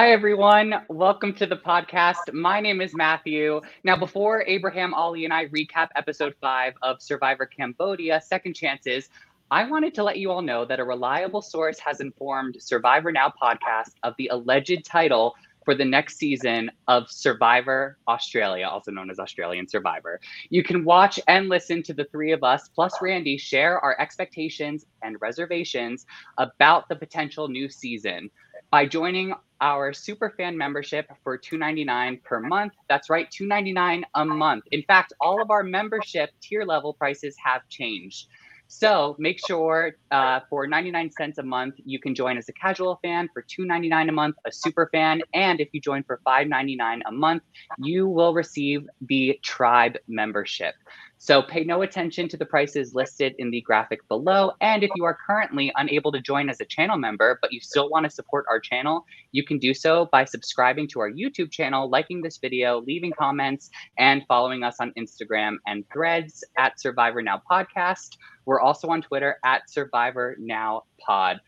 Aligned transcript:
Hi, 0.00 0.12
everyone. 0.12 0.76
Welcome 0.88 1.34
to 1.34 1.46
the 1.46 1.58
podcast. 1.58 2.32
My 2.32 2.58
name 2.58 2.80
is 2.80 2.94
Matthew. 2.94 3.60
Now, 3.84 3.98
before 3.98 4.42
Abraham, 4.46 4.94
Oli, 4.94 5.26
and 5.26 5.32
I 5.34 5.48
recap 5.48 5.88
episode 5.94 6.34
five 6.40 6.72
of 6.80 7.02
Survivor 7.02 7.44
Cambodia 7.44 8.18
Second 8.22 8.56
Chances, 8.56 9.10
I 9.50 9.68
wanted 9.68 9.92
to 9.96 10.02
let 10.02 10.16
you 10.16 10.30
all 10.30 10.40
know 10.40 10.64
that 10.64 10.80
a 10.80 10.84
reliable 10.84 11.42
source 11.42 11.78
has 11.80 12.00
informed 12.00 12.56
Survivor 12.60 13.12
Now 13.12 13.30
podcast 13.30 13.90
of 14.02 14.14
the 14.16 14.28
alleged 14.28 14.86
title 14.86 15.34
for 15.66 15.74
the 15.74 15.84
next 15.84 16.16
season 16.16 16.70
of 16.88 17.10
Survivor 17.10 17.98
Australia, 18.08 18.66
also 18.66 18.90
known 18.90 19.10
as 19.10 19.18
Australian 19.18 19.68
Survivor. 19.68 20.18
You 20.48 20.64
can 20.64 20.82
watch 20.82 21.20
and 21.28 21.50
listen 21.50 21.82
to 21.82 21.92
the 21.92 22.06
three 22.06 22.32
of 22.32 22.42
us, 22.42 22.70
plus 22.74 22.94
Randy, 23.02 23.36
share 23.36 23.78
our 23.78 24.00
expectations 24.00 24.86
and 25.02 25.20
reservations 25.20 26.06
about 26.38 26.88
the 26.88 26.96
potential 26.96 27.48
new 27.48 27.68
season 27.68 28.30
by 28.70 28.86
joining 28.86 29.34
our 29.60 29.92
super 29.92 30.30
fan 30.36 30.56
membership 30.56 31.10
for 31.22 31.36
$2.99 31.36 32.22
per 32.22 32.40
month. 32.40 32.72
That's 32.88 33.10
right, 33.10 33.30
$2.99 33.30 34.02
a 34.14 34.24
month. 34.24 34.64
In 34.70 34.82
fact, 34.82 35.12
all 35.20 35.42
of 35.42 35.50
our 35.50 35.62
membership 35.62 36.30
tier 36.40 36.64
level 36.64 36.94
prices 36.94 37.36
have 37.44 37.68
changed. 37.68 38.28
So 38.72 39.16
make 39.18 39.44
sure 39.44 39.96
uh, 40.12 40.40
for 40.48 40.64
99 40.68 41.10
cents 41.10 41.38
a 41.38 41.42
month, 41.42 41.74
you 41.84 41.98
can 41.98 42.14
join 42.14 42.38
as 42.38 42.48
a 42.48 42.52
casual 42.52 43.00
fan 43.02 43.28
for 43.34 43.42
2.99 43.42 44.08
a 44.08 44.12
month, 44.12 44.36
a 44.46 44.52
super 44.52 44.88
fan, 44.92 45.22
and 45.34 45.60
if 45.60 45.70
you 45.72 45.80
join 45.80 46.04
for 46.04 46.20
5.99 46.24 47.00
a 47.04 47.10
month, 47.10 47.42
you 47.78 48.06
will 48.06 48.32
receive 48.32 48.86
the 49.00 49.40
tribe 49.42 49.98
membership. 50.06 50.74
So 51.22 51.42
pay 51.42 51.64
no 51.64 51.82
attention 51.82 52.30
to 52.30 52.38
the 52.38 52.46
prices 52.46 52.94
listed 52.94 53.34
in 53.36 53.50
the 53.50 53.60
graphic 53.60 54.08
below. 54.08 54.52
And 54.62 54.82
if 54.82 54.90
you 54.96 55.04
are 55.04 55.18
currently 55.26 55.70
unable 55.76 56.10
to 56.12 56.20
join 56.20 56.48
as 56.48 56.62
a 56.62 56.64
channel 56.64 56.96
member, 56.96 57.38
but 57.42 57.52
you 57.52 57.60
still 57.60 57.90
want 57.90 58.04
to 58.04 58.10
support 58.10 58.46
our 58.48 58.58
channel, 58.58 59.04
you 59.30 59.44
can 59.44 59.58
do 59.58 59.74
so 59.74 60.08
by 60.10 60.24
subscribing 60.24 60.88
to 60.88 61.00
our 61.00 61.10
YouTube 61.10 61.50
channel, 61.50 61.90
liking 61.90 62.22
this 62.22 62.38
video, 62.38 62.80
leaving 62.80 63.12
comments, 63.12 63.68
and 63.98 64.22
following 64.28 64.62
us 64.62 64.76
on 64.80 64.94
Instagram 64.96 65.56
and 65.66 65.84
threads 65.92 66.42
at 66.56 66.80
Survivor 66.80 67.20
Now 67.20 67.42
Podcast. 67.50 68.16
We're 68.46 68.60
also 68.60 68.88
on 68.88 69.02
Twitter 69.02 69.36
at 69.44 69.68
Survivor 69.68 70.36
Now 70.38 70.84
Pod. 71.06 71.38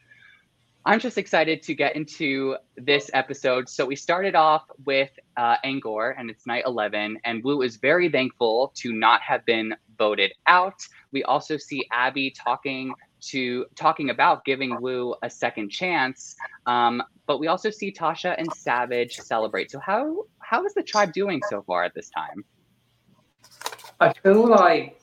I'm 0.84 0.98
just 0.98 1.16
excited 1.16 1.62
to 1.62 1.75
get 1.75 1.94
into 1.94 2.56
this 2.76 3.09
episode. 3.15 3.69
So 3.69 3.87
we 3.87 3.94
started 3.94 4.34
off 4.34 4.65
with 4.84 5.10
uh, 5.37 5.56
Angkor, 5.65 6.15
and 6.19 6.28
it's 6.28 6.44
night 6.44 6.65
11, 6.66 7.19
and 7.25 7.44
Woo 7.44 7.62
is 7.62 7.76
very 7.76 8.09
thankful 8.09 8.72
to 8.78 8.93
not 8.93 9.22
have 9.22 9.44
been 9.47 9.75
voted 9.97 10.32
out. 10.47 10.82
We 11.12 11.22
also 11.22 11.56
see 11.56 11.87
Abi 11.93 12.31
talking 12.32 12.94
to 13.28 13.66
talking 13.76 14.10
about 14.10 14.44
giving 14.44 14.81
Woo 14.81 15.15
a 15.22 15.31
second 15.31 15.70
chance, 15.70 16.34
um, 16.66 17.00
but 17.26 17.38
we 17.38 17.47
also 17.47 17.70
see 17.70 17.93
Tasha 17.93 18.34
and 18.37 18.53
Savage 18.53 19.19
celebrate. 19.19 19.70
So 19.70 19.78
how 19.78 20.25
how 20.41 20.64
is 20.64 20.75
the 20.75 20.82
tribe 20.82 21.12
doing 21.12 21.41
so 21.49 21.62
far 21.62 21.84
at 21.84 21.94
this 21.94 22.10
time? 22.10 22.44
I 24.00 24.12
feel 24.12 24.49
like 24.49 25.00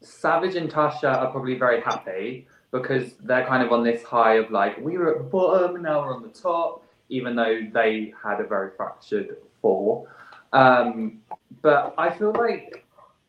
Savage 0.00 0.56
and 0.56 0.70
Tasha 0.70 1.18
are 1.18 1.30
probably 1.30 1.56
very 1.56 1.82
happy 1.82 2.46
because 2.72 3.14
they're 3.24 3.46
kind 3.46 3.62
of 3.62 3.72
on 3.72 3.82
this 3.82 4.02
high 4.02 4.34
of 4.34 4.50
like 4.50 4.78
we 4.78 4.96
were 4.96 5.12
at 5.12 5.18
the 5.18 5.24
bottom 5.24 5.74
and 5.74 5.84
now 5.84 6.00
we're 6.00 6.14
on 6.14 6.22
the 6.22 6.28
top 6.28 6.84
even 7.08 7.34
though 7.34 7.60
they 7.72 8.14
had 8.22 8.40
a 8.40 8.44
very 8.44 8.70
fractured 8.76 9.36
fall. 9.60 10.06
Um, 10.52 11.20
but 11.62 11.94
i 11.98 12.10
feel 12.10 12.32
like 12.32 12.84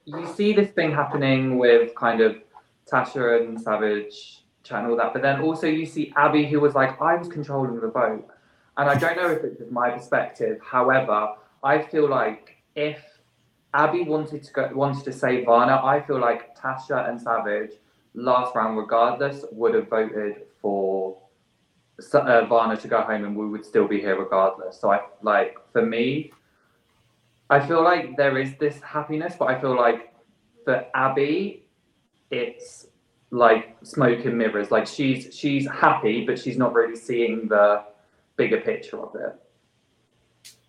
you 0.06 0.28
see 0.36 0.54
this 0.54 0.72
thing 0.72 0.92
happening 0.92 1.58
with 1.58 1.94
kind 1.96 2.22
of 2.22 2.38
tasha 2.92 3.42
and 3.42 3.60
savage 3.60 4.44
and 4.70 4.88
all 4.88 4.96
that 4.96 5.12
but 5.12 5.22
then 5.22 5.42
also 5.42 5.68
you 5.68 5.86
see 5.86 6.14
abi 6.16 6.46
who 6.46 6.60
was 6.60 6.74
like 6.76 7.00
i 7.02 7.14
was 7.16 7.28
controlling 7.28 7.78
the 7.80 7.88
vote 7.88 8.26
and 8.78 8.90
i 8.90 8.98
don't 8.98 9.18
know 9.18 9.30
if 9.30 9.44
it's 9.44 9.62
my 9.70 9.90
perspective. 9.90 10.60
However 10.64 11.34
i 11.62 11.82
feel 11.82 12.08
like 12.08 12.56
if 12.76 13.00
abi 13.74 14.04
wanted 14.04 14.44
to 14.44 14.54
go 14.54 14.70
wanted 14.74 15.04
to 15.04 15.12
save 15.12 15.46
varner 15.46 15.80
i 15.84 16.00
feel 16.00 16.20
like 16.20 16.58
tasha 16.58 17.10
and 17.10 17.20
savage 17.20 17.72
last 18.14 18.56
round, 18.56 18.78
regardless, 18.78 19.46
would 19.52 19.74
have 19.74 19.90
voted 19.90 20.44
for 20.62 21.18
uh, 22.14 22.46
Varner 22.46 22.76
to 22.78 22.88
go 22.88 23.02
home, 23.02 23.26
and 23.26 23.36
we 23.36 23.48
would 23.48 23.66
still 23.66 23.88
be 23.88 24.00
here 24.00 24.18
regardless. 24.18 24.80
So 24.80 24.92
I 24.92 25.02
like 25.22 25.58
for 25.72 25.86
me, 25.86 26.32
I 27.50 27.66
feel 27.66 27.84
like 27.84 28.18
there 28.18 28.38
is 28.38 28.54
this 28.60 28.80
happiness, 28.82 29.36
but 29.38 29.46
I 29.46 29.60
feel 29.60 29.76
like 29.76 30.14
for 30.64 30.86
Abi, 30.96 31.68
it's 32.30 32.88
like 33.30 33.78
smoke 33.84 34.26
and 34.26 34.38
mirrors. 34.38 34.72
Like 34.72 34.88
she's 34.88 35.36
she's 35.36 35.68
happy, 35.70 36.26
but 36.26 36.40
she's 36.40 36.58
not 36.58 36.74
really 36.74 36.96
seeing 36.96 37.48
the 37.48 37.84
bigger 38.36 38.62
picture 38.62 39.00
of 39.00 39.16
it. 39.16 39.36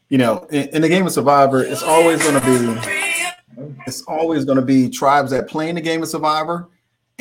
You 0.08 0.18
know, 0.18 0.46
in, 0.50 0.68
in 0.68 0.82
the 0.82 0.88
game 0.88 1.06
of 1.06 1.12
Survivor, 1.12 1.62
it's 1.62 1.82
always 1.82 2.22
going 2.22 2.40
to 2.40 2.46
be 2.46 3.72
it's 3.86 4.02
always 4.02 4.44
going 4.44 4.56
to 4.56 4.64
be 4.64 4.88
tribes 4.88 5.30
that 5.30 5.48
play 5.48 5.68
in 5.68 5.74
the 5.74 5.80
game 5.80 6.02
of 6.02 6.08
Survivor 6.08 6.68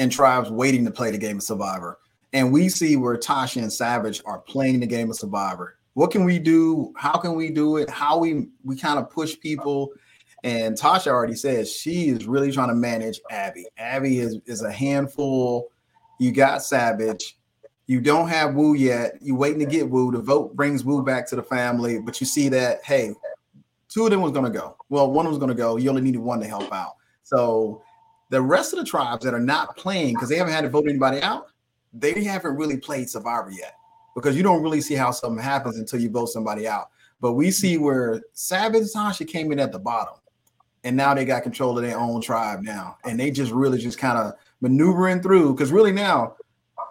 and 0.01 0.11
tribes 0.11 0.49
waiting 0.49 0.83
to 0.83 0.89
play 0.89 1.11
the 1.11 1.17
game 1.17 1.37
of 1.37 1.43
Survivor. 1.43 1.99
And 2.33 2.51
we 2.51 2.69
see 2.69 2.95
where 2.95 3.15
Tasha 3.17 3.61
and 3.61 3.71
Savage 3.71 4.19
are 4.25 4.39
playing 4.39 4.79
the 4.79 4.87
game 4.87 5.11
of 5.11 5.15
Survivor. 5.15 5.77
What 5.93 6.09
can 6.09 6.23
we 6.23 6.39
do? 6.39 6.91
How 6.97 7.19
can 7.19 7.35
we 7.35 7.51
do 7.51 7.77
it? 7.77 7.87
How 7.87 8.17
we 8.17 8.47
we 8.63 8.75
kind 8.75 8.97
of 8.97 9.11
push 9.11 9.39
people. 9.39 9.91
And 10.43 10.75
Tasha 10.75 11.07
already 11.07 11.35
says 11.35 11.71
she 11.71 12.09
is 12.09 12.25
really 12.25 12.51
trying 12.51 12.69
to 12.69 12.75
manage 12.75 13.21
Abi. 13.31 13.67
Abi 13.79 14.17
is, 14.17 14.39
is 14.47 14.63
a 14.63 14.71
handful. 14.71 15.69
You 16.19 16.31
got 16.31 16.63
Savage. 16.63 17.37
You 17.85 18.01
don't 18.01 18.27
have 18.27 18.55
Woo 18.55 18.73
yet. 18.73 19.19
You 19.21 19.35
waiting 19.35 19.59
to 19.59 19.67
get 19.67 19.87
Woo. 19.87 20.11
The 20.11 20.19
vote 20.19 20.55
brings 20.55 20.83
Woo 20.83 21.03
back 21.03 21.27
to 21.27 21.35
the 21.35 21.43
family, 21.43 21.99
but 21.99 22.19
you 22.19 22.25
see 22.25 22.49
that 22.49 22.83
hey, 22.83 23.13
two 23.87 24.05
of 24.05 24.09
them 24.09 24.21
was 24.21 24.31
to 24.31 24.49
go. 24.49 24.77
Well, 24.89 25.11
one 25.11 25.27
was 25.27 25.37
to 25.37 25.53
go. 25.53 25.77
You 25.77 25.89
only 25.91 26.01
needed 26.01 26.21
one 26.21 26.39
to 26.39 26.47
help 26.47 26.73
out. 26.73 26.95
So 27.21 27.83
the 28.31 28.41
rest 28.41 28.71
of 28.71 28.79
the 28.79 28.85
tribes 28.85 29.25
that 29.25 29.33
are 29.33 29.39
not 29.39 29.75
playing 29.75 30.15
because 30.15 30.29
they 30.29 30.37
haven't 30.37 30.53
had 30.53 30.61
to 30.61 30.69
vote 30.69 30.87
anybody 30.87 31.21
out, 31.21 31.47
they 31.93 32.23
haven't 32.23 32.55
really 32.55 32.77
played 32.77 33.09
Survivor 33.09 33.51
yet 33.51 33.75
because 34.15 34.37
you 34.37 34.41
don't 34.41 34.63
really 34.63 34.79
see 34.79 34.95
how 34.95 35.11
something 35.11 35.43
happens 35.43 35.77
until 35.77 35.99
you 35.99 36.09
vote 36.09 36.27
somebody 36.27 36.65
out. 36.65 36.89
But 37.19 37.33
we 37.33 37.51
see 37.51 37.77
where 37.77 38.21
Savage 38.31 38.87
Tasha 38.93 39.27
came 39.27 39.51
in 39.51 39.59
at 39.59 39.73
the 39.73 39.79
bottom, 39.79 40.15
and 40.85 40.95
now 40.95 41.13
they 41.13 41.25
got 41.25 41.43
control 41.43 41.77
of 41.77 41.83
their 41.83 41.99
own 41.99 42.21
tribe 42.21 42.61
now, 42.61 42.97
and 43.03 43.19
they 43.19 43.31
just 43.31 43.51
really 43.51 43.77
just 43.77 43.97
kind 43.97 44.17
of 44.17 44.33
maneuvering 44.61 45.21
through 45.21 45.53
because 45.53 45.71
really 45.71 45.91
now, 45.91 46.35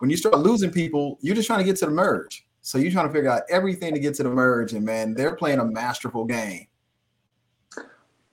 when 0.01 0.11
you 0.11 0.19
start 0.19 0.39
losing 0.39 0.71
people, 0.71 1.19
you're 1.23 1.35
just 1.35 1.47
trying 1.47 1.61
to 1.61 1.65
get 1.65 1.77
to 1.77 1.87
the 1.87 1.91
merge. 1.91 2.47
So 2.61 2.77
you're 2.77 2.93
trying 2.93 3.09
to 3.09 3.13
figure 3.13 3.31
out 3.31 3.43
everything 3.49 3.95
to 3.95 4.01
get 4.01 4.15
to 4.17 4.23
the 4.23 4.31
merge, 4.31 4.75
and 4.75 4.85
man, 4.85 5.15
they're 5.15 5.37
playing 5.37 5.59
a 5.59 5.65
masterful 5.65 6.27
game. 6.27 6.67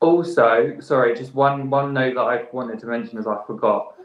Also, 0.08 0.78
sorry, 0.80 1.14
just 1.14 1.36
one 1.36 1.70
one 1.70 1.94
note 1.94 2.16
that 2.16 2.22
I 2.22 2.46
wanted 2.54 2.80
to 2.80 2.86
mention 2.86 3.18
as 3.18 3.28
I 3.28 3.38
forgot. 3.46 3.96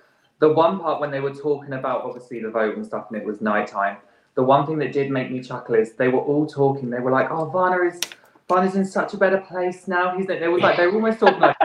The 0.41 0.53
one 0.53 0.81
part 0.81 1.01
when 1.01 1.13
they 1.13 1.21
were 1.21 1.33
talking 1.33 1.75
about 1.75 2.03
obviously 2.03 2.41
the 2.41 2.51
vote 2.51 2.75
and 2.77 2.85
stuff, 2.85 3.07
and 3.09 3.23
it 3.23 3.25
was 3.25 3.41
nighttime. 3.41 3.99
The 4.35 4.43
one 4.43 4.67
thing 4.67 4.79
that 4.79 4.93
did 4.93 5.13
make 5.13 5.31
me 5.31 5.41
chuckle 5.41 5.77
is 5.77 5.93
they 5.93 6.09
were 6.09 6.19
all 6.19 6.45
talking. 6.45 6.91
They 6.91 6.99
were 6.99 7.13
like, 7.13 7.31
"Oh, 7.31 7.45
Varner 7.51 7.85
is 7.85 8.01
Varner's 8.49 8.75
in 8.75 8.85
such 8.85 9.15
a 9.15 9.17
better 9.17 9.39
place 9.39 9.87
now." 9.87 10.17
He's 10.17 10.27
they 10.27 10.49
were 10.49 10.59
like 10.59 10.77
they 10.77 10.89
were 10.89 10.95
almost 10.95 11.21
talking 11.21 11.39
like. 11.39 11.57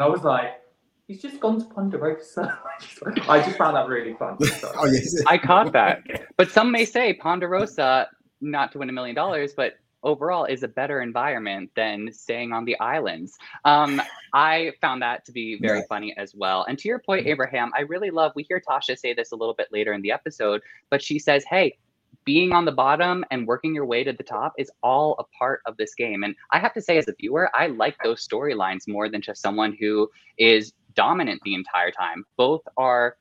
I 0.00 0.08
was 0.08 0.24
like, 0.24 0.60
he's 1.06 1.22
just 1.22 1.38
gone 1.38 1.60
to 1.60 1.66
Ponderosa. 1.72 2.58
I 3.28 3.40
just 3.40 3.56
found 3.56 3.76
that 3.76 3.86
really 3.86 4.14
fun. 4.14 4.36
oh, 4.40 4.86
yes. 4.86 5.14
I 5.28 5.38
caught 5.38 5.70
that. 5.74 6.02
But 6.36 6.50
some 6.50 6.72
may 6.72 6.84
say 6.84 7.12
Ponderosa, 7.12 8.08
not 8.40 8.72
to 8.72 8.78
win 8.78 8.88
a 8.88 8.92
million 8.92 9.14
dollars, 9.14 9.52
but 9.54 9.74
overall 10.02 10.44
is 10.44 10.62
a 10.62 10.68
better 10.68 11.00
environment 11.00 11.70
than 11.74 12.12
staying 12.12 12.52
on 12.52 12.64
the 12.64 12.78
islands. 12.80 13.36
Um, 13.64 14.00
I 14.32 14.72
found 14.80 15.02
that 15.02 15.24
to 15.26 15.32
be 15.32 15.58
very 15.60 15.82
funny 15.88 16.16
as 16.16 16.34
well. 16.34 16.64
And 16.68 16.78
to 16.78 16.88
your 16.88 16.98
point, 16.98 17.22
mm-hmm. 17.22 17.30
Abraham, 17.30 17.70
I 17.76 17.80
really 17.80 18.10
love, 18.10 18.32
we 18.34 18.44
hear 18.44 18.60
Tasha 18.60 18.98
say 18.98 19.14
this 19.14 19.32
a 19.32 19.36
little 19.36 19.54
bit 19.54 19.68
later 19.72 19.92
in 19.92 20.02
the 20.02 20.12
episode, 20.12 20.62
but 20.90 21.02
she 21.02 21.18
says, 21.18 21.44
hey, 21.44 21.76
being 22.24 22.52
on 22.52 22.64
the 22.64 22.72
bottom 22.72 23.24
and 23.30 23.46
working 23.46 23.74
your 23.74 23.86
way 23.86 24.04
to 24.04 24.12
the 24.12 24.22
top 24.22 24.52
is 24.58 24.70
all 24.82 25.16
a 25.18 25.24
part 25.38 25.62
of 25.66 25.76
this 25.78 25.94
game. 25.94 26.22
And 26.22 26.34
I 26.52 26.58
have 26.58 26.74
to 26.74 26.82
say, 26.82 26.98
as 26.98 27.08
a 27.08 27.14
viewer, 27.18 27.50
I 27.54 27.68
like 27.68 27.96
those 28.04 28.26
storylines 28.26 28.86
more 28.86 29.08
than 29.08 29.22
just 29.22 29.40
someone 29.40 29.76
who 29.78 30.10
is 30.36 30.72
dominant 30.94 31.40
the 31.44 31.54
entire 31.54 31.90
time. 31.90 32.24
Both 32.36 32.62
are 32.76 33.16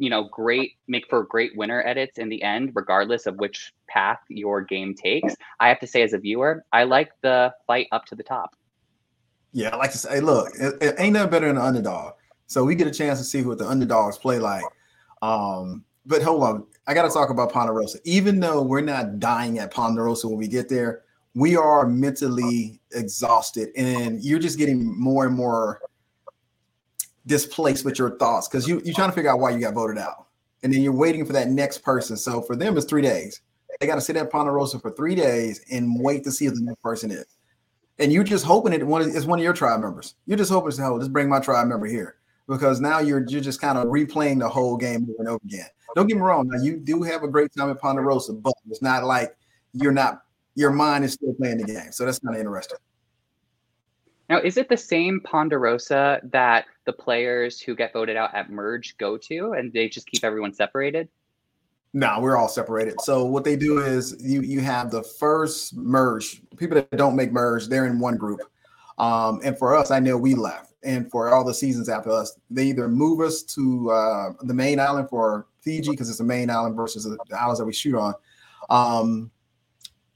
you 0.00 0.08
know, 0.08 0.24
great 0.24 0.78
make 0.88 1.06
for 1.10 1.24
great 1.24 1.54
winner 1.56 1.82
edits 1.86 2.18
in 2.18 2.30
the 2.30 2.42
end, 2.42 2.72
regardless 2.74 3.26
of 3.26 3.36
which 3.36 3.74
path 3.86 4.18
your 4.28 4.62
game 4.62 4.94
takes. 4.94 5.36
I 5.60 5.68
have 5.68 5.78
to 5.80 5.86
say, 5.86 6.00
as 6.00 6.14
a 6.14 6.18
viewer, 6.18 6.64
I 6.72 6.84
like 6.84 7.10
the 7.20 7.52
fight 7.66 7.86
up 7.92 8.06
to 8.06 8.14
the 8.14 8.22
top. 8.22 8.56
Yeah, 9.52 9.68
I 9.68 9.76
like 9.76 9.92
to 9.92 9.98
say, 9.98 10.20
look, 10.20 10.48
it, 10.58 10.78
it 10.80 10.94
ain't 10.98 11.12
nothing 11.12 11.30
better 11.30 11.48
than 11.48 11.58
an 11.58 11.62
underdog. 11.62 12.14
So 12.46 12.64
we 12.64 12.74
get 12.76 12.86
a 12.86 12.90
chance 12.90 13.18
to 13.18 13.24
see 13.26 13.42
what 13.42 13.58
the 13.58 13.68
underdogs 13.68 14.16
play 14.16 14.38
like. 14.38 14.64
Um, 15.20 15.84
but 16.06 16.22
hold 16.22 16.44
on, 16.44 16.66
I 16.86 16.94
got 16.94 17.02
to 17.02 17.10
talk 17.10 17.28
about 17.28 17.52
Ponderosa. 17.52 17.98
Even 18.04 18.40
though 18.40 18.62
we're 18.62 18.80
not 18.80 19.18
dying 19.18 19.58
at 19.58 19.70
Ponderosa 19.70 20.28
when 20.28 20.38
we 20.38 20.48
get 20.48 20.70
there, 20.70 21.02
we 21.34 21.56
are 21.56 21.86
mentally 21.86 22.80
exhausted, 22.92 23.68
and 23.76 24.24
you're 24.24 24.40
just 24.40 24.56
getting 24.56 24.98
more 24.98 25.26
and 25.26 25.36
more 25.36 25.82
displaced 27.26 27.84
with 27.84 27.98
your 27.98 28.16
thoughts 28.16 28.48
because 28.48 28.68
you, 28.68 28.80
you're 28.84 28.94
trying 28.94 29.10
to 29.10 29.14
figure 29.14 29.30
out 29.30 29.40
why 29.40 29.50
you 29.50 29.60
got 29.60 29.74
voted 29.74 29.98
out. 29.98 30.26
And 30.62 30.72
then 30.72 30.82
you're 30.82 30.92
waiting 30.96 31.24
for 31.24 31.32
that 31.32 31.48
next 31.48 31.78
person. 31.78 32.16
So 32.16 32.42
for 32.42 32.54
them, 32.54 32.76
it's 32.76 32.86
three 32.86 33.02
days. 33.02 33.40
They 33.78 33.86
got 33.86 33.94
to 33.94 34.00
sit 34.00 34.16
at 34.16 34.30
Ponderosa 34.30 34.78
for 34.78 34.90
three 34.90 35.14
days 35.14 35.64
and 35.70 35.98
wait 36.00 36.24
to 36.24 36.32
see 36.32 36.46
who 36.46 36.50
the 36.52 36.60
new 36.60 36.76
person 36.82 37.10
is. 37.10 37.26
And 37.98 38.12
you're 38.12 38.24
just 38.24 38.44
hoping 38.44 38.72
it 38.72 38.86
one 38.86 39.02
is 39.02 39.26
one 39.26 39.38
of 39.38 39.42
your 39.42 39.52
tribe 39.52 39.80
members. 39.80 40.14
You're 40.26 40.38
just 40.38 40.50
hoping 40.50 40.72
oh, 40.82 40.98
just 40.98 41.12
bring 41.12 41.28
my 41.28 41.40
tribe 41.40 41.68
member 41.68 41.86
here 41.86 42.16
because 42.48 42.80
now 42.80 42.98
you're 42.98 43.24
you're 43.28 43.40
just 43.40 43.60
kind 43.60 43.78
of 43.78 43.86
replaying 43.86 44.40
the 44.40 44.48
whole 44.48 44.76
game 44.76 45.04
over 45.04 45.14
and 45.18 45.28
over 45.28 45.40
again. 45.44 45.66
Don't 45.94 46.06
get 46.06 46.16
me 46.16 46.22
wrong. 46.22 46.48
Now 46.48 46.62
you 46.62 46.78
do 46.78 47.02
have 47.02 47.22
a 47.22 47.28
great 47.28 47.52
time 47.56 47.70
at 47.70 47.80
Ponderosa, 47.80 48.32
but 48.32 48.54
it's 48.68 48.82
not 48.82 49.04
like 49.04 49.36
you're 49.72 49.92
not 49.92 50.22
your 50.54 50.70
mind 50.70 51.04
is 51.04 51.12
still 51.12 51.34
playing 51.34 51.58
the 51.58 51.64
game. 51.64 51.92
So 51.92 52.04
that's 52.04 52.18
kind 52.18 52.34
of 52.34 52.40
interesting. 52.40 52.78
Now, 54.30 54.38
is 54.38 54.56
it 54.56 54.68
the 54.68 54.76
same 54.76 55.20
Ponderosa 55.20 56.20
that 56.30 56.66
the 56.84 56.92
players 56.92 57.60
who 57.60 57.74
get 57.74 57.92
voted 57.92 58.16
out 58.16 58.32
at 58.32 58.48
merge 58.48 58.96
go 58.96 59.18
to, 59.18 59.54
and 59.54 59.72
they 59.72 59.88
just 59.88 60.06
keep 60.06 60.22
everyone 60.22 60.54
separated? 60.54 61.08
No, 61.92 62.20
we're 62.20 62.36
all 62.36 62.48
separated. 62.48 63.00
So 63.00 63.24
what 63.24 63.42
they 63.42 63.56
do 63.56 63.80
is 63.80 64.16
you 64.20 64.42
you 64.42 64.60
have 64.60 64.92
the 64.92 65.02
first 65.02 65.76
merge. 65.76 66.42
People 66.56 66.76
that 66.76 66.92
don't 66.92 67.16
make 67.16 67.32
merge, 67.32 67.66
they're 67.66 67.86
in 67.86 67.98
one 67.98 68.16
group. 68.16 68.40
Um, 68.98 69.40
and 69.42 69.58
for 69.58 69.74
us, 69.74 69.90
I 69.90 69.98
know 69.98 70.16
we 70.16 70.36
left. 70.36 70.74
And 70.84 71.10
for 71.10 71.30
all 71.30 71.42
the 71.42 71.52
seasons 71.52 71.88
after 71.88 72.10
us, 72.10 72.38
they 72.48 72.66
either 72.66 72.88
move 72.88 73.20
us 73.20 73.42
to 73.42 73.90
uh, 73.90 74.32
the 74.42 74.54
main 74.54 74.78
island 74.78 75.08
for 75.10 75.48
Fiji 75.60 75.90
because 75.90 76.08
it's 76.08 76.18
the 76.18 76.24
main 76.24 76.50
island 76.50 76.76
versus 76.76 77.02
the 77.02 77.18
islands 77.36 77.58
that 77.58 77.66
we 77.66 77.72
shoot 77.72 77.96
on. 77.96 78.14
Um, 78.70 79.32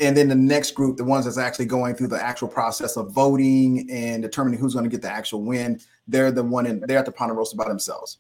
and 0.00 0.16
then 0.16 0.28
the 0.28 0.34
next 0.34 0.72
group, 0.72 0.96
the 0.96 1.04
ones 1.04 1.24
that's 1.24 1.38
actually 1.38 1.66
going 1.66 1.94
through 1.94 2.08
the 2.08 2.22
actual 2.22 2.48
process 2.48 2.96
of 2.96 3.10
voting 3.12 3.88
and 3.90 4.22
determining 4.22 4.58
who's 4.58 4.74
going 4.74 4.84
to 4.84 4.90
get 4.90 5.02
the 5.02 5.10
actual 5.10 5.42
win, 5.42 5.80
they're 6.08 6.32
the 6.32 6.42
one 6.42 6.66
in 6.66 6.80
they're 6.86 6.98
at 6.98 7.06
the 7.06 7.12
Ponderosa 7.12 7.56
by 7.56 7.68
themselves. 7.68 8.18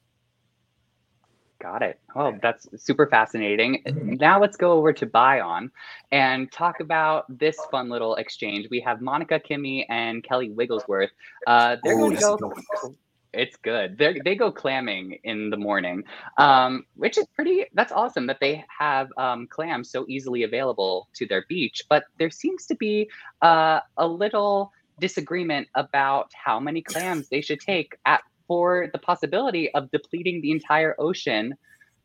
Got 1.60 1.82
it. 1.82 1.98
Oh, 2.14 2.36
that's 2.42 2.68
super 2.76 3.06
fascinating. 3.06 3.82
Mm-hmm. 3.86 4.14
Now 4.14 4.38
let's 4.38 4.56
go 4.56 4.72
over 4.72 4.92
to 4.92 5.06
Bayon 5.06 5.70
and 6.12 6.52
talk 6.52 6.80
about 6.80 7.24
this 7.38 7.58
fun 7.70 7.88
little 7.88 8.16
exchange. 8.16 8.68
We 8.70 8.80
have 8.80 9.00
Monica 9.00 9.40
Kimmi 9.40 9.86
and 9.88 10.22
Kelly 10.22 10.50
Wiglesworth. 10.50 11.10
Uh, 11.46 11.76
they're 11.82 11.94
oh, 11.94 12.10
going 12.10 12.16
to 12.16 12.20
go 12.20 12.94
it's 13.34 13.56
good. 13.56 13.98
They 13.98 14.20
they 14.24 14.34
go 14.34 14.50
clamming 14.50 15.18
in 15.24 15.50
the 15.50 15.56
morning, 15.56 16.04
um, 16.38 16.84
which 16.96 17.18
is 17.18 17.26
pretty. 17.34 17.66
That's 17.74 17.92
awesome 17.92 18.26
that 18.28 18.38
they 18.40 18.64
have 18.78 19.08
um, 19.16 19.46
clams 19.46 19.90
so 19.90 20.04
easily 20.08 20.42
available 20.42 21.08
to 21.14 21.26
their 21.26 21.44
beach. 21.48 21.82
But 21.88 22.04
there 22.18 22.30
seems 22.30 22.66
to 22.66 22.74
be 22.76 23.10
uh, 23.42 23.80
a 23.96 24.06
little 24.06 24.72
disagreement 25.00 25.68
about 25.74 26.30
how 26.34 26.60
many 26.60 26.80
clams 26.80 27.28
they 27.28 27.40
should 27.40 27.60
take 27.60 27.96
at 28.06 28.22
for 28.46 28.88
the 28.92 28.98
possibility 28.98 29.72
of 29.74 29.90
depleting 29.90 30.40
the 30.40 30.50
entire 30.50 30.94
ocean 30.98 31.54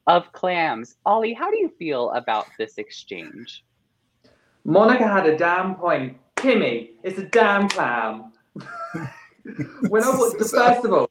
of 0.07 0.31
clams. 0.31 0.95
Oli, 1.05 1.33
how 1.33 1.51
do 1.51 1.57
you 1.57 1.69
feel 1.77 2.11
about 2.11 2.47
this 2.57 2.77
exchange? 2.77 3.63
Monica 4.65 5.07
had 5.07 5.25
a 5.25 5.37
damn 5.37 5.75
point. 5.75 6.17
Kimmi, 6.35 6.91
it's 7.03 7.19
a 7.19 7.25
damn 7.25 7.67
clam. 7.67 8.31
when 9.89 10.03
I 10.03 10.09
was 10.09 10.33
the 10.33 10.45
first 10.45 10.85
of 10.85 10.93
all, 10.93 11.08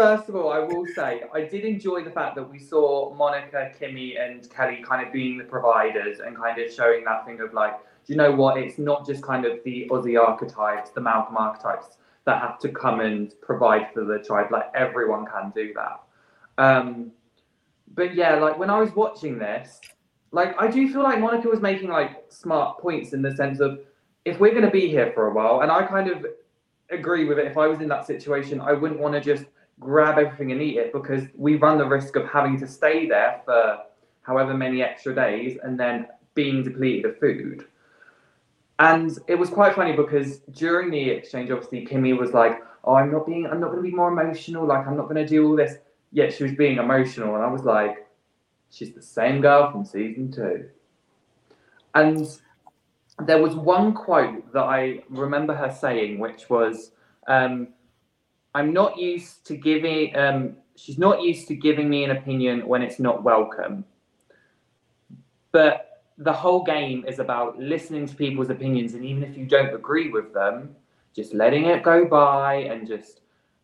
First 0.00 0.30
of 0.30 0.34
all, 0.34 0.50
I 0.50 0.60
will 0.60 0.86
say 0.94 1.24
I 1.34 1.42
did 1.42 1.62
enjoy 1.62 2.02
the 2.02 2.10
fact 2.10 2.34
that 2.36 2.50
we 2.50 2.58
saw 2.58 3.12
Monica, 3.12 3.70
Kimmi, 3.78 4.18
and 4.18 4.48
Kelly 4.48 4.82
kind 4.82 5.06
of 5.06 5.12
being 5.12 5.36
the 5.36 5.44
providers 5.44 6.20
and 6.20 6.34
kind 6.34 6.58
of 6.58 6.72
showing 6.72 7.04
that 7.04 7.26
thing 7.26 7.38
of 7.42 7.52
like, 7.52 7.76
do 8.06 8.14
you 8.14 8.16
know 8.16 8.32
what? 8.32 8.56
It's 8.56 8.78
not 8.78 9.06
just 9.06 9.22
kind 9.22 9.44
of 9.44 9.62
the 9.62 9.86
Aussie 9.90 10.18
archetypes, 10.18 10.88
the 10.88 11.02
Malcolm 11.02 11.36
archetypes 11.36 11.98
that 12.24 12.40
have 12.40 12.58
to 12.60 12.70
come 12.70 13.00
and 13.00 13.38
provide 13.42 13.92
for 13.92 14.06
the 14.06 14.20
tribe. 14.20 14.50
Like 14.50 14.70
everyone 14.74 15.26
can 15.26 15.52
do 15.54 15.74
that. 15.74 16.00
Um, 16.56 17.12
but 17.94 18.14
yeah, 18.14 18.36
like 18.36 18.58
when 18.58 18.70
I 18.70 18.78
was 18.78 18.92
watching 18.92 19.38
this, 19.38 19.82
like 20.32 20.54
I 20.58 20.68
do 20.68 20.90
feel 20.90 21.02
like 21.02 21.20
Monica 21.20 21.46
was 21.46 21.60
making 21.60 21.90
like 21.90 22.24
smart 22.30 22.78
points 22.78 23.12
in 23.12 23.20
the 23.20 23.36
sense 23.36 23.60
of 23.60 23.80
if 24.24 24.40
we're 24.40 24.52
going 24.52 24.64
to 24.64 24.70
be 24.70 24.88
here 24.88 25.12
for 25.14 25.26
a 25.26 25.34
while, 25.34 25.60
and 25.60 25.70
I 25.70 25.84
kind 25.84 26.08
of 26.08 26.24
agree 26.88 27.26
with 27.26 27.38
it. 27.38 27.44
If 27.44 27.58
I 27.58 27.66
was 27.66 27.82
in 27.82 27.88
that 27.88 28.06
situation, 28.06 28.62
I 28.62 28.72
wouldn't 28.72 28.98
want 28.98 29.12
to 29.12 29.20
just 29.20 29.44
grab 29.80 30.18
everything 30.18 30.52
and 30.52 30.62
eat 30.62 30.76
it 30.76 30.92
because 30.92 31.24
we 31.34 31.56
run 31.56 31.78
the 31.78 31.86
risk 31.86 32.14
of 32.14 32.28
having 32.28 32.58
to 32.60 32.68
stay 32.68 33.08
there 33.08 33.40
for 33.44 33.78
however 34.22 34.54
many 34.54 34.82
extra 34.82 35.14
days 35.14 35.58
and 35.62 35.80
then 35.80 36.06
being 36.34 36.62
depleted 36.62 37.06
of 37.06 37.18
food. 37.18 37.66
And 38.78 39.18
it 39.26 39.34
was 39.34 39.50
quite 39.50 39.74
funny 39.74 39.92
because 39.92 40.38
during 40.52 40.90
the 40.90 41.10
exchange, 41.10 41.50
obviously, 41.50 41.86
Kimmi 41.86 42.18
was 42.18 42.32
like, 42.32 42.62
"Oh, 42.84 42.94
I'm 42.94 43.10
not 43.10 43.26
being, 43.26 43.46
I'm 43.46 43.60
not 43.60 43.72
going 43.72 43.82
to 43.82 43.90
be 43.90 43.94
more 43.94 44.10
emotional. 44.10 44.66
Like, 44.66 44.86
I'm 44.86 44.96
not 44.96 45.08
going 45.08 45.16
to 45.16 45.26
do 45.26 45.46
all 45.46 45.56
this." 45.56 45.76
Yet 46.12 46.32
she 46.32 46.44
was 46.44 46.54
being 46.54 46.78
emotional, 46.78 47.34
and 47.34 47.44
I 47.44 47.48
was 47.48 47.64
like, 47.64 48.06
"She's 48.70 48.94
the 48.94 49.02
same 49.02 49.42
girl 49.42 49.70
from 49.70 49.84
season 49.84 50.32
two. 50.32 50.70
And 51.94 52.26
there 53.26 53.42
was 53.42 53.54
one 53.54 53.92
quote 53.92 54.50
that 54.52 54.62
I 54.62 55.02
remember 55.08 55.54
her 55.54 55.70
saying, 55.70 56.18
which 56.18 56.48
was, 56.48 56.92
um, 57.26 57.68
I'm 58.54 58.72
not 58.72 58.98
used 58.98 59.46
to 59.46 59.56
giving. 59.56 60.16
Um, 60.16 60.56
she's 60.76 60.98
not 60.98 61.22
used 61.22 61.48
to 61.48 61.54
giving 61.54 61.88
me 61.88 62.04
an 62.04 62.10
opinion 62.10 62.66
when 62.66 62.82
it's 62.82 62.98
not 62.98 63.22
welcome. 63.22 63.84
But 65.52 66.02
the 66.18 66.32
whole 66.32 66.62
game 66.62 67.04
is 67.06 67.18
about 67.18 67.58
listening 67.58 68.06
to 68.06 68.14
people's 68.14 68.50
opinions, 68.50 68.94
and 68.94 69.04
even 69.04 69.22
if 69.22 69.36
you 69.36 69.46
don't 69.46 69.74
agree 69.74 70.10
with 70.10 70.32
them, 70.34 70.74
just 71.14 71.34
letting 71.34 71.66
it 71.66 71.82
go 71.82 72.04
by 72.04 72.56
and 72.56 72.86
just. 72.86 73.20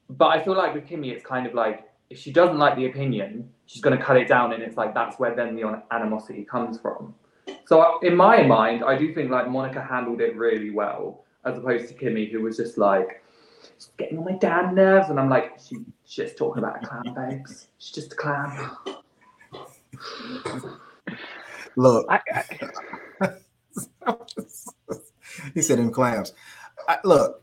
But 0.09 0.27
I 0.27 0.43
feel 0.43 0.57
like 0.57 0.75
with 0.75 0.87
Kimmi, 0.87 1.11
it's 1.13 1.25
kind 1.25 1.47
of 1.47 1.55
like 1.55 1.89
if 2.11 2.19
she 2.19 2.33
doesn't 2.33 2.59
like 2.59 2.77
the 2.77 2.87
opinion, 2.87 3.51
she's 3.67 3.83
going 3.83 3.97
to 3.97 4.03
cut 4.03 4.17
it 4.17 4.29
down, 4.29 4.53
and 4.53 4.63
it's 4.63 4.77
like 4.77 4.95
that's 4.95 5.19
where 5.19 5.35
then 5.35 5.57
the 5.57 5.83
animosity 5.91 6.45
comes 6.45 6.79
from. 6.79 7.15
So 7.67 7.99
in 8.03 8.17
my 8.17 8.43
mind, 8.43 8.85
I 8.85 8.97
do 8.97 9.13
think 9.13 9.31
like 9.31 9.49
Monica 9.49 9.83
handled 9.83 10.21
it 10.21 10.37
really 10.37 10.71
well, 10.71 11.25
as 11.45 11.59
opposed 11.59 11.89
to 11.89 11.95
Kimmi, 11.95 12.31
who 12.31 12.43
was 12.43 12.57
just 12.57 12.79
like, 12.79 13.23
it's 13.75 13.91
getting 13.97 14.19
on 14.19 14.25
my 14.25 14.33
damn 14.33 14.75
nerves. 14.75 15.11
And 15.11 15.19
I'm 15.19 15.31
like, 15.31 15.59
she, 15.59 15.77
she's 16.05 16.27
just 16.27 16.39
talking 16.39 16.63
about 16.63 16.83
a 16.83 16.87
clown, 16.87 17.15
babes. 17.15 17.69
She's 17.79 17.95
just 17.95 18.13
a 18.13 18.17
clam. 18.17 18.77
Look, 21.77 22.07
I, 22.09 22.21
I... 23.21 23.33
he 25.55 25.63
said 25.63 25.79
in 25.79 25.91
clams. 25.91 26.33
I, 26.89 26.99
look, 27.05 27.43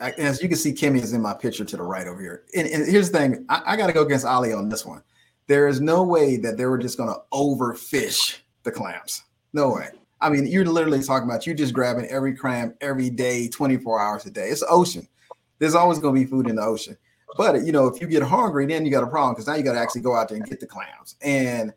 as 0.00 0.42
you 0.42 0.48
can 0.48 0.58
see, 0.58 0.72
Kimmi 0.72 1.02
is 1.02 1.12
in 1.12 1.20
my 1.20 1.34
picture 1.34 1.64
to 1.64 1.76
the 1.76 1.82
right 1.82 2.06
over 2.06 2.20
here. 2.20 2.44
And, 2.56 2.66
and 2.66 2.86
here's 2.86 3.10
the 3.10 3.18
thing: 3.18 3.44
I, 3.48 3.76
got 3.76 3.86
to 3.86 3.92
go 3.92 4.02
against 4.02 4.26
Oli 4.26 4.52
on 4.52 4.68
this 4.68 4.84
one. 4.84 5.02
There 5.46 5.68
is 5.68 5.80
no 5.80 6.02
way 6.02 6.36
that 6.38 6.56
they 6.56 6.66
were 6.66 6.78
just 6.78 6.96
going 6.96 7.12
to 7.12 7.20
overfish 7.32 8.38
the 8.62 8.70
clams. 8.70 9.22
No 9.52 9.74
way. 9.74 9.90
I 10.20 10.30
mean, 10.30 10.46
you're 10.46 10.64
literally 10.64 11.02
talking 11.02 11.28
about 11.28 11.46
you 11.46 11.54
just 11.54 11.74
grabbing 11.74 12.06
every 12.06 12.34
clam 12.34 12.74
every 12.80 13.10
day, 13.10 13.48
24 13.48 14.00
hours 14.00 14.26
a 14.26 14.30
day. 14.30 14.48
It's 14.48 14.62
ocean 14.68 15.08
there's 15.60 15.76
always 15.76 16.00
going 16.00 16.14
to 16.16 16.20
be 16.20 16.26
food 16.26 16.48
in 16.48 16.56
the 16.56 16.62
ocean. 16.62 16.96
But 17.36 17.64
you 17.64 17.70
know, 17.70 17.86
if 17.86 18.00
you 18.00 18.08
get 18.08 18.24
hungry, 18.24 18.66
then 18.66 18.84
you 18.84 18.90
got 18.90 19.04
a 19.04 19.06
problem 19.06 19.34
because 19.34 19.46
now 19.46 19.54
you 19.54 19.62
got 19.62 19.74
to 19.74 19.78
actually 19.78 20.00
go 20.00 20.16
out 20.16 20.28
there 20.28 20.36
and 20.36 20.46
get 20.46 20.58
the 20.58 20.66
clams. 20.66 21.14
And 21.22 21.72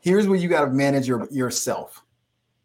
here's 0.00 0.26
where 0.26 0.38
you 0.38 0.48
got 0.48 0.64
to 0.64 0.70
manage 0.70 1.06
your 1.06 1.28
yourself. 1.30 2.02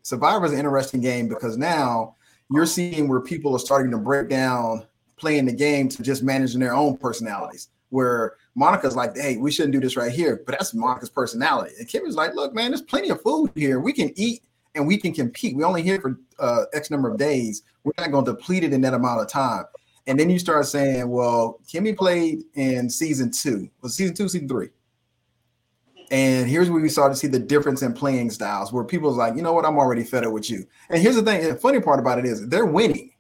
Survivor 0.03 0.45
is 0.45 0.53
an 0.53 0.60
interesting 0.60 1.01
game 1.01 1.27
because 1.27 1.57
now 1.57 2.15
you're 2.50 2.65
seeing 2.65 3.07
where 3.07 3.19
people 3.19 3.55
are 3.55 3.60
starting 3.60 3.91
to 3.91 3.98
break 3.98 4.29
down 4.29 4.86
playing 5.17 5.45
the 5.45 5.53
game 5.53 5.88
to 5.89 6.03
just 6.03 6.24
managing 6.24 6.60
their 6.60 6.74
own 6.74 6.98
personalities. 6.98 7.69
Where 7.89 8.36
Monica's 8.55 8.95
like, 8.95 9.15
"Hey, 9.15 9.38
we 9.38 9.51
shouldn't 9.51 9.74
do 9.74 9.79
this 9.79 9.95
right 9.95 10.12
here," 10.12 10.41
but 10.45 10.57
that's 10.57 10.74
Monica's 10.74 11.10
personality. 11.10 11.74
And 11.77 12.07
is 12.07 12.15
like, 12.15 12.33
"Look, 12.36 12.53
man, 12.53 12.72
there's 12.72 12.81
plenty 12.81 13.10
of 13.10 13.22
food 13.22 13.51
here. 13.55 13.79
We 13.79 13.93
can 13.93 14.12
eat 14.15 14.43
and 14.75 14.88
we 14.88 14.98
can 14.98 15.13
compete. 15.13 15.55
We 15.55 15.63
only 15.63 15.83
here 15.83 16.01
for 16.01 16.19
uh, 16.39 16.65
X 16.74 16.89
number 16.89 17.10
of 17.10 17.17
days. 17.17 17.63
We're 17.83 17.93
not 17.98 18.12
going 18.12 18.25
to 18.25 18.31
deplete 18.31 18.63
it 18.63 18.74
in 18.74 18.81
that 18.81 18.93
amount 18.93 19.22
of 19.22 19.27
time." 19.27 19.65
And 20.05 20.19
then 20.19 20.29
you 20.29 20.38
start 20.38 20.65
saying, 20.65 21.07
well, 21.07 21.60
Kimmi 21.65 21.95
played 21.95 22.43
in 22.55 22.89
season 22.89 23.31
two. 23.31 23.69
Was 23.81 23.95
season 23.95 24.15
two, 24.15 24.27
season 24.27 24.50
three? 24.50 24.69
And 26.12 26.48
here's 26.48 26.69
where 26.69 26.81
we 26.81 26.89
start 26.89 27.12
to 27.12 27.17
see 27.17 27.27
the 27.27 27.39
difference 27.39 27.81
in 27.81 27.93
playing 27.93 28.29
styles, 28.29 28.72
where 28.72 28.83
people's 28.83 29.17
like, 29.17 29.36
you 29.36 29.41
know 29.41 29.53
what, 29.53 29.65
I'm 29.65 29.77
already 29.77 30.03
fed 30.03 30.25
up 30.25 30.33
with 30.33 30.50
you. 30.50 30.65
And 30.89 31.01
here's 31.01 31.15
the 31.15 31.24
thing: 31.24 31.43
the 31.43 31.55
funny 31.55 31.79
part 31.79 32.00
about 32.00 32.19
it 32.19 32.25
is 32.25 32.48
they're 32.50 32.65
winning. 32.65 33.12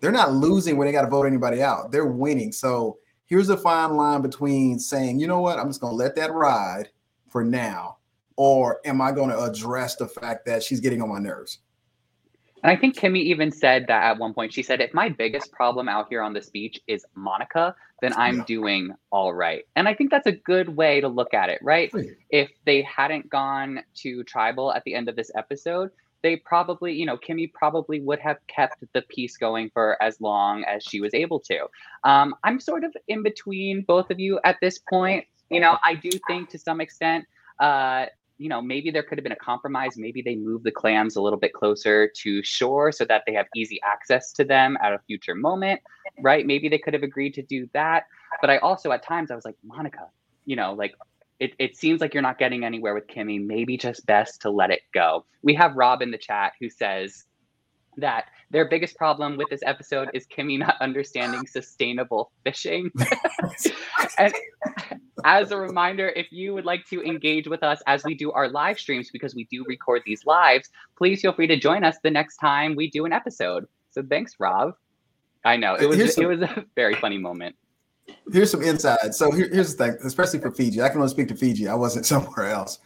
They're 0.00 0.12
not 0.12 0.32
losing 0.32 0.76
when 0.76 0.86
they 0.86 0.92
got 0.92 1.02
to 1.02 1.10
vote 1.10 1.26
anybody 1.26 1.62
out. 1.62 1.92
They're 1.92 2.06
winning. 2.06 2.52
So 2.52 2.98
here's 3.26 3.50
a 3.50 3.56
fine 3.56 3.96
line 3.96 4.22
between 4.22 4.78
saying, 4.78 5.20
you 5.20 5.26
know 5.26 5.40
what, 5.40 5.58
I'm 5.58 5.68
just 5.68 5.80
going 5.80 5.92
to 5.92 5.96
let 5.96 6.16
that 6.16 6.32
ride 6.32 6.88
for 7.28 7.44
now, 7.44 7.98
or 8.36 8.80
am 8.86 9.00
I 9.00 9.12
going 9.12 9.30
to 9.30 9.42
address 9.42 9.96
the 9.96 10.08
fact 10.08 10.46
that 10.46 10.62
she's 10.62 10.80
getting 10.80 11.02
on 11.02 11.10
my 11.10 11.18
nerves? 11.18 11.58
And 12.62 12.70
I 12.70 12.76
think 12.76 12.96
Kimmi 12.96 13.22
even 13.22 13.50
said 13.50 13.86
that 13.88 14.02
at 14.04 14.18
one 14.18 14.34
point. 14.34 14.52
She 14.52 14.62
said, 14.62 14.80
if 14.80 14.92
my 14.92 15.08
biggest 15.08 15.50
problem 15.52 15.88
out 15.88 16.06
here 16.10 16.22
on 16.22 16.32
this 16.32 16.50
beach 16.50 16.80
is 16.86 17.04
Monica, 17.14 17.74
then 18.02 18.12
I'm 18.14 18.38
yeah. 18.38 18.44
doing 18.46 18.94
all 19.10 19.32
right. 19.32 19.64
And 19.76 19.88
I 19.88 19.94
think 19.94 20.10
that's 20.10 20.26
a 20.26 20.32
good 20.32 20.68
way 20.76 21.00
to 21.00 21.08
look 21.08 21.32
at 21.34 21.48
it, 21.48 21.60
right? 21.62 21.92
If 22.30 22.50
they 22.66 22.82
hadn't 22.82 23.30
gone 23.30 23.82
to 23.96 24.24
tribal 24.24 24.72
at 24.72 24.84
the 24.84 24.94
end 24.94 25.08
of 25.08 25.16
this 25.16 25.30
episode, 25.34 25.90
they 26.22 26.36
probably, 26.36 26.92
you 26.92 27.06
know, 27.06 27.16
Kimmi 27.16 27.50
probably 27.52 28.00
would 28.00 28.18
have 28.18 28.36
kept 28.46 28.84
the 28.92 29.02
piece 29.02 29.36
going 29.36 29.70
for 29.72 30.00
as 30.02 30.20
long 30.20 30.64
as 30.64 30.82
she 30.84 31.00
was 31.00 31.14
able 31.14 31.40
to. 31.40 31.66
Um, 32.04 32.34
I'm 32.44 32.60
sort 32.60 32.84
of 32.84 32.94
in 33.08 33.22
between 33.22 33.82
both 33.82 34.10
of 34.10 34.20
you 34.20 34.38
at 34.44 34.56
this 34.60 34.78
point. 34.78 35.24
You 35.50 35.60
know, 35.60 35.78
I 35.84 35.94
do 35.94 36.10
think 36.26 36.50
to 36.50 36.58
some 36.58 36.80
extent, 36.80 37.24
uh, 37.58 38.06
you 38.40 38.48
know, 38.48 38.62
maybe 38.62 38.90
there 38.90 39.02
could 39.02 39.18
have 39.18 39.22
been 39.22 39.32
a 39.32 39.36
compromise. 39.36 39.98
Maybe 39.98 40.22
they 40.22 40.34
move 40.34 40.62
the 40.62 40.70
clams 40.70 41.16
a 41.16 41.20
little 41.20 41.38
bit 41.38 41.52
closer 41.52 42.10
to 42.22 42.42
shore 42.42 42.90
so 42.90 43.04
that 43.04 43.24
they 43.26 43.34
have 43.34 43.46
easy 43.54 43.78
access 43.84 44.32
to 44.32 44.44
them 44.44 44.78
at 44.82 44.94
a 44.94 44.98
future 45.06 45.34
moment, 45.34 45.82
right? 46.22 46.46
Maybe 46.46 46.70
they 46.70 46.78
could 46.78 46.94
have 46.94 47.02
agreed 47.02 47.34
to 47.34 47.42
do 47.42 47.68
that. 47.74 48.04
But 48.40 48.48
I 48.48 48.56
also, 48.58 48.92
at 48.92 49.02
times, 49.02 49.30
I 49.30 49.34
was 49.34 49.44
like, 49.44 49.56
Monica, 49.62 50.08
you 50.46 50.56
know, 50.56 50.72
like 50.72 50.94
it, 51.38 51.52
it 51.58 51.76
seems 51.76 52.00
like 52.00 52.14
you're 52.14 52.22
not 52.22 52.38
getting 52.38 52.64
anywhere 52.64 52.94
with 52.94 53.08
Kimmi. 53.08 53.44
Maybe 53.44 53.76
just 53.76 54.06
best 54.06 54.40
to 54.40 54.50
let 54.50 54.70
it 54.70 54.80
go. 54.94 55.26
We 55.42 55.52
have 55.56 55.76
Rob 55.76 56.00
in 56.00 56.10
the 56.10 56.18
chat 56.18 56.54
who 56.58 56.70
says 56.70 57.26
that 58.00 58.26
their 58.50 58.68
biggest 58.68 58.96
problem 58.96 59.36
with 59.36 59.48
this 59.48 59.60
episode 59.64 60.10
is 60.12 60.26
Kimmi 60.26 60.58
not 60.58 60.76
understanding 60.80 61.46
sustainable 61.46 62.32
fishing. 62.44 62.90
and 64.18 64.34
as 65.24 65.52
a 65.52 65.56
reminder, 65.56 66.08
if 66.08 66.32
you 66.32 66.54
would 66.54 66.64
like 66.64 66.84
to 66.86 67.02
engage 67.02 67.46
with 67.46 67.62
us 67.62 67.80
as 67.86 68.04
we 68.04 68.14
do 68.14 68.32
our 68.32 68.48
live 68.48 68.78
streams, 68.78 69.10
because 69.10 69.34
we 69.34 69.44
do 69.44 69.64
record 69.68 70.02
these 70.04 70.26
lives, 70.26 70.68
please 70.96 71.20
feel 71.20 71.32
free 71.32 71.46
to 71.46 71.58
join 71.58 71.84
us 71.84 71.96
the 72.02 72.10
next 72.10 72.38
time 72.38 72.74
we 72.74 72.90
do 72.90 73.04
an 73.04 73.12
episode. 73.12 73.66
So 73.90 74.02
thanks, 74.02 74.34
Rob. 74.38 74.74
I 75.44 75.56
know 75.56 75.74
it 75.74 75.86
was 75.86 76.18
it 76.18 76.26
was 76.26 76.42
a 76.42 76.64
very 76.76 76.94
funny 76.94 77.18
moment. 77.18 77.56
Here's 78.32 78.50
some 78.50 78.62
insight. 78.62 79.14
So 79.14 79.30
here, 79.30 79.48
here's 79.50 79.74
the 79.74 79.86
thing, 79.86 79.98
especially 80.04 80.40
for 80.40 80.50
Fiji. 80.50 80.82
I 80.82 80.88
can 80.88 80.98
only 80.98 81.08
speak 81.08 81.28
to 81.28 81.36
Fiji. 81.36 81.68
I 81.68 81.74
wasn't 81.74 82.06
somewhere 82.14 82.46
else. 82.46 82.78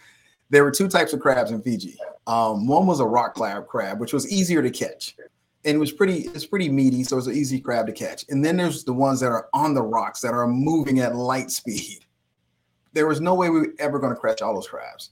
There 0.51 0.65
were 0.65 0.71
two 0.71 0.89
types 0.89 1.13
of 1.13 1.21
crabs 1.21 1.51
in 1.51 1.63
Fiji. 1.63 1.97
Um, 2.27 2.67
one 2.67 2.87
was 2.87 3.01
a 3.01 3.07
rock 3.07 3.35
crab 3.35 3.67
crab, 3.67 4.01
which 4.01 4.13
was 4.13 4.31
easier 4.31 4.63
to 4.63 4.71
catch. 4.71 5.17
And 5.65 5.77
it 5.77 5.79
was 5.79 5.93
pretty 5.93 6.29
it's 6.29 6.47
pretty 6.47 6.69
meaty 6.69 7.05
so 7.05 7.17
it's 7.17 7.27
an 7.27 7.35
easy 7.35 7.61
crab 7.61 7.87
to 7.87 7.93
catch. 7.93 8.25
And 8.29 8.45
then 8.45 8.57
there's 8.57 8.85
the 8.85 8.93
ones 8.93 9.21
that 9.21 9.29
are 9.29 9.49
on 9.55 9.75
the 9.75 9.83
rocks 9.83 10.21
that 10.21 10.35
are 10.35 10.47
moving 10.47 11.01
at 11.01 11.17
light 11.17 11.51
speed. 11.51 12.05
There 12.93 13.07
was 13.07 13.21
no 13.21 13.35
way 13.35 13.51
we 13.51 13.61
were 13.61 13.75
ever 13.79 13.99
going 13.99 14.15
to 14.15 14.21
catch 14.21 14.41
all 14.41 14.55
those 14.55 14.69
crabs. 14.69 15.11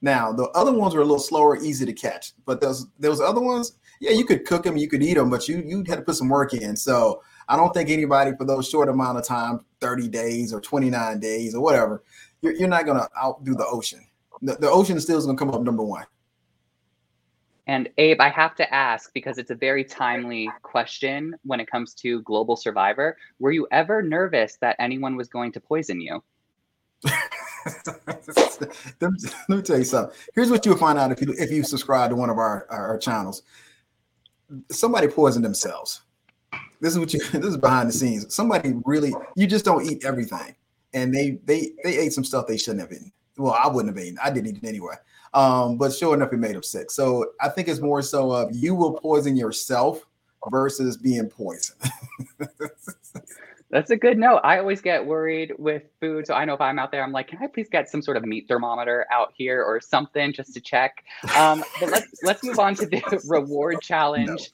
Now 0.00 0.32
the 0.32 0.48
other 0.50 0.72
ones 0.72 0.94
were 0.94 1.02
a 1.02 1.04
little 1.04 1.18
slower 1.18 1.56
easy 1.56 1.84
to 1.84 1.92
catch 1.92 2.32
but 2.46 2.60
those 2.60 2.86
those 2.98 3.20
other 3.20 3.40
ones 3.40 3.76
yeah 4.00 4.12
you 4.12 4.24
could 4.24 4.46
cook 4.46 4.62
them 4.62 4.78
you 4.78 4.88
could 4.88 5.02
eat 5.02 5.14
them 5.14 5.28
but 5.28 5.46
you 5.46 5.62
you 5.66 5.84
had 5.86 5.96
to 5.96 6.02
put 6.02 6.16
some 6.16 6.30
work 6.30 6.54
in. 6.54 6.76
So 6.76 7.22
i 7.48 7.56
don't 7.56 7.74
think 7.74 7.90
anybody 7.90 8.32
for 8.38 8.46
those 8.46 8.68
short 8.68 8.88
amount 8.88 9.18
of 9.18 9.26
time 9.26 9.60
30 9.80 10.08
days 10.08 10.54
or 10.54 10.60
29 10.60 11.20
days 11.20 11.54
or 11.54 11.60
whatever 11.60 12.02
you're, 12.40 12.54
you're 12.54 12.68
not 12.68 12.86
going 12.86 12.96
to 12.96 13.08
outdo 13.22 13.54
the 13.54 13.66
ocean 13.66 14.00
the, 14.42 14.54
the 14.54 14.70
ocean 14.70 15.00
still 15.00 15.18
is 15.18 15.24
going 15.24 15.36
to 15.36 15.38
come 15.38 15.54
up 15.54 15.62
number 15.62 15.82
one 15.82 16.04
and 17.70 17.88
Abe, 17.98 18.20
I 18.20 18.30
have 18.30 18.56
to 18.56 18.74
ask 18.74 19.14
because 19.14 19.38
it's 19.38 19.52
a 19.52 19.54
very 19.54 19.84
timely 19.84 20.50
question 20.62 21.36
when 21.44 21.60
it 21.60 21.70
comes 21.70 21.94
to 21.94 22.20
Global 22.22 22.56
Survivor. 22.56 23.16
Were 23.38 23.52
you 23.52 23.68
ever 23.70 24.02
nervous 24.02 24.56
that 24.60 24.74
anyone 24.80 25.14
was 25.14 25.28
going 25.28 25.52
to 25.52 25.60
poison 25.60 26.00
you? 26.00 26.20
let 27.04 27.14
me 29.48 29.62
tell 29.62 29.78
you 29.78 29.84
something. 29.84 30.16
Here's 30.34 30.50
what 30.50 30.66
you'll 30.66 30.78
find 30.78 30.98
out 30.98 31.12
if 31.12 31.20
you 31.20 31.32
if 31.38 31.52
you 31.52 31.62
subscribe 31.62 32.10
to 32.10 32.16
one 32.16 32.28
of 32.28 32.38
our, 32.38 32.66
our 32.70 32.98
channels. 32.98 33.42
Somebody 34.72 35.06
poisoned 35.06 35.44
themselves. 35.44 36.00
This 36.80 36.94
is 36.94 36.98
what 36.98 37.14
you 37.14 37.20
this 37.32 37.44
is 37.44 37.56
behind 37.56 37.88
the 37.88 37.92
scenes. 37.92 38.34
Somebody 38.34 38.72
really 38.84 39.14
you 39.36 39.46
just 39.46 39.64
don't 39.64 39.88
eat 39.88 40.04
everything. 40.04 40.56
And 40.92 41.14
they 41.14 41.38
they 41.44 41.70
they 41.84 41.98
ate 41.98 42.12
some 42.12 42.24
stuff 42.24 42.48
they 42.48 42.56
shouldn't 42.56 42.80
have 42.80 42.92
eaten. 42.92 43.12
Well, 43.40 43.56
I 43.58 43.68
wouldn't 43.68 43.96
have 43.96 44.04
eaten. 44.04 44.18
I 44.22 44.30
didn't 44.30 44.48
eat 44.48 44.62
it 44.62 44.68
anyway. 44.68 44.94
Um, 45.32 45.78
but 45.78 45.92
sure 45.92 46.14
enough, 46.14 46.32
it 46.32 46.38
made 46.38 46.56
him 46.56 46.62
sick. 46.62 46.90
So 46.90 47.32
I 47.40 47.48
think 47.48 47.68
it's 47.68 47.80
more 47.80 48.02
so 48.02 48.32
of 48.32 48.54
you 48.54 48.74
will 48.74 48.92
poison 48.92 49.36
yourself 49.36 50.04
versus 50.50 50.96
being 50.96 51.28
poisoned. 51.28 51.80
That's 53.70 53.92
a 53.92 53.96
good 53.96 54.18
note. 54.18 54.40
I 54.42 54.58
always 54.58 54.80
get 54.80 55.06
worried 55.06 55.52
with 55.56 55.84
food. 56.00 56.26
So 56.26 56.34
I 56.34 56.44
know 56.44 56.54
if 56.54 56.60
I'm 56.60 56.80
out 56.80 56.90
there, 56.90 57.04
I'm 57.04 57.12
like, 57.12 57.28
can 57.28 57.38
I 57.40 57.46
please 57.46 57.68
get 57.68 57.88
some 57.88 58.02
sort 58.02 58.16
of 58.16 58.24
meat 58.24 58.46
thermometer 58.48 59.06
out 59.12 59.32
here 59.36 59.62
or 59.62 59.80
something 59.80 60.32
just 60.32 60.52
to 60.54 60.60
check? 60.60 61.04
Um, 61.36 61.62
but 61.78 61.90
let's 61.90 62.08
let's 62.24 62.42
move 62.42 62.58
on 62.58 62.74
to 62.76 62.86
the 62.86 63.22
reward 63.28 63.80
challenge. 63.80 64.50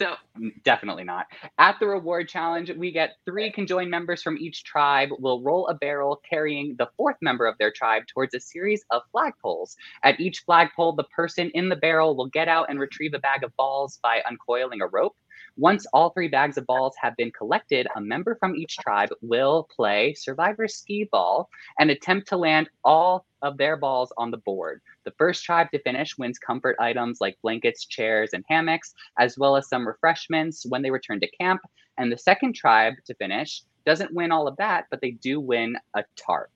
So 0.00 0.14
mm, 0.38 0.52
definitely 0.64 1.04
not. 1.04 1.26
At 1.58 1.76
the 1.80 1.86
reward 1.88 2.28
challenge, 2.28 2.70
we 2.70 2.92
get 2.92 3.16
three 3.24 3.50
conjoined 3.50 3.90
members 3.90 4.22
from 4.22 4.36
each 4.38 4.62
tribe 4.64 5.08
will 5.18 5.42
roll 5.42 5.66
a 5.68 5.74
barrel 5.74 6.20
carrying 6.28 6.76
the 6.78 6.88
fourth 6.96 7.16
member 7.20 7.46
of 7.46 7.56
their 7.58 7.72
tribe 7.72 8.04
towards 8.06 8.34
a 8.34 8.40
series 8.40 8.84
of 8.90 9.02
flagpoles. 9.14 9.74
At 10.04 10.20
each 10.20 10.40
flagpole, 10.46 10.92
the 10.94 11.04
person 11.04 11.50
in 11.54 11.68
the 11.68 11.76
barrel 11.76 12.16
will 12.16 12.28
get 12.28 12.48
out 12.48 12.70
and 12.70 12.78
retrieve 12.78 13.14
a 13.14 13.18
bag 13.18 13.42
of 13.42 13.56
balls 13.56 13.98
by 14.02 14.22
uncoiling 14.28 14.80
a 14.82 14.86
rope. 14.86 15.16
Once 15.60 15.86
all 15.92 16.10
three 16.10 16.28
bags 16.28 16.56
of 16.56 16.64
balls 16.66 16.94
have 17.00 17.16
been 17.16 17.32
collected, 17.32 17.88
a 17.96 18.00
member 18.00 18.36
from 18.36 18.54
each 18.54 18.76
tribe 18.76 19.08
will 19.22 19.68
play 19.74 20.14
Survivor 20.14 20.68
Ski 20.68 21.08
Ball 21.10 21.48
and 21.80 21.90
attempt 21.90 22.28
to 22.28 22.36
land 22.36 22.70
all 22.84 23.26
of 23.42 23.56
their 23.58 23.76
balls 23.76 24.12
on 24.16 24.30
the 24.30 24.36
board. 24.36 24.80
The 25.04 25.10
first 25.18 25.42
tribe 25.42 25.66
to 25.72 25.82
finish 25.82 26.16
wins 26.16 26.38
comfort 26.38 26.76
items 26.78 27.18
like 27.20 27.36
blankets, 27.42 27.86
chairs, 27.86 28.34
and 28.34 28.44
hammocks, 28.48 28.94
as 29.18 29.36
well 29.36 29.56
as 29.56 29.68
some 29.68 29.84
refreshments 29.84 30.64
when 30.68 30.80
they 30.80 30.92
return 30.92 31.18
to 31.18 31.30
camp. 31.40 31.60
And 31.98 32.12
the 32.12 32.18
second 32.18 32.54
tribe 32.54 32.94
to 33.06 33.14
finish 33.16 33.64
doesn't 33.84 34.14
win 34.14 34.30
all 34.30 34.46
of 34.46 34.56
that, 34.58 34.84
but 34.92 35.00
they 35.00 35.10
do 35.10 35.40
win 35.40 35.76
a 35.94 36.04
tarp. 36.14 36.50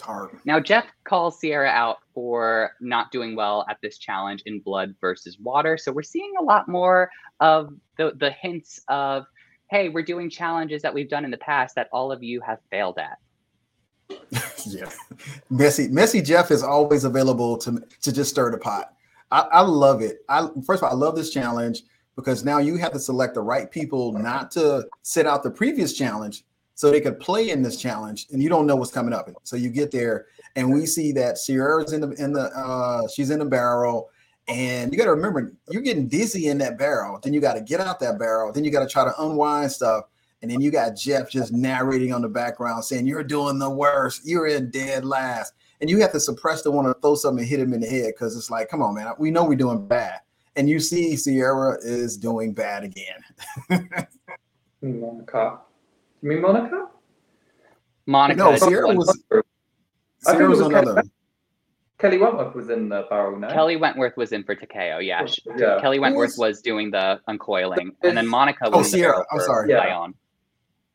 Hard 0.00 0.30
now, 0.44 0.60
Jeff 0.60 0.86
calls 1.04 1.40
Ciera 1.40 1.68
out 1.68 1.98
for 2.14 2.72
not 2.80 3.10
doing 3.10 3.36
well 3.36 3.64
at 3.68 3.78
this 3.82 3.98
challenge 3.98 4.42
in 4.46 4.60
blood 4.60 4.94
versus 5.00 5.38
water. 5.38 5.76
So 5.76 5.92
we're 5.92 6.02
seeing 6.02 6.32
a 6.38 6.42
lot 6.42 6.68
more 6.68 7.10
of 7.40 7.72
the, 7.96 8.12
the 8.18 8.30
hints 8.30 8.80
of, 8.88 9.24
hey, 9.70 9.88
we're 9.88 10.02
doing 10.02 10.30
challenges 10.30 10.82
that 10.82 10.92
we've 10.92 11.08
done 11.08 11.24
in 11.24 11.30
the 11.30 11.38
past 11.38 11.74
that 11.76 11.88
all 11.92 12.12
of 12.12 12.22
you 12.22 12.40
have 12.40 12.58
failed 12.70 12.98
at. 12.98 13.18
yeah. 14.66 14.90
Messy, 15.50 15.88
messy 15.88 16.20
Jeff 16.20 16.50
is 16.50 16.62
always 16.62 17.04
available 17.04 17.56
to, 17.58 17.82
to 18.02 18.12
just 18.12 18.30
stir 18.30 18.50
the 18.50 18.58
pot. 18.58 18.92
I, 19.30 19.40
I 19.40 19.60
love 19.60 20.02
it. 20.02 20.18
I 20.28 20.48
first 20.66 20.82
of 20.82 20.84
all, 20.84 20.90
I 20.90 20.94
love 20.94 21.14
this 21.14 21.30
challenge 21.30 21.82
because 22.16 22.44
now 22.44 22.58
you 22.58 22.76
have 22.76 22.92
to 22.92 22.98
select 22.98 23.34
the 23.34 23.40
right 23.40 23.70
people 23.70 24.12
not 24.12 24.50
to 24.52 24.86
sit 25.02 25.26
out 25.26 25.42
the 25.42 25.50
previous 25.50 25.92
challenge 25.92 26.44
so 26.80 26.90
they 26.90 27.02
could 27.02 27.20
play 27.20 27.50
in 27.50 27.60
this 27.60 27.76
challenge 27.76 28.26
and 28.32 28.42
you 28.42 28.48
don't 28.48 28.66
know 28.66 28.74
what's 28.74 28.90
coming 28.90 29.12
up. 29.12 29.28
So 29.42 29.54
you 29.54 29.68
get 29.68 29.90
there 29.90 30.28
and 30.56 30.72
we 30.72 30.86
see 30.86 31.12
that 31.12 31.34
ciera's 31.34 31.92
in 31.92 32.00
the 32.00 32.12
in 32.12 32.32
the 32.32 32.44
uh 32.56 33.06
she's 33.14 33.28
in 33.28 33.38
the 33.38 33.44
barrel 33.44 34.08
and 34.48 34.90
you 34.90 34.96
got 34.96 35.04
to 35.04 35.10
remember 35.10 35.52
you're 35.68 35.82
getting 35.82 36.08
dizzy 36.08 36.46
in 36.46 36.56
that 36.56 36.78
barrel. 36.78 37.20
Then 37.22 37.34
you 37.34 37.40
got 37.42 37.52
to 37.52 37.60
get 37.60 37.80
out 37.80 38.00
that 38.00 38.18
barrel. 38.18 38.50
Then 38.50 38.64
you 38.64 38.70
got 38.70 38.80
to 38.80 38.88
try 38.88 39.04
to 39.04 39.12
unwind 39.22 39.70
stuff 39.70 40.04
and 40.40 40.50
then 40.50 40.62
you 40.62 40.70
got 40.70 40.96
jeff 40.96 41.30
just 41.30 41.52
narrating 41.52 42.14
on 42.14 42.22
the 42.22 42.30
background 42.30 42.82
saying 42.82 43.06
you're 43.06 43.24
doing 43.24 43.58
the 43.58 43.68
worst. 43.68 44.22
You're 44.24 44.46
in 44.46 44.70
dead 44.70 45.04
last. 45.04 45.52
And 45.82 45.90
you 45.90 46.00
have 46.00 46.12
to 46.12 46.20
suppress 46.20 46.62
the 46.62 46.70
one 46.70 46.86
to 46.86 46.94
throw 47.02 47.14
something 47.14 47.40
and 47.40 47.48
hit 47.48 47.60
him 47.60 47.74
in 47.74 47.80
the 47.80 47.88
head 47.88 48.14
because 48.16 48.34
it's 48.38 48.50
like 48.50 48.70
come 48.70 48.80
on 48.80 48.94
man. 48.94 49.12
We 49.18 49.30
know 49.30 49.44
we're 49.44 49.54
doing 49.54 49.86
bad. 49.86 50.20
And 50.56 50.66
you 50.66 50.80
see 50.80 51.12
ciera 51.12 51.76
is 51.82 52.16
doing 52.16 52.54
bad 52.54 52.84
again. 52.84 53.20
You 56.22 56.28
mean 56.28 56.42
Monica? 56.42 56.88
Monica. 58.06 58.38
No, 58.38 58.52
Ciera 58.52 58.94
was. 58.94 59.22
Ciera 60.26 60.48
was, 60.48 60.58
was 60.58 60.60
another. 60.60 61.02
Kelley 61.98 62.18
Wentworth 62.18 62.54
was 62.54 62.70
in 62.70 62.88
the 62.88 63.06
barrel 63.10 63.38
now. 63.38 63.50
Kelley 63.52 63.76
Wentworth 63.76 64.16
was 64.16 64.32
in 64.32 64.42
for 64.42 64.54
Ta 64.54 64.66
Keo. 64.66 64.98
Yeah, 64.98 65.26
yeah. 65.56 65.78
Kelley 65.80 65.98
Wentworth 65.98 66.30
was... 66.38 66.56
was... 66.56 66.62
doing 66.62 66.90
the 66.90 67.20
uncoiling, 67.28 67.90
and 68.02 68.16
then 68.16 68.26
Monica. 68.26 68.70
Was. 68.70 68.92
Oh, 68.92 68.96
Ciera. 68.96 69.24
I'm 69.30 69.40
sorry. 69.40 69.70
Yeah. 69.70 70.08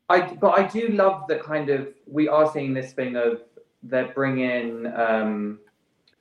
I 0.09 0.21
but 0.35 0.59
I 0.59 0.67
do 0.67 0.89
love 0.89 1.27
the 1.27 1.37
kind 1.37 1.69
of 1.69 1.87
we 2.05 2.27
are 2.27 2.51
seeing 2.51 2.73
this 2.73 2.93
thing 2.93 3.15
of 3.15 3.41
they're 3.81 4.11
bringing 4.13 4.87
um, 4.95 5.59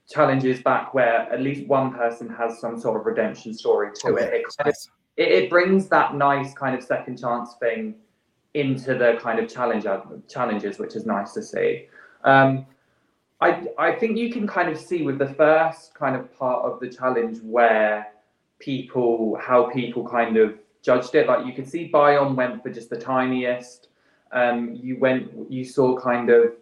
challenges 0.08 0.62
back 0.62 0.94
where 0.94 1.30
at 1.32 1.40
least 1.40 1.66
one 1.66 1.92
person 1.92 2.28
has 2.28 2.60
some 2.60 2.78
sort 2.78 2.98
of 2.98 3.06
redemption 3.06 3.52
story 3.52 3.90
to 3.96 4.08
oh, 4.08 4.16
it. 4.16 4.32
It, 4.32 4.44
kind 4.56 4.68
of, 4.68 4.74
it. 5.16 5.28
it 5.28 5.50
brings 5.50 5.88
that 5.88 6.14
nice 6.14 6.54
kind 6.54 6.74
of 6.74 6.82
second 6.82 7.18
chance 7.18 7.54
thing 7.60 7.96
into 8.54 8.94
the 8.94 9.18
kind 9.20 9.38
of 9.38 9.48
challenge 9.48 9.84
challenges, 10.28 10.78
which 10.78 10.94
is 10.96 11.04
nice 11.06 11.32
to 11.32 11.42
see. 11.42 11.88
Um, 12.22 12.66
I 13.40 13.66
I 13.78 13.92
think 13.92 14.16
you 14.16 14.32
can 14.32 14.46
kind 14.46 14.68
of 14.68 14.78
see 14.78 15.02
with 15.02 15.18
the 15.18 15.28
first 15.34 15.94
kind 15.94 16.16
of 16.16 16.32
part 16.38 16.64
of 16.64 16.80
the 16.80 16.88
challenge 16.88 17.40
where 17.42 18.06
people 18.58 19.36
how 19.40 19.70
people 19.70 20.08
kind 20.08 20.36
of 20.36 20.54
judged 20.82 21.14
it. 21.14 21.26
Like 21.26 21.46
you 21.46 21.52
could 21.52 21.68
see 21.68 21.90
Bayon 21.92 22.34
went 22.36 22.62
for 22.62 22.70
just 22.70 22.90
the 22.90 22.96
tiniest. 22.96 23.88
Um, 24.32 24.74
you 24.74 24.98
went 24.98 25.50
you 25.50 25.64
saw 25.64 25.98
kind 25.98 26.30
of 26.30 26.52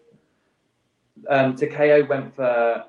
um, 1.29 1.55
Ta 1.57 1.67
Keo 1.67 2.05
went 2.07 2.35
for 2.35 2.85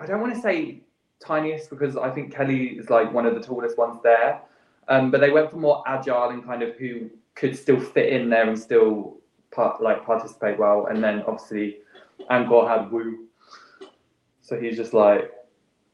I 0.00 0.06
don't 0.06 0.20
want 0.20 0.34
to 0.34 0.40
say 0.40 0.80
tiniest 1.20 1.70
because 1.70 1.96
I 1.96 2.10
think 2.10 2.34
Kelly 2.34 2.78
is 2.78 2.90
like 2.90 3.12
one 3.12 3.26
of 3.26 3.34
the 3.34 3.40
tallest 3.40 3.76
ones 3.78 3.98
there. 4.02 4.42
Um, 4.88 5.10
but 5.10 5.20
they 5.20 5.30
went 5.30 5.50
for 5.50 5.56
more 5.56 5.82
agile 5.86 6.30
and 6.30 6.44
kind 6.44 6.62
of 6.62 6.74
who 6.76 7.10
could 7.34 7.56
still 7.56 7.80
fit 7.80 8.12
in 8.12 8.30
there 8.30 8.48
and 8.48 8.58
still 8.58 9.18
part, 9.50 9.82
like 9.82 10.04
participate 10.04 10.58
well. 10.58 10.86
And 10.86 11.02
then 11.02 11.22
obviously 11.26 11.78
Angkor 12.30 12.68
had 12.68 12.90
Woo, 12.90 13.26
so 14.40 14.58
he's 14.58 14.76
just 14.76 14.92
like, 14.92 15.30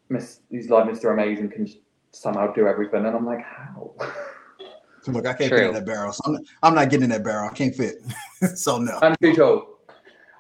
Miss, 0.09 0.41
he's 0.51 0.71
like 0.71 0.85
Mr. 0.85 1.13
Amazing 1.13 1.51
can 1.51 1.69
somehow 2.13 2.53
do 2.53 2.67
everything, 2.67 3.05
and 3.05 3.15
I'm 3.17 3.27
like, 3.27 3.45
how? 3.45 3.93
So 5.03 5.13
look, 5.13 5.25
I 5.25 5.35
can't 5.35 5.49
True. 5.49 5.59
fit 5.59 5.69
in 5.69 5.75
that 5.75 5.87
barrel. 5.87 6.13
So 6.13 6.21
I'm, 6.27 6.33
not, 6.33 6.43
I'm 6.65 6.75
not 6.75 6.91
getting 6.91 7.05
in 7.05 7.11
that 7.11 7.23
barrel. 7.23 7.49
I 7.49 7.55
can't 7.55 7.73
fit. 7.73 8.03
so 8.57 8.79
no. 8.79 8.99
I'm 9.01 9.15
too 9.23 9.37
tall. 9.37 9.79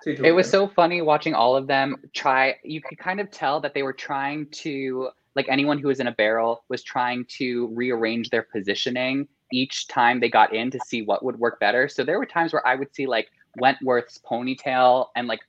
It 0.04 0.32
was 0.32 0.50
so 0.50 0.66
funny 0.66 1.02
watching 1.02 1.34
all 1.34 1.54
of 1.54 1.68
them 1.68 1.94
try. 2.12 2.56
You 2.64 2.80
could 2.80 2.98
kind 2.98 3.20
of 3.20 3.30
tell 3.30 3.60
that 3.60 3.74
they 3.74 3.84
were 3.84 3.92
trying 3.92 4.48
to, 4.50 5.10
like 5.36 5.46
anyone 5.48 5.78
who 5.78 5.86
was 5.86 6.00
in 6.00 6.08
a 6.08 6.12
barrel, 6.12 6.64
was 6.68 6.82
trying 6.82 7.26
to 7.38 7.68
rearrange 7.76 8.30
their 8.30 8.42
positioning 8.42 9.28
each 9.52 9.88
time 9.88 10.20
they 10.20 10.28
got 10.28 10.54
in 10.54 10.70
to 10.70 10.80
see 10.86 11.02
what 11.02 11.24
would 11.24 11.38
work 11.38 11.60
better. 11.60 11.88
So 11.88 12.04
there 12.04 12.18
were 12.18 12.26
times 12.26 12.52
where 12.52 12.66
I 12.66 12.74
would 12.74 12.94
see 12.94 13.06
like 13.06 13.28
Wentworth's 13.58 14.18
ponytail 14.18 15.06
and 15.16 15.28
like 15.28 15.40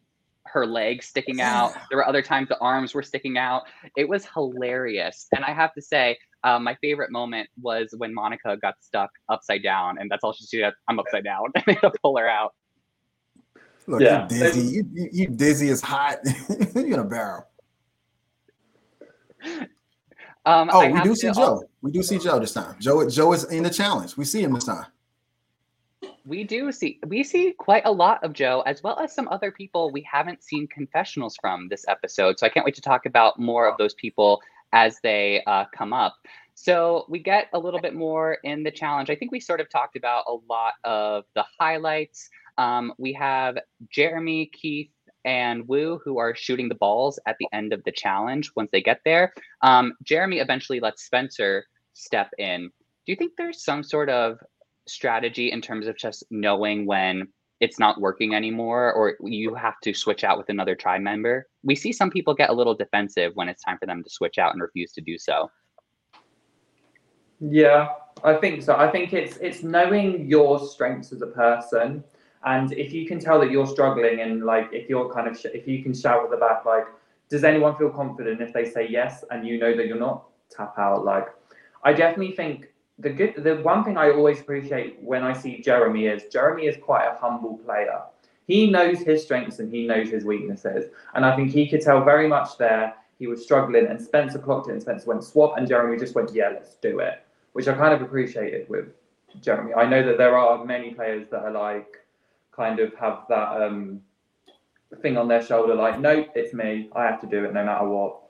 her 0.46 0.66
legs 0.66 1.08
sticking 1.08 1.42
out. 1.42 1.74
There 1.90 1.98
were 1.98 2.08
other 2.08 2.22
times 2.22 2.50
the 2.50 2.58
arms 2.60 2.94
were 2.94 3.04
sticking 3.04 3.38
out. 3.38 3.64
It 3.96 4.08
was 4.08 4.26
hilarious. 4.34 5.28
And 5.36 5.44
I 5.44 5.52
have 5.52 5.74
to 5.74 5.82
say, 5.82 6.18
uh, 6.44 6.60
my 6.60 6.76
favorite 6.76 7.12
moment 7.12 7.50
was 7.62 7.94
when 7.98 8.14
Monica 8.14 8.58
got 8.58 8.76
stuck 8.80 9.10
upside 9.28 9.64
down, 9.64 9.98
and 9.98 10.10
that's 10.10 10.24
all 10.24 10.34
she 10.34 10.46
said. 10.46 10.74
I'm 10.88 11.00
upside 11.00 11.24
down, 11.24 11.46
and 11.56 11.64
they 11.66 11.74
had 11.74 11.82
to 11.82 12.00
pull 12.02 12.18
her 12.18 12.30
out. 12.30 12.54
Look, 13.88 14.02
yeah. 14.02 14.28
you 14.30 14.40
dizzy. 14.40 14.62
You, 14.62 14.90
you, 14.94 15.10
you 15.12 15.28
dizzy 15.28 15.70
as 15.70 15.82
hot. 15.82 16.20
You're 16.76 16.86
in 16.86 17.00
a 17.00 17.04
barrel. 17.04 17.48
Um, 20.46 20.70
oh, 20.72 20.90
we 20.90 21.02
do 21.02 21.16
see 21.16 21.32
Joe. 21.32 21.42
Also, 21.42 21.70
we 21.88 21.94
do 21.94 22.04
see 22.04 22.20
Joe 22.20 22.38
this 22.38 22.52
time. 22.52 22.76
Joe, 22.80 23.10
Joe 23.10 23.32
is 23.32 23.46
in 23.46 23.64
the 23.64 23.70
challenge. 23.70 24.18
We 24.18 24.26
see 24.26 24.44
him 24.44 24.52
this 24.52 24.66
time. 24.66 24.88
We 26.26 26.44
do 26.44 26.74
see 26.74 27.00
we 27.08 27.24
see 27.24 27.54
quite 27.58 27.84
a 27.86 27.92
lot 27.92 28.22
of 28.26 28.34
Joe, 28.34 28.62
as 28.66 28.84
well 28.84 29.00
as 29.00 29.16
some 29.16 29.30
other 29.30 29.52
people 29.52 29.90
we 29.94 30.02
haven't 30.02 30.44
seen 30.44 30.68
confessionals 30.68 31.38
from 31.40 31.70
this 31.70 31.86
episode. 31.88 32.40
So 32.40 32.46
I 32.46 32.50
can't 32.50 32.66
wait 32.66 32.76
to 32.76 32.82
talk 32.82 33.06
about 33.06 33.40
more 33.40 33.70
of 33.70 33.78
those 33.78 33.94
people 33.94 34.42
as 34.74 35.00
they 35.02 35.42
uh, 35.48 35.64
come 35.74 35.94
up. 35.94 36.18
So 36.56 37.06
we 37.08 37.20
get 37.20 37.48
a 37.54 37.60
little 37.60 37.80
bit 37.80 37.96
more 37.96 38.34
in 38.44 38.64
the 38.64 38.72
challenge. 38.72 39.10
I 39.10 39.16
think 39.16 39.32
we 39.32 39.40
sort 39.40 39.62
of 39.62 39.70
talked 39.70 39.96
about 39.96 40.26
a 40.28 40.36
lot 40.50 40.74
of 40.84 41.24
the 41.36 41.46
highlights. 41.58 42.30
Um, 42.58 42.92
we 42.98 43.14
have 43.14 43.58
Jeremy, 43.90 44.48
Keith, 44.48 44.90
and 45.24 45.66
Woo 45.70 46.02
who 46.04 46.20
are 46.20 46.36
shooting 46.36 46.68
the 46.68 46.76
balls 46.76 47.18
at 47.26 47.38
the 47.40 47.48
end 47.54 47.72
of 47.72 47.82
the 47.86 47.94
challenge 47.94 48.52
once 48.58 48.70
they 48.74 48.82
get 48.82 49.00
there. 49.06 49.34
Um, 49.62 49.94
Jeremy 50.04 50.40
eventually 50.40 50.82
lets 50.82 51.06
Spencer 51.06 51.64
step 51.98 52.30
in. 52.38 52.70
Do 53.06 53.12
you 53.12 53.16
think 53.16 53.34
there's 53.38 53.64
some 53.64 53.84
sort 53.84 54.10
of 54.10 54.38
strategy 54.88 55.52
in 55.52 55.62
terms 55.62 55.88
of 55.88 55.98
just 55.98 56.24
knowing 56.30 56.86
when 56.86 57.28
it's 57.60 57.80
not 57.80 58.00
working 58.00 58.36
anymore 58.36 58.94
or 58.94 59.16
you 59.22 59.56
have 59.56 59.80
to 59.82 59.94
switch 59.94 60.24
out 60.24 60.38
with 60.38 60.50
another 60.50 60.76
tribe 60.76 61.02
member? 61.02 61.48
We 61.64 61.76
see 61.76 61.92
some 61.92 62.10
people 62.10 62.34
get 62.34 62.50
a 62.50 62.54
little 62.54 62.76
defensive 62.76 63.32
when 63.36 63.50
it's 63.50 63.64
time 63.64 63.78
for 63.80 63.86
them 63.86 64.04
to 64.04 64.10
switch 64.10 64.38
out 64.38 64.54
and 64.54 64.62
refuse 64.62 64.92
to 64.94 65.02
do 65.02 65.18
so. 65.18 65.50
Yeah, 67.40 67.90
I 68.24 68.36
think 68.36 68.64
so. 68.64 68.76
I 68.76 68.90
think 68.92 69.14
it's 69.14 69.38
it's 69.38 69.62
knowing 69.64 70.28
your 70.28 70.60
strengths 70.60 71.12
as 71.12 71.22
a 71.22 71.28
person, 71.28 72.04
and 72.44 72.72
if 72.72 72.92
you 72.92 73.08
can 73.08 73.20
tell 73.20 73.40
that 73.42 73.52
you're 73.52 73.68
struggling, 73.68 74.22
and 74.22 74.44
like 74.44 74.70
if 74.72 74.90
you're 74.90 75.14
kind 75.14 75.28
of 75.28 75.40
sh- 75.40 75.54
if 75.54 75.68
you 75.68 75.84
can 75.84 75.94
shout 75.94 76.24
at 76.24 76.32
the 76.32 76.38
back, 76.38 76.66
like, 76.66 76.88
does 77.30 77.44
anyone 77.44 77.76
feel 77.78 77.92
confident 77.92 78.42
if 78.42 78.54
they 78.54 78.66
say 78.66 78.88
yes, 78.90 79.24
and 79.30 79.48
you 79.48 79.60
know 79.60 79.76
that 79.78 79.86
you're 79.86 80.00
not 80.00 80.26
tap 80.50 80.74
out? 80.80 81.06
Like, 81.06 81.28
I 81.88 81.94
definitely 81.94 82.36
think 82.36 82.68
the 83.00 83.10
good 83.10 83.34
the 83.38 83.56
one 83.58 83.84
thing 83.84 83.98
I 83.98 84.12
always 84.12 84.40
appreciate 84.40 84.98
when 85.02 85.24
I 85.24 85.34
see 85.34 85.62
Jeremy 85.62 86.08
is 86.08 86.24
Jeremy 86.32 86.66
is 86.68 86.78
quite 86.90 87.06
a 87.06 87.18
humble 87.18 87.58
player. 87.58 88.02
He 88.48 88.70
knows 88.70 89.00
his 89.00 89.24
strengths 89.24 89.60
and 89.60 89.74
he 89.74 89.86
knows 89.86 90.10
his 90.10 90.24
weaknesses, 90.24 90.92
and 91.16 91.26
I 91.26 91.36
think 91.36 91.52
he 91.52 91.68
could 91.68 91.82
tell 91.82 92.04
very 92.04 92.28
much 92.28 92.58
there 92.58 92.94
he 93.20 93.28
was 93.28 93.44
struggling, 93.44 93.88
and 93.88 94.02
Spencer 94.02 94.40
clocked 94.40 94.70
it, 94.70 94.74
and 94.74 94.82
Spencer 94.82 95.08
went 95.08 95.24
swap, 95.24 95.58
and 95.58 95.68
Jeremy 95.68 95.98
just 95.98 96.14
went, 96.14 96.32
yeah, 96.34 96.50
let's 96.50 96.76
do 96.76 97.00
it 97.00 97.24
which 97.58 97.68
I 97.68 97.74
kind 97.74 97.92
of 97.92 98.04
appreciated 98.04 98.70
with 98.70 98.86
Jeremy. 99.42 99.74
I 99.74 99.90
know 99.90 100.06
that 100.06 100.20
there 100.20 100.38
are 100.38 100.64
many 100.64 100.94
players 100.94 101.28
that 101.32 101.42
are 101.42 101.50
like 101.50 102.06
kind 102.56 102.80
of 102.80 102.94
have 102.94 103.24
that 103.30 103.64
um, 103.64 104.00
thing 105.02 105.18
on 105.18 105.28
their 105.28 105.44
shoulder, 105.44 105.74
like, 105.74 106.00
nope, 106.00 106.28
it's 106.36 106.54
me. 106.54 106.92
I 106.96 107.06
have 107.06 107.20
to 107.22 107.26
do 107.26 107.46
it 107.46 107.56
no 107.56 107.66
matter 107.66 107.88
what. 107.88 108.22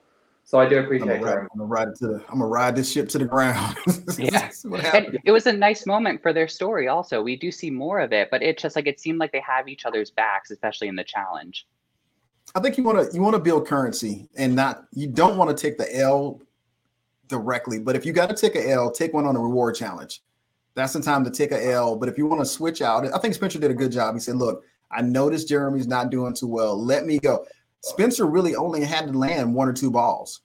So 0.47 0.62
I 0.62 0.69
do 0.69 0.79
appreciate 0.79 1.17
I'm 1.17 1.19
gonna, 1.19 1.36
ride, 1.36 1.47
I'm 1.51 1.57
gonna 1.57 1.65
ride 1.65 1.95
to 1.95 2.07
the, 2.07 2.13
I'm 2.29 2.39
gonna 2.39 2.47
ride 2.47 2.73
this 2.73 2.89
ship 2.89 3.10
to 3.10 3.17
the 3.17 3.25
ground. 3.25 3.75
yeah, 4.17 4.49
it 5.25 5.31
was 5.33 5.45
a 5.45 5.51
nice 5.51 5.86
moment 5.86 6.21
for 6.21 6.31
their 6.31 6.47
story. 6.47 6.88
Also, 6.88 7.21
we 7.21 7.36
do 7.36 7.51
see 7.51 7.69
more 7.69 7.99
of 7.99 8.13
it, 8.13 8.29
but 8.31 8.41
it 8.41 8.57
just 8.57 8.77
like 8.77 8.88
it 8.88 8.97
seemed 8.97 9.19
like 9.19 9.33
they 9.33 9.41
have 9.41 9.67
each 9.67 9.86
other's 9.86 10.10
backs, 10.10 10.49
especially 10.49 10.88
in 10.88 10.95
the 10.95 11.03
challenge. 11.03 11.67
I 12.55 12.62
think 12.62 12.77
you 12.77 12.86
want 12.86 13.12
to 13.12 13.13
you 13.13 13.21
want 13.21 13.33
to 13.36 13.41
build 13.41 13.67
currency 13.67 14.29
and 14.38 14.55
not 14.55 14.86
you 14.93 15.07
don't 15.07 15.36
want 15.36 15.49
to 15.55 15.62
take 15.62 15.77
the 15.77 15.93
L 15.97 16.39
directly. 17.27 17.77
But 17.77 17.97
if 17.97 18.05
you 18.05 18.13
got 18.13 18.29
to 18.29 18.36
take 18.36 18.55
a 18.55 18.69
L, 18.69 18.89
take 18.89 19.13
one 19.13 19.25
on 19.25 19.36
a 19.36 19.41
reward 19.41 19.75
challenge. 19.75 20.23
That's 20.75 20.93
the 20.93 21.01
time 21.01 21.25
to 21.25 21.29
take 21.29 21.51
a 21.51 21.71
L. 21.71 21.97
But 21.97 22.07
if 22.07 22.17
you 22.17 22.25
want 22.25 22.39
to 22.39 22.45
switch 22.45 22.81
out, 22.81 23.05
I 23.13 23.17
think 23.17 23.33
Spencer 23.33 23.60
did 23.60 23.71
a 23.71 23.73
good 23.73 23.91
job. 23.91 24.15
He 24.15 24.21
said, 24.21 24.38
"Look, 24.38 24.63
I 24.89 25.01
noticed 25.01 25.49
Jeremy's 25.49 25.88
not 25.88 26.10
doing 26.10 26.33
too 26.33 26.47
well. 26.47 26.81
Let 26.81 27.05
me 27.05 27.19
go." 27.19 27.45
Spencer 27.82 28.26
really 28.26 28.56
only 28.56 28.84
had 28.84 29.08
to 29.08 29.18
land 29.18 29.54
one 29.54 29.68
or 29.68 29.74
two 29.74 29.92
balls 29.92 30.42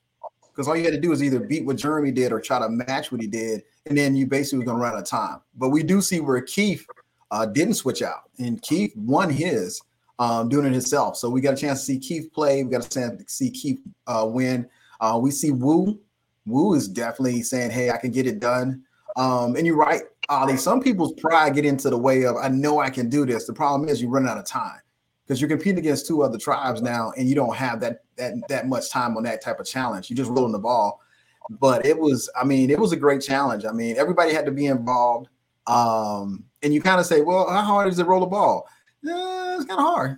because 0.53 0.67
all 0.67 0.75
you 0.75 0.83
had 0.83 0.93
to 0.93 0.99
do 0.99 1.11
is 1.11 1.23
either 1.23 1.39
beat 1.39 1.65
what 1.65 1.77
Jeremy 1.77 2.11
did 2.11 2.31
or 2.31 2.39
try 2.39 2.59
to 2.59 2.69
match 2.69 3.11
what 3.11 3.19
he 3.21 3.27
did, 3.27 3.63
and 3.85 3.97
then 3.97 4.15
you 4.15 4.27
basically 4.27 4.59
were 4.59 4.65
going 4.65 4.77
to 4.77 4.83
run 4.83 4.93
out 4.93 4.99
of 4.99 5.05
time. 5.05 5.41
But 5.55 5.69
we 5.69 5.83
do 5.83 5.99
see 6.01 6.19
where 6.19 6.41
Keith 6.41 6.85
uh, 7.31 7.47
didn't 7.47 7.75
switch 7.75 8.01
out, 8.01 8.29
and 8.37 8.61
Keith 8.61 8.93
won 8.95 9.29
his 9.29 9.81
um, 10.19 10.49
doing 10.49 10.67
it 10.67 10.73
himself. 10.73 11.17
So 11.17 11.29
we 11.29 11.41
got 11.41 11.55
a 11.55 11.57
chance 11.57 11.79
to 11.79 11.85
see 11.85 11.99
Keith 11.99 12.31
play. 12.33 12.63
We 12.63 12.69
got 12.69 12.85
a 12.85 12.89
chance 12.89 13.23
to 13.23 13.29
see 13.29 13.49
Keith 13.49 13.79
uh, 14.07 14.27
win. 14.29 14.69
Uh, 15.01 15.19
we 15.21 15.31
see 15.31 15.51
Woo 15.51 15.99
Woo 16.45 16.73
is 16.73 16.87
definitely 16.87 17.41
saying, 17.41 17.71
"Hey, 17.71 17.89
I 17.89 17.97
can 17.97 18.11
get 18.11 18.27
it 18.27 18.39
done." 18.39 18.83
Um, 19.15 19.55
and 19.55 19.65
you're 19.65 19.77
right, 19.77 20.03
Oli. 20.29 20.57
Some 20.57 20.81
people's 20.81 21.13
pride 21.13 21.55
get 21.55 21.65
into 21.65 21.89
the 21.89 21.97
way 21.97 22.23
of, 22.23 22.35
"I 22.35 22.49
know 22.49 22.79
I 22.79 22.89
can 22.89 23.09
do 23.09 23.25
this." 23.25 23.45
The 23.45 23.53
problem 23.53 23.89
is 23.89 24.01
you 24.01 24.09
run 24.09 24.27
out 24.27 24.37
of 24.37 24.45
time 24.45 24.79
because 25.25 25.39
you're 25.39 25.49
competing 25.49 25.79
against 25.79 26.07
two 26.07 26.21
other 26.21 26.37
tribes 26.37 26.81
now, 26.81 27.11
and 27.17 27.27
you 27.27 27.35
don't 27.35 27.55
have 27.55 27.79
that 27.79 28.03
that 28.17 28.33
that 28.49 28.67
much 28.67 28.89
time 28.89 29.17
on 29.17 29.23
that 29.23 29.41
type 29.41 29.59
of 29.59 29.65
challenge. 29.65 30.09
You're 30.09 30.17
just 30.17 30.31
rolling 30.31 30.51
the 30.51 30.59
ball. 30.59 31.01
But 31.49 31.85
it 31.85 31.97
was, 31.97 32.29
I 32.39 32.45
mean, 32.45 32.69
it 32.69 32.79
was 32.79 32.93
a 32.93 32.97
great 32.97 33.21
challenge. 33.21 33.65
I 33.65 33.71
mean, 33.71 33.97
everybody 33.97 34.33
had 34.33 34.45
to 34.45 34.51
be 34.51 34.67
involved. 34.67 35.27
Um, 35.67 36.45
and 36.61 36.73
you 36.73 36.81
kind 36.81 36.99
of 36.99 37.05
say, 37.05 37.21
"Well, 37.21 37.49
how 37.49 37.61
hard 37.61 37.87
is 37.89 37.99
it 37.99 38.07
roll 38.07 38.21
the 38.21 38.25
ball?" 38.25 38.67
Yeah, 39.01 39.55
it's 39.55 39.65
kind 39.65 39.79
of 39.79 39.85
hard. 39.85 40.17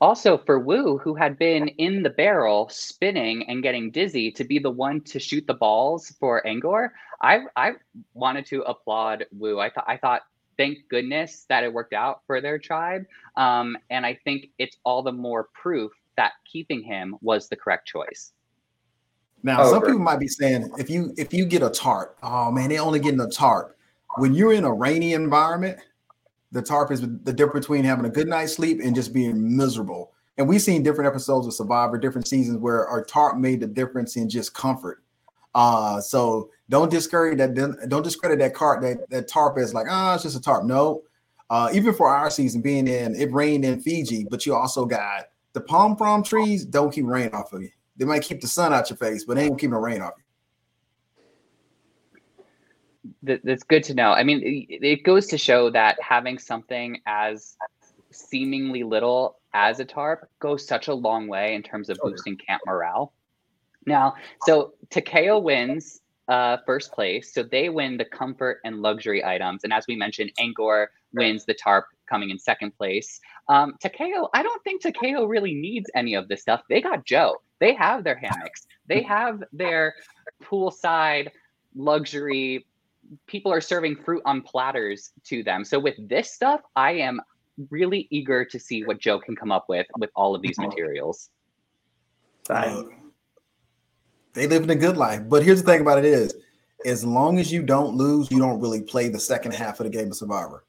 Also, 0.00 0.38
for 0.38 0.60
Woo, 0.60 0.98
who 0.98 1.14
had 1.14 1.38
been 1.38 1.68
in 1.68 2.02
the 2.02 2.10
barrel 2.10 2.68
spinning 2.70 3.48
and 3.48 3.62
getting 3.64 3.90
dizzy, 3.90 4.30
to 4.30 4.44
be 4.44 4.58
the 4.58 4.70
one 4.70 5.00
to 5.00 5.18
shoot 5.18 5.44
the 5.46 5.54
balls 5.54 6.14
for 6.20 6.42
Angkor, 6.46 6.90
I 7.20 7.40
I 7.56 7.72
wanted 8.14 8.46
to 8.46 8.62
applaud 8.62 9.26
Woo. 9.32 9.58
I 9.58 9.70
thought 9.70 9.84
I 9.88 9.96
thought 9.96 10.22
thank 10.58 10.78
goodness 10.90 11.46
that 11.48 11.64
it 11.64 11.72
worked 11.72 11.94
out 11.94 12.20
for 12.26 12.42
their 12.42 12.58
tribe, 12.58 13.06
um, 13.36 13.78
and 13.88 14.04
I 14.04 14.18
think 14.24 14.48
it's 14.58 14.76
all 14.84 15.02
the 15.02 15.12
more 15.12 15.48
proof 15.54 15.92
that 16.16 16.32
keeping 16.50 16.82
him 16.82 17.16
was 17.22 17.48
the 17.48 17.56
correct 17.56 17.86
choice. 17.86 18.32
Now, 19.42 19.62
oh, 19.62 19.70
some 19.70 19.82
people 19.82 20.00
might 20.00 20.18
be 20.18 20.28
saying 20.28 20.70
if 20.78 20.90
you 20.90 21.14
if 21.16 21.32
you 21.32 21.46
get 21.46 21.62
a 21.62 21.70
tarp, 21.70 22.18
oh 22.22 22.50
man, 22.50 22.68
they 22.68 22.78
only 22.78 22.98
getting 22.98 23.20
a 23.20 23.30
tarp. 23.30 23.76
When 24.16 24.34
you're 24.34 24.52
in 24.52 24.64
a 24.64 24.72
rainy 24.72 25.14
environment, 25.14 25.78
the 26.50 26.60
tarp 26.60 26.90
is 26.90 27.00
the 27.00 27.32
difference 27.32 27.66
between 27.66 27.84
having 27.84 28.04
a 28.04 28.10
good 28.10 28.26
night's 28.26 28.54
sleep 28.54 28.80
and 28.82 28.94
just 28.94 29.12
being 29.12 29.56
miserable. 29.56 30.12
And 30.38 30.48
we've 30.48 30.62
seen 30.62 30.82
different 30.82 31.08
episodes 31.08 31.46
of 31.46 31.54
Survivor, 31.54 31.98
different 31.98 32.26
seasons 32.26 32.58
where 32.58 32.86
our 32.86 33.04
tarp 33.04 33.36
made 33.36 33.60
the 33.60 33.66
difference 33.66 34.16
in 34.16 34.28
just 34.28 34.54
comfort. 34.54 35.02
Uh, 35.54 36.00
so 36.00 36.50
don't 36.70 36.90
discourage 36.90 37.38
that. 37.38 37.54
Don't 37.88 38.02
discredit 38.02 38.38
that 38.40 38.54
cart 38.54 38.82
that 38.82 39.08
that 39.10 39.28
tarp 39.28 39.58
is 39.58 39.74
like, 39.74 39.86
ah, 39.88 40.12
oh, 40.12 40.14
it's 40.14 40.24
just 40.24 40.36
a 40.36 40.40
tarp. 40.40 40.64
No, 40.64 41.02
uh, 41.50 41.70
even 41.72 41.94
for 41.94 42.08
our 42.08 42.30
season 42.30 42.60
being 42.60 42.86
in, 42.86 43.14
it 43.14 43.32
rained 43.32 43.64
in 43.64 43.80
Fiji, 43.80 44.26
but 44.30 44.46
you 44.46 44.54
also 44.54 44.84
got 44.84 45.26
the 45.52 45.60
palm 45.60 45.96
frond 45.96 46.24
trees. 46.24 46.64
Don't 46.64 46.92
keep 46.92 47.06
rain 47.06 47.30
off 47.32 47.52
of 47.52 47.62
you. 47.62 47.70
They 47.96 48.04
might 48.04 48.22
keep 48.22 48.40
the 48.40 48.48
sun 48.48 48.72
out 48.72 48.90
your 48.90 48.96
face, 48.96 49.24
but 49.24 49.36
they 49.36 49.44
ain't 49.44 49.58
keeping 49.58 49.72
the 49.72 49.78
rain 49.78 50.02
off 50.02 50.14
you 50.16 50.24
that's 53.22 53.62
good 53.62 53.84
to 53.84 53.94
know. 53.94 54.12
I 54.12 54.22
mean, 54.22 54.40
it 54.42 55.02
goes 55.04 55.26
to 55.28 55.38
show 55.38 55.70
that 55.70 55.96
having 56.00 56.38
something 56.38 57.00
as 57.06 57.56
seemingly 58.10 58.82
little 58.82 59.38
as 59.54 59.80
a 59.80 59.84
tarp 59.84 60.28
goes 60.40 60.66
such 60.66 60.88
a 60.88 60.94
long 60.94 61.26
way 61.28 61.54
in 61.54 61.62
terms 61.62 61.88
of 61.88 61.98
boosting 62.02 62.36
camp 62.36 62.62
morale. 62.66 63.12
Now, 63.86 64.14
so 64.44 64.74
Ta 64.90 65.00
Keo 65.00 65.38
wins 65.38 66.00
uh, 66.28 66.58
first 66.66 66.92
place, 66.92 67.32
so 67.32 67.42
they 67.42 67.68
win 67.68 67.96
the 67.96 68.04
comfort 68.04 68.60
and 68.64 68.80
luxury 68.80 69.24
items, 69.24 69.64
and 69.64 69.72
as 69.72 69.86
we 69.88 69.96
mentioned, 69.96 70.30
Angkor 70.38 70.88
wins 71.12 71.44
the 71.44 71.54
tarp, 71.54 71.86
coming 72.08 72.30
in 72.30 72.38
second 72.38 72.76
place. 72.76 73.20
Um, 73.48 73.74
Ta 73.82 73.88
Keo, 73.88 74.28
I 74.32 74.42
don't 74.42 74.62
think 74.64 74.82
Ta 74.82 74.90
Keo 74.90 75.24
really 75.24 75.54
needs 75.54 75.90
any 75.94 76.14
of 76.14 76.28
this 76.28 76.42
stuff. 76.42 76.62
They 76.68 76.80
got 76.80 77.04
Joe. 77.04 77.36
They 77.60 77.74
have 77.74 78.04
their 78.04 78.16
hammocks. 78.16 78.66
They 78.86 79.02
have 79.02 79.42
their 79.52 79.94
poolside 80.42 81.28
luxury 81.74 82.66
people 83.26 83.52
are 83.52 83.60
serving 83.60 83.96
fruit 83.96 84.22
on 84.24 84.42
platters 84.42 85.12
to 85.24 85.42
them. 85.42 85.64
So 85.64 85.78
with 85.78 85.96
this 86.08 86.32
stuff, 86.32 86.60
I 86.76 86.92
am 86.92 87.20
really 87.70 88.06
eager 88.10 88.44
to 88.44 88.58
see 88.58 88.84
what 88.84 88.98
Joe 88.98 89.18
can 89.18 89.34
come 89.34 89.50
up 89.50 89.66
with 89.68 89.86
with 89.98 90.10
all 90.14 90.34
of 90.34 90.42
these 90.42 90.58
materials. 90.58 91.30
Uh, 92.48 92.84
they 94.38 94.46
live 94.46 94.62
in 94.62 94.70
a 94.70 94.74
good 94.76 94.96
life. 94.96 95.22
But 95.28 95.42
here's 95.42 95.62
the 95.62 95.70
thing 95.70 95.80
about 95.80 95.98
it 95.98 96.04
is, 96.04 96.34
as 96.86 97.04
long 97.04 97.38
as 97.38 97.52
you 97.52 97.62
don't 97.62 97.96
lose, 97.96 98.30
you 98.30 98.38
don't 98.38 98.60
really 98.60 98.80
play 98.80 99.08
the 99.08 99.18
second 99.18 99.52
half 99.52 99.80
of 99.80 99.84
the 99.84 99.90
game 99.90 100.08
of 100.08 100.16
Survivor. 100.16 100.64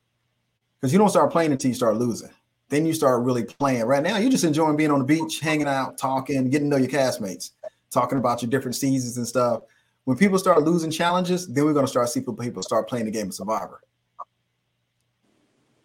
Because 0.79 0.91
you 0.91 0.99
don't 0.99 1.09
start 1.09 1.31
playing 1.31 1.51
until 1.51 1.69
you 1.69 1.75
start 1.75 1.97
losing. 1.97 2.31
then 2.69 2.85
you 2.85 2.93
start 2.93 3.23
really 3.23 3.43
playing. 3.43 3.83
Right 3.83 4.01
now, 4.01 4.17
you're 4.17 4.31
just 4.31 4.43
enjoying 4.43 4.77
being 4.77 4.91
on 4.91 4.99
the 4.99 5.05
beach, 5.05 5.39
hanging 5.39 5.67
out, 5.67 5.97
talking, 5.97 6.49
getting 6.49 6.69
to 6.69 6.77
know 6.77 6.81
your 6.81 6.89
castmates, 6.89 7.51
talking 7.89 8.19
about 8.19 8.41
your 8.41 8.49
different 8.49 8.75
seasons 8.75 9.17
and 9.17 9.27
stuff. 9.27 9.63
When 10.05 10.17
people 10.17 10.39
start 10.39 10.63
losing 10.63 10.91
challenges, 10.91 11.47
then 11.47 11.65
we're 11.65 11.73
going 11.73 11.85
to 11.85 11.89
start 11.89 12.09
seeing 12.09 12.25
people 12.25 12.63
start 12.63 12.87
playing 12.87 13.05
the 13.05 13.11
game 13.11 13.27
of 13.27 13.33
Survivor. 13.33 13.81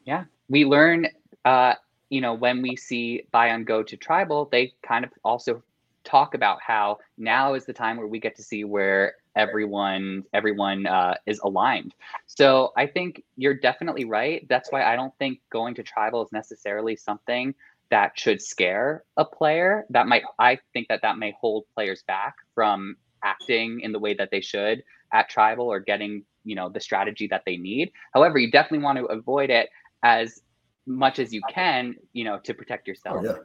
Yeah, 0.05 0.25
we 0.49 0.65
learn. 0.65 1.09
Uh, 1.45 1.75
you 2.11 2.21
know, 2.21 2.35
when 2.35 2.63
we 2.63 2.77
see 2.77 3.27
Bayon 3.33 3.65
go 3.65 3.83
to 3.83 3.97
tribal, 3.97 4.49
they 4.53 4.75
kind 4.83 5.05
of 5.05 5.11
also 5.25 5.63
talk 6.05 6.35
about 6.35 6.59
how 6.61 6.99
now 7.19 7.55
is 7.55 7.65
the 7.67 7.73
time 7.73 7.97
where 7.97 8.07
we 8.07 8.21
get 8.21 8.37
to 8.37 8.43
see 8.43 8.65
where 8.65 9.15
everyone 9.37 10.23
everyone 10.33 10.87
uh, 10.87 11.15
is 11.27 11.41
aligned. 11.41 11.95
So 12.27 12.73
I 12.77 12.87
think 12.87 13.23
you're 13.37 13.55
definitely 13.55 14.05
right. 14.05 14.47
That's 14.49 14.71
why 14.71 14.85
I 14.85 14.97
don't 14.97 15.17
think 15.19 15.41
going 15.51 15.75
to 15.77 15.83
tribal 15.83 16.25
is 16.25 16.33
necessarily 16.33 16.97
something 16.97 17.55
that 17.91 18.19
should 18.19 18.41
scare 18.41 19.05
a 19.17 19.25
player. 19.25 19.85
That 19.91 20.07
might 20.07 20.23
I 20.39 20.59
think 20.73 20.89
that 20.89 21.03
that 21.03 21.19
may 21.19 21.37
hold 21.41 21.65
players 21.75 22.03
back 22.07 22.35
from 22.55 22.97
acting 23.23 23.81
in 23.81 23.93
the 23.93 23.99
way 23.99 24.15
that 24.15 24.31
they 24.31 24.41
should 24.41 24.83
at 25.13 25.29
tribal 25.29 25.67
or 25.67 25.81
getting 25.81 26.25
you 26.45 26.55
know 26.55 26.69
the 26.69 26.81
strategy 26.81 27.27
that 27.29 27.43
they 27.47 27.57
need. 27.57 27.93
However, 28.13 28.39
you 28.39 28.51
definitely 28.51 28.85
want 28.85 28.99
to 28.99 29.07
avoid 29.07 29.51
it 29.51 29.69
as 30.03 30.43
much 30.87 31.19
as 31.19 31.33
you 31.33 31.41
can, 31.51 31.97
you 32.13 32.25
know, 32.25 32.39
to 32.45 32.55
protect 32.55 32.87
yourself. 32.87 33.19
Oh, 33.21 33.25
yeah. 33.25 33.39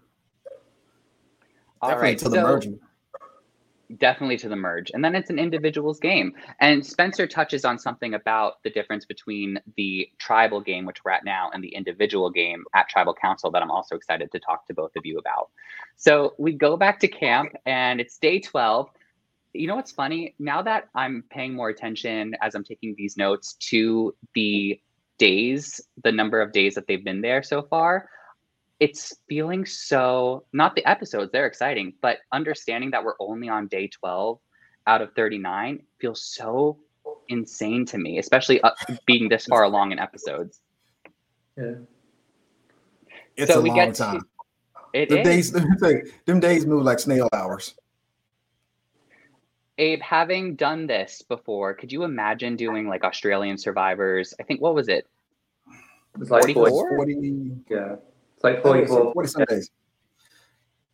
All 1.81 1.89
Definitely 1.89 2.09
right, 2.09 2.17
to 2.19 2.29
the 2.29 2.35
so- 2.35 2.41
merging. 2.43 2.79
definitely 3.97 4.37
to 4.37 4.47
the 4.47 4.55
merge 4.55 4.91
and 4.93 5.03
then 5.03 5.15
it's 5.15 5.31
an 5.31 5.39
individual's 5.39 5.99
game. 5.99 6.33
And 6.59 6.85
spencer 6.85 7.25
touches 7.25 7.65
on 7.65 7.79
something 7.79 8.13
about 8.13 8.61
the 8.63 8.69
difference 8.69 9.03
between 9.05 9.59
the 9.77 10.07
tribal 10.19 10.61
game 10.61 10.85
which 10.85 11.03
we're 11.03 11.11
at 11.11 11.25
now 11.25 11.49
and 11.53 11.63
the 11.63 11.69
individual 11.73 12.29
game 12.29 12.63
at 12.75 12.87
tribal 12.87 13.15
council 13.15 13.49
that 13.49 13.63
i'm 13.63 13.71
also 13.71 13.95
excited 13.95 14.31
to 14.31 14.39
talk 14.39 14.67
to 14.67 14.73
both 14.75 14.91
of 14.95 15.05
you 15.05 15.17
about. 15.17 15.49
So 15.97 16.35
we 16.37 16.53
go 16.53 16.77
back 16.77 16.99
to 16.99 17.07
camp 17.07 17.53
and 17.65 17.99
it's 17.99 18.17
day 18.19 18.39
12 18.39 18.89
you 19.53 19.65
know 19.65 19.75
what's 19.75 19.91
funny? 19.91 20.35
Now 20.37 20.61
that 20.61 20.89
i'm 20.93 21.23
paying 21.31 21.55
more 21.55 21.69
attention 21.69 22.35
as 22.41 22.53
i'm 22.53 22.63
taking 22.63 22.93
these 22.95 23.17
notes 23.17 23.53
to 23.71 24.13
the 24.35 24.79
days 25.17 25.81
the 26.03 26.11
number 26.11 26.39
of 26.41 26.51
days 26.51 26.75
that 26.75 26.85
they've 26.87 27.03
been 27.03 27.21
there 27.21 27.41
so 27.41 27.63
far 27.63 28.07
it's 28.79 29.15
feeling 29.27 29.65
so 29.65 30.45
not 30.53 30.75
the 30.75 30.85
episodes 30.89 31.31
they're 31.31 31.45
exciting 31.47 31.93
but 32.01 32.19
understanding 32.31 32.91
that 32.91 33.03
we're 33.03 33.15
only 33.19 33.49
on 33.49 33.67
day 33.67 33.87
12 33.87 34.39
out 34.87 35.01
of 35.01 35.13
39 35.13 35.81
feels 35.99 36.23
so 36.23 36.77
insane 37.27 37.85
to 37.85 37.97
me 37.97 38.17
especially 38.19 38.61
uh, 38.61 38.71
being 39.05 39.27
this 39.29 39.45
far 39.45 39.63
along 39.63 39.91
in 39.91 39.99
episodes 39.99 40.61
Yeah. 41.57 41.75
It's 43.35 43.51
so 43.51 43.59
a 43.59 43.63
we 43.63 43.69
long 43.69 43.77
get 43.77 43.95
time. 43.95 44.19
to, 44.19 44.25
it 44.93 45.09
The 45.09 45.17
is. 45.19 45.23
days, 45.23 45.53
let 45.55 45.63
me 45.63 45.75
tell 45.79 45.91
you, 45.91 46.11
them 46.25 46.39
days 46.39 46.65
move 46.65 46.83
like 46.83 46.99
snail 46.99 47.27
hours. 47.33 47.75
abe 49.77 50.01
having 50.01 50.55
done 50.55 50.87
this 50.87 51.21
before 51.21 51.73
could 51.73 51.91
you 51.91 52.03
imagine 52.03 52.55
doing 52.55 52.87
like 52.87 53.03
australian 53.03 53.57
survivors 53.57 54.33
i 54.39 54.43
think 54.43 54.59
what 54.61 54.75
was 54.75 54.87
it 54.89 55.07
It's 56.19 56.29
like 56.31 56.43
44? 56.43 56.89
40, 56.97 57.13
40, 57.13 57.51
yeah. 57.69 57.95
It's 58.39 58.43
like 58.45 58.63
44. 58.63 59.13
40 59.13 59.27
some 59.27 59.45
days. 59.45 59.69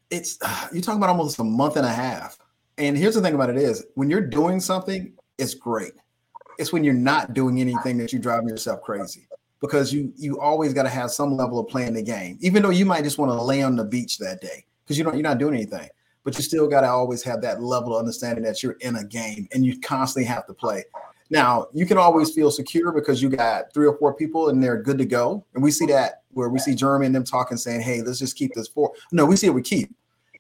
It's 0.10 0.40
you're 0.74 0.82
talking 0.82 0.98
about 0.98 1.10
almost 1.10 1.38
a 1.38 1.44
month 1.44 1.76
and 1.78 1.86
a 1.86 1.94
half. 1.94 2.38
And 2.80 2.98
here's 2.98 3.14
the 3.14 3.22
thing 3.22 3.36
about 3.36 3.52
it 3.52 3.58
is 3.58 3.86
when 3.94 4.10
you're 4.10 4.28
doing 4.28 4.60
something, 4.60 5.14
it's 5.38 5.54
great. 5.54 5.94
It's 6.58 6.74
when 6.74 6.84
you're 6.84 6.94
not 6.94 7.34
doing 7.34 7.62
anything 7.62 7.98
that 8.00 8.12
you're 8.12 8.22
driving 8.22 8.50
yourself 8.50 8.82
crazy 8.82 9.28
because 9.62 9.94
you 9.94 10.12
you 10.16 10.40
always 10.40 10.74
got 10.74 10.84
to 10.84 10.90
have 10.90 11.12
some 11.12 11.36
level 11.38 11.60
of 11.60 11.68
playing 11.68 11.94
the 11.94 12.02
game, 12.02 12.38
even 12.42 12.64
though 12.64 12.72
you 12.72 12.86
might 12.86 13.04
just 13.04 13.20
want 13.20 13.32
to 13.32 13.42
lay 13.42 13.62
on 13.62 13.76
the 13.76 13.84
beach 13.84 14.18
that 14.18 14.42
day 14.42 14.66
because 14.84 14.98
you 14.98 15.04
don't 15.04 15.14
you're 15.14 15.24
not 15.24 15.38
doing 15.38 15.54
anything, 15.54 15.88
but 16.24 16.36
you 16.36 16.44
still 16.44 16.68
got 16.68 16.82
to 16.82 16.88
always 16.88 17.22
have 17.22 17.42
that 17.42 17.62
level 17.62 17.96
of 17.96 18.00
understanding 18.00 18.44
that 18.44 18.64
you're 18.64 18.78
in 18.82 18.96
a 18.96 19.04
game 19.04 19.48
and 19.54 19.64
you 19.64 19.80
constantly 19.82 20.26
have 20.26 20.48
to 20.48 20.54
play. 20.54 20.84
Now 21.30 21.68
you 21.74 21.86
can 21.86 21.98
always 21.98 22.34
feel 22.34 22.52
secure 22.52 22.92
because 22.92 23.22
you 23.22 23.30
got 23.30 23.74
three 23.74 23.88
or 23.88 23.98
four 23.98 24.14
people 24.14 24.50
and 24.50 24.64
they're 24.64 24.82
good 24.82 24.98
to 25.00 25.06
go, 25.06 25.44
and 25.54 25.64
we 25.64 25.72
see 25.72 25.86
that 25.88 26.24
where 26.32 26.50
we 26.50 26.60
see 26.60 26.76
Jeremy 26.76 27.08
and 27.08 27.16
them 27.16 27.24
talking, 27.24 27.58
saying, 27.58 27.82
"Hey, 27.82 28.02
let's 28.02 28.20
just 28.20 28.36
keep 28.36 28.54
this 28.54 28.68
four. 28.68 28.92
No, 29.12 29.26
we 29.26 29.36
see 29.36 29.48
it 29.48 29.54
with 29.54 29.66
Keith. 29.66 29.92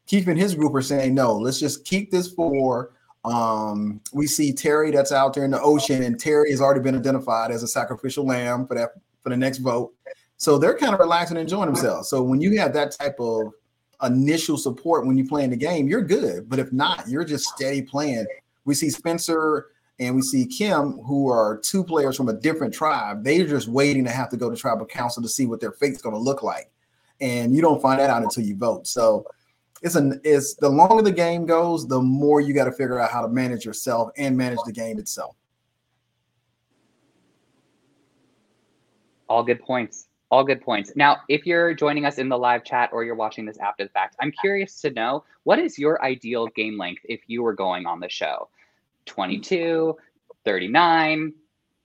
Keith 0.06 0.28
and 0.28 0.38
his 0.38 0.54
group 0.54 0.76
are 0.76 0.82
saying, 0.82 1.15
"No, 1.15 1.36
let's 1.38 1.60
just 1.60 1.86
keep 1.86 2.12
this 2.12 2.28
four. 2.32 2.91
Um, 3.24 4.00
we 4.13 4.28
see 4.28 4.54
Terry 4.54 4.91
that's 4.91 5.12
out 5.12 5.34
there 5.34 5.45
in 5.45 5.52
the 5.52 5.62
ocean, 5.62 6.04
and 6.04 6.19
Terry 6.19 6.52
has 6.52 6.62
already 6.62 6.82
been 6.82 6.95
identified 6.95 7.50
as 7.50 7.63
a 7.63 7.67
sacrificial 7.67 8.26
lamb 8.26 8.67
for 8.67 8.76
that 8.76 8.91
for 9.24 9.30
the 9.30 9.38
next 9.38 9.58
vote. 9.58 9.93
So 10.38 10.60
they're 10.60 10.78
kind 10.78 10.93
of 10.93 11.00
relaxing 11.00 11.38
and 11.38 11.43
enjoying 11.43 11.65
themselves. 11.65 12.10
So 12.10 12.21
when 12.21 12.41
you 12.41 12.60
have 12.60 12.74
that 12.74 12.91
type 12.91 13.19
of 13.19 13.54
initial 14.04 14.58
support 14.58 15.08
when 15.08 15.17
you 15.17 15.28
play 15.28 15.43
in 15.43 15.50
the 15.50 15.58
game, 15.58 15.88
you're 15.88 16.02
good. 16.04 16.48
But 16.50 16.60
if 16.60 16.71
not, 16.71 17.08
you're 17.08 17.26
just 17.26 17.45
steady 17.45 17.82
playing. 17.82 18.28
We 18.65 18.76
see 18.76 18.89
Spencer 18.89 19.67
and 20.00 20.16
we 20.16 20.22
see 20.22 20.46
Kim, 20.46 21.00
who 21.00 21.30
are 21.30 21.58
two 21.64 21.84
players 21.84 22.18
from 22.18 22.30
a 22.30 22.34
different 22.34 22.74
tribe. 22.74 23.24
They're 23.24 23.48
just 23.48 23.68
waiting 23.68 24.04
to 24.06 24.12
have 24.12 24.30
to 24.30 24.38
go 24.38 24.50
to 24.50 24.56
tribal 24.56 24.86
council 24.86 25.24
to 25.24 25.30
see 25.30 25.46
what 25.46 25.62
their 25.62 25.72
fate's 25.72 26.02
going 26.02 26.16
to 26.16 26.22
look 26.22 26.44
like, 26.44 26.72
and 27.22 27.56
you 27.56 27.62
don't 27.62 27.82
find 27.82 28.00
that 28.00 28.10
out 28.10 28.24
until 28.24 28.44
you 28.44 28.56
vote. 28.56 28.88
So 28.88 29.26
it's 29.82 29.96
an 29.96 30.20
it's 30.24 30.56
the 30.56 30.70
longer 30.70 31.04
the 31.04 31.12
game 31.12 31.46
goes, 31.46 31.88
the 31.88 32.02
more 32.02 32.42
you 32.42 32.54
got 32.54 32.66
to 32.66 32.72
figure 32.72 33.00
out 33.00 33.12
how 33.12 33.22
to 33.22 33.28
manage 33.28 33.66
yourself 33.66 34.10
and 34.18 34.36
manage 34.36 34.60
the 34.66 34.74
game 34.74 35.00
itself. 35.00 35.36
All 39.28 39.44
good 39.44 39.62
points. 39.62 40.08
All 40.32 40.44
good 40.44 40.62
points. 40.62 40.92
Now, 40.96 41.18
if 41.30 41.46
you're 41.46 41.74
joining 41.74 42.06
us 42.06 42.18
in 42.18 42.30
the 42.30 42.38
live 42.38 42.64
chat 42.64 42.90
or 42.92 43.04
you're 43.04 43.16
watching 43.16 43.46
this 43.46 43.58
after 43.58 43.84
the 43.84 43.90
fact, 43.92 44.16
I'm 44.20 44.32
curious 44.32 44.82
to 44.82 44.90
know 44.92 45.24
what 45.44 45.60
is 45.60 45.78
your 45.78 46.04
ideal 46.04 46.48
game 46.48 46.78
length 46.78 47.02
if 47.06 47.22
you 47.28 47.44
were 47.44 47.54
going 47.54 47.86
on 47.86 48.00
the 48.00 48.10
show? 48.10 48.50
22, 49.06 49.96
39, 50.44 51.34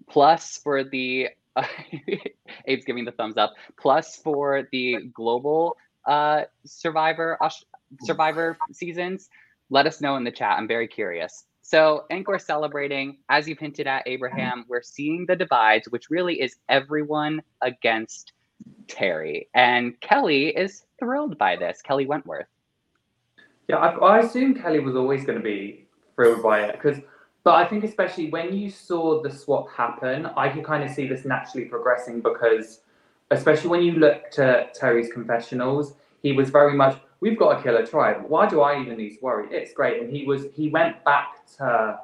plus 0.09 0.59
for 0.59 0.85
the 0.85 1.29
uh, 1.57 1.65
Abe's 2.69 2.85
giving 2.85 3.05
the 3.05 3.13
thumbs 3.13 3.37
up, 3.37 3.55
plus 3.79 4.17
for 4.17 4.69
the 4.73 4.99
global 5.13 5.77
uh, 6.07 6.43
survivor 6.65 7.37
Aus- 7.43 7.65
survivor 8.03 8.59
seasons. 8.73 9.29
Let 9.71 9.87
us 9.87 10.01
know 10.01 10.17
in 10.17 10.25
the 10.25 10.31
chat. 10.31 10.59
I'm 10.59 10.69
very 10.69 10.89
curious. 10.89 11.45
So, 11.63 12.05
Angkor 12.11 12.41
celebrating, 12.41 13.19
as 13.29 13.49
you've 13.49 13.59
hinted 13.59 13.87
at, 13.87 14.03
Abraham, 14.07 14.65
we're 14.69 14.83
seeing 14.83 15.27
the 15.27 15.37
divides, 15.37 15.87
which 15.91 16.11
really 16.11 16.41
is 16.41 16.57
everyone 16.69 17.43
against 17.63 18.33
Terry. 18.89 19.49
And 19.55 19.99
Kelly 20.01 20.49
is 20.49 20.83
thrilled 20.99 21.39
by 21.39 21.57
this. 21.57 21.81
Kelley 21.83 22.07
Wentworth. 22.07 22.49
Yeah, 23.69 23.77
I, 23.77 23.91
I 23.95 24.19
assume 24.19 24.55
Kelly 24.55 24.81
was 24.81 24.97
always 24.97 25.25
going 25.25 25.39
to 25.39 25.45
be 25.45 25.87
thrilled 26.21 26.43
by 26.43 26.61
it 26.65 26.73
because, 26.73 26.99
but 27.45 27.55
I 27.55 27.67
think 27.67 27.83
especially 27.83 28.29
when 28.31 28.55
you 28.55 28.71
saw 28.71 29.23
the 29.23 29.31
swap 29.31 29.71
happen, 29.71 30.27
I 30.37 30.51
could 30.51 30.65
kind 30.65 30.85
of 30.85 30.91
see 30.91 31.09
this 31.09 31.25
naturally 31.25 31.67
progressing 31.67 32.21
because, 32.21 32.81
especially 33.31 33.71
when 33.71 33.83
you 33.83 33.93
looked 33.93 34.39
at 34.39 34.75
Terry's 34.75 35.11
confessionals, 35.11 35.95
he 36.23 36.33
was 36.33 36.51
very 36.51 36.75
much, 36.75 36.99
"We've 37.21 37.39
got 37.39 37.59
a 37.59 37.63
killer 37.63 37.87
tribe. 37.87 38.25
Why 38.29 38.47
do 38.47 38.61
I 38.61 38.79
even 38.83 38.99
need 38.99 39.15
to 39.17 39.21
worry? 39.23 39.49
It's 39.51 39.73
great." 39.73 40.03
And 40.03 40.15
he 40.15 40.27
was, 40.27 40.45
he 40.53 40.69
went 40.69 41.03
back 41.05 41.47
to 41.57 42.01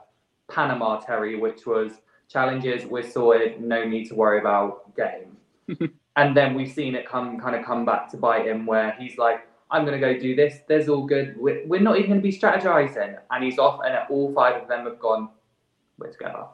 Panama 0.51 0.99
Terry, 1.01 1.37
which 1.37 1.67
was 1.67 1.93
challenges, 2.29 2.87
we're 2.87 3.09
sorted, 3.09 3.61
no 3.61 3.85
need 3.85 4.07
to 4.07 4.15
worry 4.15 4.39
about 4.41 4.97
game. 4.97 5.37
and 6.17 6.35
then 6.35 6.55
we've 6.55 6.73
seen 6.73 6.95
it 6.95 7.07
come, 7.07 7.39
kind 7.39 7.55
of 7.55 7.67
come 7.67 7.85
back 7.85 8.11
to 8.13 8.17
bite 8.17 8.47
him, 8.47 8.65
where 8.65 8.93
he's 8.99 9.19
like. 9.19 9.47
I'm 9.71 9.85
going 9.85 10.01
to 10.01 10.15
go 10.15 10.19
do 10.19 10.37
this. 10.37 10.61
There's 10.69 10.89
all 10.89 11.07
good. 11.07 11.37
We're, 11.37 11.67
we're 11.67 11.81
not 11.81 11.97
even 11.99 12.11
going 12.11 12.21
to 12.21 12.23
be 12.23 12.37
strategizing. 12.37 13.19
And 13.31 13.45
he's 13.45 13.59
off, 13.59 13.81
and 13.85 13.99
all 14.11 14.33
five 14.33 14.63
of 14.63 14.69
them 14.69 14.85
have 14.87 14.99
gone, 15.01 15.31
we're 15.99 16.13
together. 16.13 16.45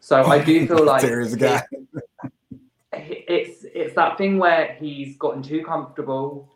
So 0.00 0.22
I 0.24 0.38
do 0.44 0.66
feel 0.68 0.84
like 0.84 1.00
Terry's 1.02 1.32
the 1.32 1.38
guy. 1.38 1.62
it- 2.92 3.24
it's 3.28 3.64
it's 3.74 3.94
that 3.94 4.16
thing 4.16 4.38
where 4.38 4.74
he's 4.80 5.16
gotten 5.18 5.42
too 5.42 5.62
comfortable, 5.62 6.48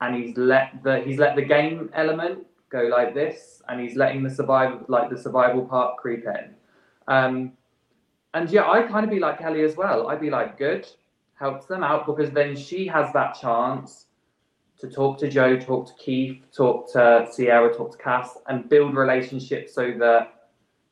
and 0.00 0.14
he's 0.16 0.36
let 0.36 0.82
the 0.82 1.00
he's 1.00 1.18
let 1.18 1.36
the 1.36 1.42
game 1.42 1.90
element 1.94 2.46
go 2.70 2.82
like 2.84 3.14
this, 3.14 3.62
and 3.68 3.80
he's 3.80 3.96
letting 3.96 4.22
the 4.22 4.30
survival 4.30 4.80
like 4.88 5.10
the 5.10 5.18
survival 5.18 5.64
part 5.64 5.96
creep 5.98 6.24
in. 6.24 6.54
Um, 7.08 7.52
and 8.34 8.48
yeah, 8.50 8.64
I'd 8.66 8.88
kind 8.88 9.04
of 9.04 9.10
be 9.10 9.18
like 9.18 9.38
Kelly 9.38 9.62
as 9.62 9.76
well. 9.76 10.08
I'd 10.08 10.20
be 10.20 10.30
like, 10.30 10.56
good, 10.56 10.86
helps 11.34 11.66
them 11.66 11.82
out 11.84 12.06
because 12.06 12.30
then 12.30 12.56
she 12.56 12.86
has 12.86 13.12
that 13.12 13.38
chance 13.40 14.06
to 14.80 14.88
talk 14.88 15.18
to 15.18 15.28
Joe, 15.28 15.58
talk 15.58 15.86
to 15.86 15.94
Keith, 15.94 16.42
talk 16.54 16.90
to 16.92 17.28
Ciera, 17.30 17.76
talk 17.76 17.92
to 17.92 17.98
Kass, 17.98 18.38
and 18.48 18.68
build 18.68 18.94
relationships 18.94 19.74
so 19.74 19.92
that, 19.98 20.48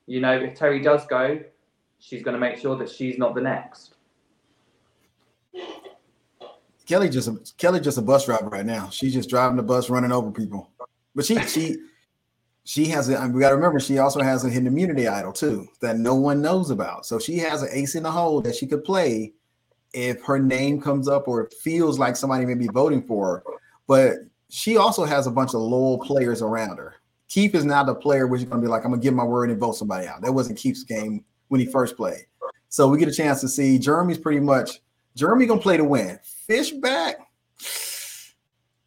you 0.07 0.21
know, 0.21 0.33
if 0.33 0.55
Terry 0.55 0.81
does 0.81 1.07
go, 1.07 1.41
she's 1.99 2.23
going 2.23 2.35
to 2.35 2.41
make 2.41 2.59
sure 2.59 2.77
that 2.77 2.91
she's 2.91 3.19
not 3.19 3.35
the 3.35 3.41
next. 3.41 3.95
Kelly 6.87 7.11
just 7.11 7.29
a, 7.29 7.39
Kelly 7.59 7.81
just 7.81 7.99
a 7.99 8.03
bus 8.03 8.25
driver 8.25 8.49
right 8.49 8.65
now. 8.65 8.89
She's 8.89 9.13
just 9.13 9.29
driving 9.29 9.57
the 9.57 9.63
bus, 9.63 9.91
running 9.91 10.13
over 10.13 10.31
people. 10.31 10.71
But 11.15 11.27
she 11.27 11.39
she 11.41 11.77
she 12.65 12.87
has 12.87 13.11
a. 13.11 13.29
We 13.29 13.41
got 13.41 13.51
to 13.51 13.57
remember 13.57 13.79
she 13.79 13.99
also 13.99 14.23
has 14.23 14.45
a 14.45 14.49
hidden 14.49 14.69
immunity 14.69 15.07
idol 15.07 15.33
too 15.33 15.69
that 15.81 15.99
no 15.99 16.15
one 16.15 16.41
knows 16.41 16.71
about. 16.71 17.05
So 17.05 17.19
she 17.19 17.37
has 17.39 17.63
an 17.63 17.69
ace 17.73 17.95
in 17.95 18.05
the 18.05 18.11
hole 18.11 18.41
that 18.41 18.55
she 18.55 18.67
could 18.67 18.85
play 18.85 19.35
if 19.93 20.23
her 20.23 20.39
name 20.39 20.81
comes 20.81 21.09
up 21.09 21.29
or 21.29 21.43
it 21.43 21.55
feels 21.63 21.99
like 21.99 22.17
somebody 22.17 22.47
may 22.47 22.55
be 22.55 22.69
voting 22.69 23.03
for 23.03 23.27
her. 23.37 23.43
But 23.89 24.19
she 24.51 24.77
also 24.77 25.05
has 25.05 25.27
a 25.27 25.31
bunch 25.31 25.55
of 25.55 25.61
loyal 25.63 25.99
players 25.99 26.43
around 26.43 26.77
her. 26.77 26.95
Keith 27.29 27.55
is 27.55 27.65
now 27.65 27.83
the 27.83 27.95
player 27.95 28.27
where 28.27 28.39
you're 28.39 28.49
going 28.49 28.63
to 28.63 28.67
be 28.67 28.71
like, 28.71 28.85
I'm 28.85 28.91
going 28.91 29.01
to 29.01 29.05
give 29.05 29.15
my 29.15 29.25
word 29.25 29.51
and 29.51 29.59
vote 29.59 29.73
somebody 29.73 30.07
out. 30.07 30.23
That 30.23 30.33
wasn't 30.33 30.59
Keith's 30.59 30.85
game 30.85 31.25
when 31.49 31.61
he 31.61 31.67
first 31.67 31.97
played. 31.97 32.27
So 32.69 32.89
we 32.89 32.99
get 32.99 33.09
a 33.09 33.13
chance 33.13 33.41
to 33.41 33.49
see 33.49 33.79
Jeremy's 33.79 34.19
pretty 34.19 34.41
much 34.41 34.81
Jeremy 35.17 35.47
going 35.47 35.59
to 35.59 35.63
play 35.63 35.77
to 35.77 35.85
win. 35.85 36.19
Fishbach, 36.49 37.15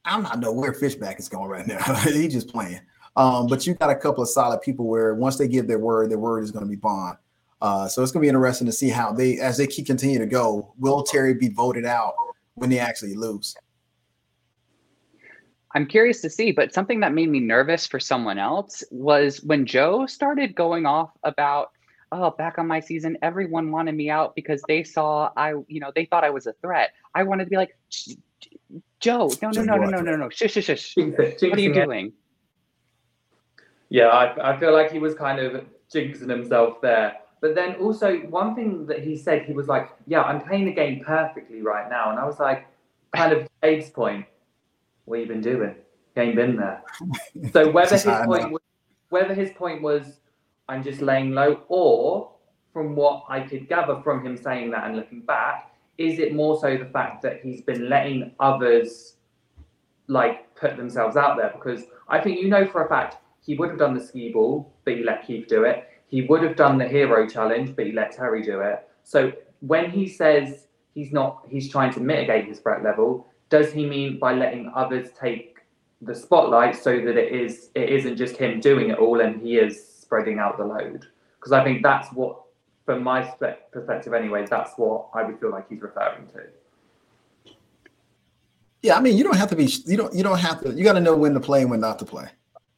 I'm 0.06 0.24
not 0.24 0.40
know 0.40 0.52
where 0.52 0.72
Fishbach 0.72 1.20
is 1.20 1.30
going 1.30 1.50
right 1.50 1.68
now. 1.68 1.82
he 2.04 2.28
just 2.28 2.48
playing. 2.48 2.80
Um, 3.16 3.48
but 3.48 3.68
you 3.68 3.74
got 3.74 3.90
a 3.90 3.96
couple 3.96 4.24
of 4.24 4.30
solid 4.30 4.62
people 4.62 4.88
where 4.88 5.14
once 5.16 5.38
they 5.38 5.48
give 5.48 5.68
their 5.68 5.80
word, 5.80 6.10
their 6.10 6.20
word 6.20 6.44
is 6.44 6.52
going 6.52 6.64
to 6.64 6.70
be 6.70 6.78
bond. 6.78 7.18
Uh, 7.62 7.88
so 7.88 8.02
it's 8.02 8.12
going 8.12 8.22
to 8.22 8.26
be 8.26 8.30
interesting 8.30 8.66
to 8.66 8.72
see 8.72 8.90
how 8.90 9.12
they, 9.12 9.40
as 9.40 9.58
they 9.58 9.68
keep 9.68 9.86
continue 9.86 10.18
to 10.18 10.26
go, 10.26 10.74
will 10.80 11.04
Terry 11.04 11.34
be 11.34 11.50
voted 11.50 11.86
out 11.86 12.14
when 12.56 12.70
they 12.70 12.80
actually 12.80 13.14
lose? 13.14 13.56
I'm 15.74 15.86
curious 15.86 16.22
to 16.22 16.30
see, 16.30 16.52
but 16.52 16.74
something 16.74 17.00
that 17.00 17.14
made 17.14 17.30
me 17.30 17.40
nervous 17.40 17.88
for 17.88 18.00
someone 18.00 18.38
else 18.38 18.84
was 18.92 19.42
when 19.44 19.66
Joe 19.66 20.06
started 20.06 20.54
going 20.54 20.86
off 20.86 21.12
about, 21.24 21.72
oh, 22.12 22.32
back 22.32 22.58
on 22.58 22.68
my 22.68 22.80
season, 22.80 23.18
everyone 23.22 23.72
wanted 23.72 23.96
me 23.96 24.10
out 24.10 24.36
because 24.36 24.62
they 24.68 24.84
saw 24.84 25.30
I, 25.38 25.54
you 25.68 25.80
know, 25.80 25.92
they 25.96 26.06
thought 26.06 26.24
I 26.24 26.30
was 26.30 26.46
a 26.46 26.54
threat. 26.62 26.92
I 27.16 27.24
wanted 27.24 27.46
to 27.46 27.50
be 27.50 27.56
like, 27.56 27.78
Joe, 29.00 29.32
no, 29.42 29.50
no, 29.52 29.64
no, 29.64 29.76
no, 29.78 29.86
no, 29.90 30.02
no, 30.02 30.16
no, 30.18 30.30
shush, 30.30 30.54
shush, 30.54 30.66
shush. 30.66 30.96
What 30.98 31.58
are 31.58 31.60
you 31.60 31.74
doing? 31.74 32.14
Yeah, 33.90 34.08
I, 34.08 34.54
I 34.54 34.60
feel 34.60 34.74
like 34.74 34.92
he 34.92 35.00
was 35.00 35.16
kind 35.16 35.40
of 35.40 35.66
jinxing 35.94 36.30
himself 36.30 36.82
there. 36.82 37.18
But 37.42 37.56
then 37.56 37.76
also 37.76 38.18
one 38.20 38.56
thing 38.56 38.86
that 38.86 39.00
he 39.00 39.18
said, 39.18 39.44
he 39.44 39.54
was 39.54 39.68
like, 39.68 39.90
"Yeah, 40.06 40.22
I'm 40.22 40.40
playing 40.40 40.66
the 40.66 40.74
game 40.74 41.04
perfectly 41.04 41.62
right 41.62 41.90
now," 41.90 42.12
and 42.12 42.20
I 42.20 42.26
was 42.26 42.40
like, 42.40 42.68
kind 43.14 43.34
of 43.34 43.50
Dave's 43.64 43.90
point 43.90 44.26
what 45.12 45.20
you 45.20 45.28
been 45.28 45.42
doing? 45.42 45.76
You 46.16 46.22
ain't 46.24 46.36
been 46.36 46.56
there. 46.56 46.82
So 47.54 47.70
whether 47.78 47.96
his 47.96 48.04
point 48.04 48.52
was, 48.52 48.62
whether 49.10 49.34
his 49.34 49.52
point 49.52 49.82
was 49.82 50.20
I'm 50.68 50.84
just 50.84 51.02
laying 51.02 51.32
low, 51.32 51.62
or 51.68 52.32
from 52.74 52.96
what 52.96 53.26
I 53.30 53.42
could 53.42 53.68
gather 53.68 54.02
from 54.02 54.26
him 54.26 54.38
saying 54.38 54.72
that 54.72 54.86
and 54.86 54.96
looking 54.96 55.22
back, 55.22 55.72
is 55.98 56.18
it 56.20 56.34
more 56.34 56.60
so 56.60 56.78
the 56.78 56.86
fact 56.86 57.22
that 57.24 57.42
he's 57.44 57.62
been 57.62 57.90
letting 57.90 58.32
others 58.40 59.18
like 60.08 60.56
put 60.56 60.78
themselves 60.78 61.18
out 61.18 61.38
there? 61.38 61.52
Because 61.54 61.84
I 62.08 62.20
think 62.20 62.40
you 62.40 62.48
know 62.48 62.66
for 62.66 62.86
a 62.86 62.90
fact 62.90 63.18
he 63.42 63.56
would 63.56 63.70
have 63.70 63.80
done 63.80 63.94
the 63.94 64.04
ski 64.04 64.32
ball, 64.32 64.72
but 64.86 64.96
he 64.96 65.04
let 65.04 65.26
Keith 65.26 65.48
do 65.48 65.64
it. 65.64 65.88
He 66.08 66.22
would 66.24 66.44
have 66.44 66.56
done 66.56 66.78
the 66.78 66.88
hero 66.88 67.28
challenge, 67.28 67.76
but 67.76 67.86
he 67.86 67.92
let 67.92 68.12
Terry 68.12 68.44
do 68.44 68.62
it. 68.62 68.88
So 69.04 69.32
when 69.62 69.90
he 69.90 70.08
says 70.08 70.68
he's 70.94 71.12
not, 71.12 71.44
he's 71.50 71.70
trying 71.70 71.94
to 71.94 72.00
mitigate 72.00 72.46
his 72.46 72.60
threat 72.60 72.84
level, 72.84 73.28
does 73.52 73.72
he 73.72 73.86
mean 73.86 74.18
by 74.18 74.34
letting 74.34 74.72
others 74.74 75.10
take 75.20 75.60
the 76.02 76.16
spotlight 76.16 76.76
so 76.76 76.96
that 76.96 77.18
it 77.18 77.32
is 77.32 77.70
it 77.76 77.90
isn't 77.90 78.18
just 78.18 78.36
him 78.36 78.60
doing 78.60 78.90
it 78.90 78.98
all 78.98 79.22
and 79.22 79.40
he 79.40 79.58
is 79.58 79.86
spreading 80.02 80.40
out 80.40 80.58
the 80.58 80.64
load? 80.64 81.06
Because 81.36 81.52
I 81.52 81.64
think 81.64 81.84
that's 81.84 82.12
what, 82.14 82.42
from 82.86 83.04
my 83.04 83.22
perspective, 83.22 84.14
anyway, 84.14 84.48
that's 84.50 84.72
what 84.78 85.10
I 85.14 85.24
would 85.24 85.40
feel 85.40 85.52
like 85.52 85.70
he's 85.70 85.82
referring 85.82 86.28
to. 86.28 87.54
Yeah, 88.82 88.98
I 88.98 89.02
mean, 89.02 89.16
you 89.18 89.24
don't 89.24 89.38
have 89.38 89.50
to 89.50 89.56
be. 89.56 89.66
You 89.86 89.98
don't. 89.98 90.16
You 90.16 90.24
don't 90.24 90.40
have 90.40 90.62
to. 90.62 90.74
You 90.74 90.84
got 90.84 90.94
to 90.94 91.00
know 91.00 91.16
when 91.16 91.34
to 91.34 91.40
play 91.40 91.62
and 91.62 91.70
when 91.70 91.82
not 91.82 92.00
to 92.00 92.06
play. 92.06 92.28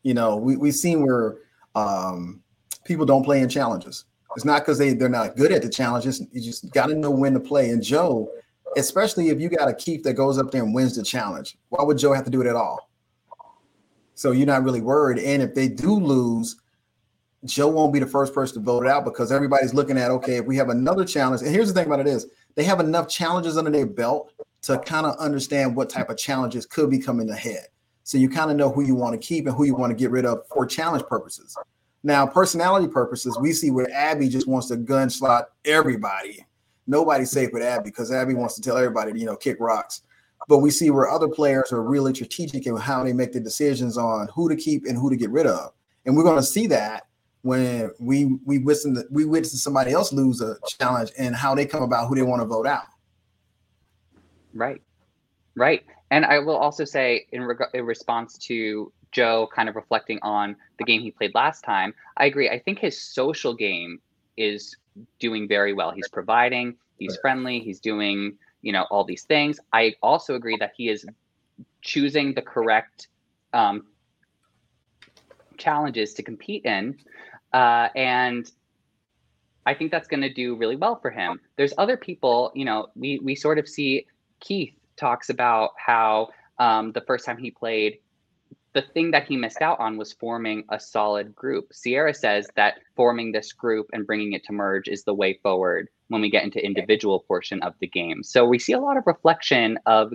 You 0.02 0.14
know, 0.14 0.36
we 0.36 0.58
we've 0.58 0.76
seen 0.76 1.06
where 1.06 1.38
um, 1.76 2.42
people 2.84 3.06
don't 3.06 3.24
play 3.24 3.40
in 3.40 3.48
challenges. 3.48 4.04
It's 4.36 4.44
not 4.44 4.62
because 4.62 4.78
they 4.80 4.94
they're 4.94 5.08
not 5.08 5.38
good 5.38 5.52
at 5.54 5.62
the 5.62 5.70
challenges. 5.70 6.22
You 6.32 6.42
just 6.42 6.70
got 6.72 6.88
to 6.88 6.96
know 6.96 7.12
when 7.12 7.34
to 7.36 7.40
play. 7.40 7.70
And 7.70 7.82
Joe 7.82 8.30
especially 8.78 9.30
if 9.30 9.40
you 9.40 9.50
got 9.50 9.68
a 9.68 9.74
keep 9.74 10.04
that 10.04 10.14
goes 10.14 10.38
up 10.38 10.52
there 10.52 10.64
and 10.64 10.74
wins 10.74 10.96
the 10.96 11.04
challenge. 11.04 11.58
Why 11.70 11.84
would 11.84 11.98
Joe 11.98 12.14
have 12.14 12.26
to 12.26 12.32
do 12.32 12.42
it 12.42 12.48
at 12.48 12.56
all? 12.56 12.90
So 14.16 14.32
you're 14.32 14.48
not 14.48 14.64
really 14.64 14.82
worried. 14.82 15.20
And 15.20 15.42
if 15.42 15.54
they 15.56 15.68
do 15.68 15.96
lose, 15.96 16.58
Joe 17.46 17.68
won't 17.68 17.92
be 17.92 18.00
the 18.00 18.06
first 18.06 18.34
person 18.34 18.56
to 18.56 18.66
vote 18.66 18.86
it 18.86 18.90
out 18.90 19.04
because 19.04 19.32
everybody's 19.32 19.74
looking 19.74 19.98
at 19.98 20.12
okay, 20.12 20.38
if 20.38 20.46
we 20.46 20.56
have 20.58 20.70
another 20.70 21.04
challenge, 21.04 21.42
and 21.42 21.52
here's 21.52 21.68
the 21.68 21.74
thing 21.74 21.88
about 21.88 22.00
it 22.00 22.08
is 22.08 22.28
they 22.56 22.64
have 22.64 22.80
enough 22.80 23.10
challenges 23.10 23.58
under 23.58 23.72
their 23.72 23.86
belt 23.86 24.32
to 24.62 24.80
kind 24.80 25.06
of 25.06 25.18
understand 25.18 25.76
what 25.76 25.90
type 25.90 26.10
of 26.10 26.18
challenges 26.18 26.66
could 26.66 26.90
be 26.90 27.00
coming 27.00 27.30
ahead. 27.30 27.68
So 28.04 28.18
you 28.18 28.30
kind 28.30 28.52
of 28.52 28.58
know 28.58 28.72
who 28.72 28.82
you 28.82 28.96
want 28.96 29.20
to 29.20 29.28
keep 29.28 29.46
and 29.48 29.56
who 29.56 29.66
you 29.66 29.76
want 29.76 29.92
to 29.92 29.96
get 29.96 30.12
rid 30.12 30.26
of 30.26 30.48
for 30.48 30.66
challenge 30.66 31.04
purposes. 31.06 31.58
Now, 32.04 32.26
personality 32.28 32.88
purposes, 32.88 33.38
we 33.40 33.54
see 33.54 33.72
where 33.72 33.88
Abi 33.96 34.28
just 34.28 34.48
wants 34.48 34.68
to 34.68 34.78
gun 34.78 35.10
slot 35.10 35.50
everybody 35.66 36.46
nobody's 36.88 37.32
safe 37.32 37.52
with 37.54 37.64
Abi 37.64 37.84
because 37.84 38.12
Abi 38.12 38.34
wants 38.34 38.56
to 38.56 38.62
tell 38.62 38.78
everybody 38.78 39.20
you 39.20 39.26
know, 39.26 39.36
kick 39.36 39.58
rocks. 39.60 40.02
But 40.48 40.60
we 40.60 40.72
see 40.72 40.90
where 40.90 41.10
other 41.10 41.30
players 41.30 41.72
are 41.72 41.82
really 41.82 42.14
strategic 42.14 42.68
in 42.68 42.76
how 42.76 43.04
they 43.04 43.14
make 43.14 43.32
the 43.32 43.40
decisions 43.40 43.98
on 43.98 44.28
who 44.34 44.50
to 44.50 44.56
keep 44.56 44.86
and 44.86 44.98
who 44.98 45.10
to 45.10 45.16
get 45.16 45.30
rid 45.30 45.48
of. 45.48 45.72
And 46.06 46.18
we're 46.18 46.24
going 46.24 46.38
to 46.38 46.44
see 46.44 46.68
that 46.68 47.08
when 47.44 47.92
we 48.00 48.40
we 48.46 48.58
witness 48.58 49.06
we 49.12 49.26
witness 49.26 49.62
somebody 49.62 49.92
else 49.92 50.12
lose 50.12 50.42
a 50.42 50.58
challenge 50.80 51.12
and 51.18 51.36
how 51.36 51.54
they 51.54 51.66
come 51.66 51.84
about 51.84 52.08
who 52.08 52.16
they 52.16 52.22
want 52.22 52.42
to 52.42 52.46
vote 52.46 52.66
out. 52.66 52.86
Right, 54.54 54.82
right. 55.56 55.84
And 56.12 56.26
I 56.26 56.40
will 56.40 56.58
also 56.58 56.86
say 56.86 57.26
in, 57.32 57.44
reg- 57.44 57.70
in 57.74 57.86
response 57.86 58.38
to 58.40 58.92
Joe 59.12 59.50
kind 59.54 59.68
of 59.68 59.76
reflecting 59.76 60.20
on 60.22 60.56
the 60.78 60.84
game 60.84 61.02
he 61.02 61.12
played 61.12 61.34
last 61.34 61.64
time, 61.64 61.94
I 62.18 62.26
agree. 62.26 62.50
I 62.50 62.60
think 62.60 62.80
his 62.80 63.02
social 63.02 63.54
game 63.54 64.00
is 64.38 64.76
doing 65.20 65.48
very 65.48 65.74
well. 65.74 65.92
He's 65.92 66.08
providing, 66.08 66.76
he's 66.98 67.18
friendly, 67.18 67.60
he's 67.60 67.80
doing, 67.80 68.38
you 68.62 68.72
know, 68.72 68.86
all 68.92 69.04
these 69.04 69.24
things. 69.24 69.60
I 69.72 69.94
also 70.02 70.36
agree 70.36 70.58
that 70.60 70.74
he 70.76 70.90
is 70.90 71.06
choosing 71.82 72.34
the 72.34 72.42
correct 72.42 73.08
um, 73.54 73.86
challenges 75.58 76.14
to 76.16 76.24
compete 76.24 76.66
in. 76.66 76.98
Uh, 77.52 77.90
and 77.96 78.52
I 79.66 79.74
think 79.74 79.92
that's 79.92 80.08
going 80.08 80.22
to 80.22 80.34
do 80.34 80.56
really 80.56 80.76
well 80.76 81.00
for 81.00 81.10
him. 81.10 81.40
There's 81.56 81.74
other 81.78 81.98
people, 81.98 82.52
you 82.56 82.66
know, 82.66 82.88
we, 82.96 83.20
we 83.20 83.36
sort 83.36 83.60
of 83.60 83.68
see 83.68 84.06
Keith 84.40 84.74
talks 84.98 85.30
about 85.30 85.72
how 85.78 86.30
um, 86.60 86.92
the 86.92 87.02
first 87.02 87.26
time 87.26 87.38
he 87.38 87.52
played, 87.52 88.00
the 88.74 88.82
thing 88.82 89.12
that 89.12 89.28
he 89.28 89.38
missed 89.38 89.62
out 89.62 89.80
on 89.80 89.98
was 89.98 90.14
forming 90.14 90.64
a 90.70 90.80
solid 90.80 91.36
group. 91.36 91.72
Ciera 91.72 92.16
says 92.16 92.48
that 92.56 92.76
forming 92.96 93.32
this 93.32 93.54
group 93.54 93.88
and 93.94 94.06
bringing 94.06 94.34
it 94.34 94.44
to 94.46 94.54
merge 94.54 94.88
is 94.88 95.04
the 95.04 95.14
way 95.14 95.40
forward 95.44 95.90
when 96.08 96.22
we 96.22 96.30
get 96.30 96.44
into 96.44 96.64
individual 96.64 97.20
portion 97.22 97.62
of 97.62 97.74
the 97.80 97.88
game. 97.88 98.24
So 98.24 98.46
we 98.46 98.60
see 98.60 98.74
a 98.74 98.80
lot 98.80 98.98
of 98.98 99.04
reflection 99.06 99.78
of 99.86 100.14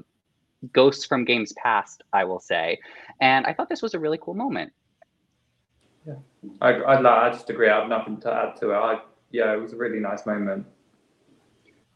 ghosts 0.72 1.04
from 1.04 1.24
games 1.24 1.52
past, 1.62 2.02
I 2.12 2.24
will 2.24 2.40
say, 2.40 2.78
and 3.20 3.46
I 3.46 3.54
thought 3.54 3.68
this 3.68 3.82
was 3.82 3.94
a 3.94 3.98
really 3.98 4.18
cool 4.20 4.34
moment. 4.34 4.72
Yeah, 6.04 6.14
I 6.60 6.72
I, 6.72 7.26
I 7.26 7.30
just 7.30 7.48
agree. 7.50 7.68
I 7.68 7.78
have 7.80 7.88
nothing 7.88 8.20
to 8.22 8.32
add 8.32 8.56
to 8.56 8.70
it. 8.70 8.76
I 8.76 9.00
yeah, 9.30 9.52
it 9.52 9.60
was 9.60 9.72
a 9.72 9.76
really 9.76 10.00
nice 10.00 10.26
moment. 10.26 10.66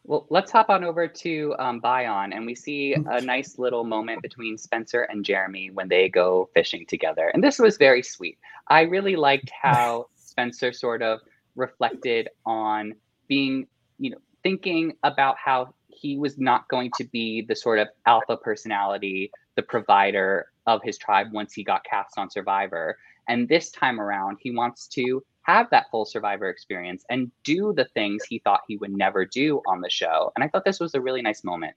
Well, 0.05 0.25
let's 0.29 0.51
hop 0.51 0.69
on 0.69 0.83
over 0.83 1.07
to 1.07 1.55
um, 1.59 1.79
Bayon, 1.79 2.35
and 2.35 2.45
we 2.45 2.55
see 2.55 2.93
a 2.93 3.21
nice 3.21 3.57
little 3.57 3.85
moment 3.85 4.21
between 4.21 4.57
Spencer 4.57 5.03
and 5.03 5.23
Jeremy 5.23 5.71
when 5.71 5.87
they 5.87 6.09
go 6.09 6.49
fishing 6.53 6.85
together. 6.85 7.29
And 7.33 7.41
this 7.41 7.57
was 7.57 7.77
very 7.77 8.03
sweet. 8.03 8.37
I 8.67 8.81
really 8.81 9.15
liked 9.15 9.49
how 9.61 10.07
Spencer 10.15 10.73
sort 10.73 11.01
of 11.01 11.21
reflected 11.55 12.29
on 12.45 12.95
being, 13.29 13.67
you 13.97 14.09
know, 14.09 14.17
thinking 14.43 14.93
about 15.03 15.37
how 15.37 15.73
he 15.87 16.17
was 16.17 16.37
not 16.37 16.67
going 16.67 16.91
to 16.97 17.05
be 17.05 17.41
the 17.41 17.55
sort 17.55 17.79
of 17.79 17.87
alpha 18.05 18.35
personality, 18.35 19.31
the 19.55 19.61
provider 19.61 20.47
of 20.67 20.81
his 20.83 20.97
tribe 20.97 21.27
once 21.31 21.53
he 21.53 21.63
got 21.63 21.81
cast 21.85 22.17
on 22.17 22.29
Survivor. 22.29 22.97
And 23.29 23.47
this 23.47 23.71
time 23.71 24.01
around, 24.01 24.37
he 24.41 24.51
wants 24.51 24.87
to 24.89 25.23
have 25.43 25.69
that 25.69 25.85
full 25.91 26.05
survivor 26.05 26.49
experience 26.49 27.03
and 27.09 27.31
do 27.43 27.73
the 27.73 27.85
things 27.93 28.23
he 28.23 28.39
thought 28.39 28.61
he 28.67 28.77
would 28.77 28.91
never 28.91 29.25
do 29.25 29.61
on 29.67 29.81
the 29.81 29.89
show. 29.89 30.31
And 30.35 30.43
I 30.43 30.47
thought 30.47 30.65
this 30.65 30.79
was 30.79 30.95
a 30.95 31.01
really 31.01 31.21
nice 31.21 31.43
moment. 31.43 31.75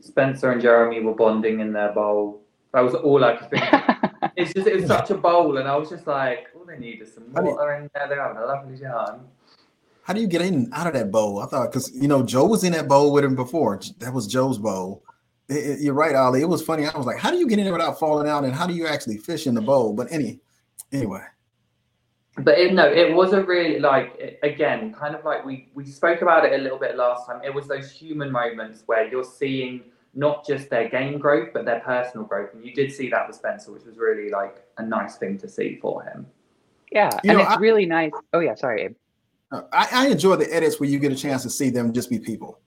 Spencer 0.00 0.52
and 0.52 0.60
Jeremy 0.60 1.00
were 1.00 1.14
bonding 1.14 1.60
in 1.60 1.72
their 1.72 1.92
bowl. 1.92 2.42
That 2.74 2.82
was 2.82 2.94
all 2.94 3.24
I 3.24 3.36
could 3.36 3.50
think. 3.50 3.64
it's 4.36 4.52
just 4.52 4.66
it 4.66 4.76
was 4.76 4.86
such 4.86 5.10
a 5.10 5.16
bowl, 5.16 5.56
and 5.56 5.66
I 5.66 5.74
was 5.76 5.88
just 5.88 6.06
like, 6.06 6.48
all 6.54 6.66
they 6.66 6.78
need 6.78 7.00
is 7.00 7.14
some 7.14 7.32
water 7.32 7.72
in 7.74 7.90
there. 7.94 8.06
They're 8.06 8.22
having 8.22 8.36
a 8.36 8.44
lovely 8.44 8.78
time. 8.78 9.20
How 10.02 10.12
do 10.12 10.20
you 10.20 10.26
get 10.26 10.42
in 10.42 10.70
out 10.74 10.86
of 10.86 10.92
that 10.92 11.10
bowl? 11.10 11.40
I 11.40 11.46
thought 11.46 11.72
because 11.72 11.90
you 11.94 12.06
know 12.06 12.22
Joe 12.22 12.44
was 12.44 12.64
in 12.64 12.72
that 12.72 12.86
bowl 12.86 13.12
with 13.12 13.24
him 13.24 13.34
before. 13.34 13.80
That 13.98 14.12
was 14.12 14.26
Joe's 14.26 14.58
bowl. 14.58 15.02
It, 15.48 15.54
it, 15.54 15.80
you're 15.80 15.94
right, 15.94 16.14
Ali. 16.14 16.42
It 16.42 16.48
was 16.48 16.62
funny. 16.62 16.84
I 16.84 16.94
was 16.94 17.06
like, 17.06 17.18
how 17.18 17.30
do 17.30 17.38
you 17.38 17.48
get 17.48 17.58
in 17.58 17.64
there 17.64 17.72
without 17.72 17.98
falling 17.98 18.28
out, 18.28 18.44
and 18.44 18.54
how 18.54 18.66
do 18.66 18.74
you 18.74 18.86
actually 18.86 19.16
fish 19.16 19.46
in 19.46 19.54
the 19.54 19.62
bowl? 19.62 19.94
But 19.94 20.08
any, 20.10 20.40
anyway 20.92 21.22
but 22.40 22.58
it, 22.58 22.72
no, 22.72 22.86
it 22.86 23.12
was 23.12 23.32
a 23.32 23.42
really 23.42 23.78
like 23.78 24.38
again, 24.42 24.92
kind 24.92 25.14
of 25.14 25.24
like 25.24 25.44
we 25.44 25.68
we 25.74 25.84
spoke 25.84 26.22
about 26.22 26.44
it 26.44 26.58
a 26.58 26.62
little 26.62 26.78
bit 26.78 26.96
last 26.96 27.26
time. 27.26 27.40
It 27.44 27.52
was 27.52 27.66
those 27.66 27.90
human 27.90 28.30
moments 28.30 28.82
where 28.86 29.08
you're 29.08 29.24
seeing 29.24 29.82
not 30.14 30.46
just 30.46 30.70
their 30.70 30.88
game 30.88 31.18
growth, 31.18 31.50
but 31.52 31.64
their 31.64 31.80
personal 31.80 32.26
growth, 32.26 32.54
and 32.54 32.64
you 32.64 32.72
did 32.72 32.92
see 32.92 33.08
that 33.10 33.26
with 33.26 33.36
Spencer, 33.36 33.72
which 33.72 33.84
was 33.84 33.98
really 33.98 34.30
like 34.30 34.64
a 34.78 34.82
nice 34.82 35.16
thing 35.16 35.38
to 35.38 35.48
see 35.48 35.78
for 35.80 36.02
him. 36.02 36.26
Yeah, 36.90 37.10
you 37.22 37.30
and 37.30 37.38
know, 37.38 37.44
it's 37.44 37.52
I, 37.52 37.58
really 37.58 37.86
nice. 37.86 38.12
Oh 38.32 38.40
yeah, 38.40 38.54
sorry, 38.54 38.82
Abe. 38.82 38.94
Uh, 39.50 39.62
I, 39.72 39.88
I 39.92 40.06
enjoy 40.08 40.36
the 40.36 40.52
edits 40.54 40.78
where 40.80 40.88
you 40.88 40.98
get 40.98 41.12
a 41.12 41.16
chance 41.16 41.42
to 41.42 41.50
see 41.50 41.70
them 41.70 41.92
just 41.92 42.10
be 42.10 42.18
people. 42.18 42.60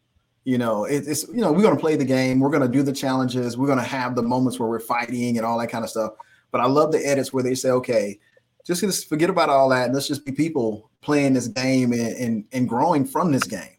You 0.43 0.57
know, 0.57 0.86
it, 0.86 1.07
it's 1.07 1.27
you 1.27 1.41
know 1.41 1.51
we're 1.51 1.62
going 1.62 1.75
to 1.75 1.81
play 1.81 1.95
the 1.95 2.05
game, 2.05 2.39
we're 2.39 2.49
going 2.49 2.63
to 2.63 2.67
do 2.67 2.84
the 2.84 2.93
challenges, 2.93 3.57
we're 3.57 3.67
going 3.67 3.79
to 3.79 3.84
have 3.84 4.15
the 4.15 4.23
moments 4.23 4.60
where 4.60 4.69
we're 4.69 4.79
fighting 4.79 5.38
and 5.38 5.45
all 5.45 5.60
that 5.60 5.67
kind 5.67 5.84
of 5.84 5.89
stuff. 5.89 6.13
But 6.51 6.62
I 6.62 6.65
love 6.65 6.91
the 6.91 7.05
edits 7.05 7.31
where 7.31 7.43
they 7.43 7.55
say, 7.55 7.69
okay, 7.69 8.19
just, 8.65 8.82
just 8.82 9.10
forget 9.10 9.30
about 9.30 9.50
all 9.50 9.69
that 9.69 9.86
and 9.86 9.93
let's 9.93 10.08
just 10.08 10.26
be 10.26 10.32
people 10.32 10.89
playing 11.02 11.34
this 11.34 11.47
game 11.47 11.93
and, 11.93 12.15
and, 12.15 12.45
and 12.52 12.69
growing 12.69 13.06
from 13.06 13.32
this 13.32 13.43
game. 13.43 13.78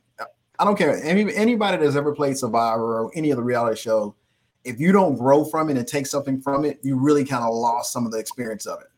I 0.58 0.64
don't 0.64 0.76
care. 0.76 1.02
Any, 1.02 1.34
anybody 1.34 1.78
that's 1.78 1.96
ever 1.96 2.14
played 2.14 2.38
Survivor 2.38 3.00
or 3.00 3.10
any 3.16 3.32
other 3.32 3.42
reality 3.42 3.80
show, 3.80 4.14
if 4.64 4.78
you 4.78 4.92
don't 4.92 5.16
grow 5.16 5.44
from 5.44 5.70
it 5.70 5.76
and 5.76 5.88
take 5.88 6.06
something 6.06 6.40
from 6.40 6.64
it, 6.64 6.78
you 6.82 6.96
really 6.96 7.24
kind 7.24 7.42
of 7.42 7.52
lost 7.52 7.92
some 7.92 8.06
of 8.06 8.12
the 8.12 8.18
experience 8.18 8.66
of 8.66 8.80
it 8.80 8.88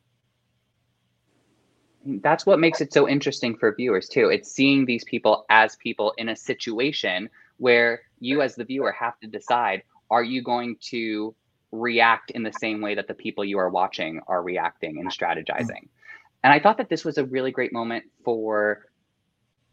that's 2.22 2.44
what 2.44 2.60
makes 2.60 2.80
it 2.80 2.92
so 2.92 3.08
interesting 3.08 3.56
for 3.56 3.74
viewers 3.74 4.08
too. 4.08 4.28
It's 4.28 4.50
seeing 4.50 4.84
these 4.84 5.04
people 5.04 5.46
as 5.48 5.76
people 5.76 6.12
in 6.18 6.28
a 6.28 6.36
situation 6.36 7.28
where 7.58 8.02
you 8.20 8.42
as 8.42 8.54
the 8.54 8.64
viewer 8.64 8.92
have 8.92 9.18
to 9.20 9.26
decide 9.26 9.82
are 10.10 10.22
you 10.22 10.42
going 10.42 10.76
to 10.80 11.34
react 11.80 12.30
in 12.30 12.42
the 12.42 12.52
same 12.52 12.80
way 12.80 12.94
that 12.94 13.08
the 13.08 13.14
people 13.14 13.44
you 13.44 13.58
are 13.58 13.70
watching 13.70 14.20
are 14.26 14.42
reacting 14.42 14.98
and 14.98 15.10
strategizing. 15.10 15.68
Mm-hmm. 15.68 16.42
And 16.44 16.52
I 16.52 16.60
thought 16.60 16.78
that 16.78 16.88
this 16.88 17.04
was 17.04 17.18
a 17.18 17.24
really 17.24 17.50
great 17.50 17.72
moment 17.72 18.04
for 18.24 18.86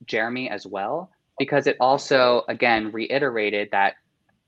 Jeremy 0.05 0.49
as 0.49 0.65
well 0.65 1.11
because 1.37 1.67
it 1.67 1.77
also 1.79 2.43
again 2.47 2.91
reiterated 2.91 3.69
that 3.71 3.95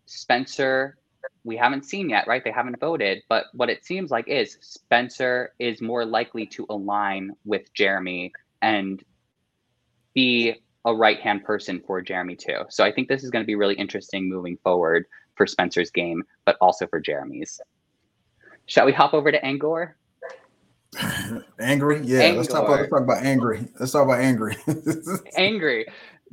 Spencer 0.05 0.97
we 1.45 1.57
haven't 1.57 1.85
seen 1.85 2.09
yet, 2.09 2.27
right? 2.27 2.43
They 2.43 2.51
haven't 2.51 2.79
voted, 2.79 3.23
but 3.29 3.45
what 3.53 3.69
it 3.69 3.85
seems 3.85 4.11
like 4.11 4.27
is 4.27 4.57
Spencer 4.61 5.53
is 5.59 5.81
more 5.81 6.05
likely 6.05 6.45
to 6.47 6.65
align 6.69 7.31
with 7.45 7.73
Jeremy 7.73 8.33
and 8.61 9.03
be 10.13 10.55
a 10.85 10.93
right 10.93 11.19
hand 11.19 11.43
person 11.43 11.81
for 11.85 12.01
Jeremy 12.01 12.35
too. 12.35 12.63
So 12.69 12.83
I 12.83 12.91
think 12.91 13.07
this 13.07 13.23
is 13.23 13.29
going 13.29 13.43
to 13.43 13.47
be 13.47 13.55
really 13.55 13.75
interesting 13.75 14.29
moving 14.29 14.57
forward 14.63 15.05
for 15.35 15.45
Spencer's 15.45 15.91
game, 15.91 16.23
but 16.45 16.57
also 16.61 16.87
for 16.87 16.99
Jeremy's. 16.99 17.59
Shall 18.65 18.85
we 18.85 18.93
hop 18.93 19.13
over 19.13 19.31
to 19.31 19.39
Angkor? 19.41 19.93
angry, 21.59 22.01
yeah. 22.03 22.21
Angkor. 22.21 22.37
Let's 22.37 22.47
talk 22.49 22.65
about 22.65 22.79
let's 22.79 22.89
talk 22.89 23.01
about 23.01 23.23
angry. 23.23 23.67
Let's 23.79 23.91
talk 23.91 24.03
about 24.03 24.19
angry. 24.19 24.55
angry, 25.35 25.85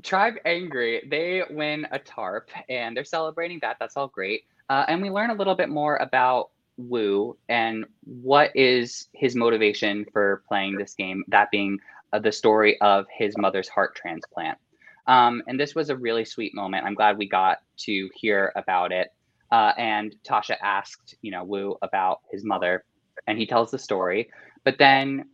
tribe 0.03 0.35
angry. 0.45 1.07
They 1.11 1.43
win 1.51 1.87
a 1.91 1.99
tarp 1.99 2.51
and 2.69 2.97
they're 2.97 3.05
celebrating 3.05 3.59
that. 3.63 3.77
That's 3.81 3.97
all 3.97 4.09
great. 4.09 4.45
Uh, 4.69 4.85
and 4.87 5.03
we 5.03 5.11
learn 5.11 5.31
a 5.31 5.35
little 5.35 5.55
bit 5.55 5.69
more 5.69 5.97
about 5.97 6.51
Woo 6.77 7.37
and 7.49 7.85
what 8.05 8.55
is 8.55 9.09
his 9.13 9.35
motivation 9.35 10.07
for 10.13 10.43
playing 10.49 10.77
this 10.77 10.95
game, 10.95 11.25
that 11.29 11.51
being 11.51 11.79
uh, 12.13 12.19
the 12.19 12.33
story 12.33 12.81
of 12.81 13.07
his 13.13 13.37
mother's 13.37 13.69
heart 13.69 13.95
transplant. 13.95 14.59
Um, 15.07 15.43
and 15.47 15.59
this 15.59 15.75
was 15.75 15.91
a 15.91 15.97
really 15.97 16.25
sweet 16.25 16.55
moment. 16.55 16.85
I'm 16.85 16.95
glad 16.95 17.19
we 17.19 17.29
got 17.29 17.59
to 17.79 18.09
hear 18.15 18.53
about 18.57 18.93
it. 18.93 19.09
Uh, 19.51 19.73
and 19.77 20.15
Tasha 20.25 20.57
asked, 20.63 21.17
you 21.23 21.31
know, 21.31 21.45
Woo 21.45 21.77
about 21.83 22.21
his 22.31 22.45
mother, 22.45 22.85
and 23.27 23.39
he 23.39 23.47
tells 23.47 23.71
the 23.71 23.79
story. 23.79 24.31
But 24.65 24.79
then 24.79 25.29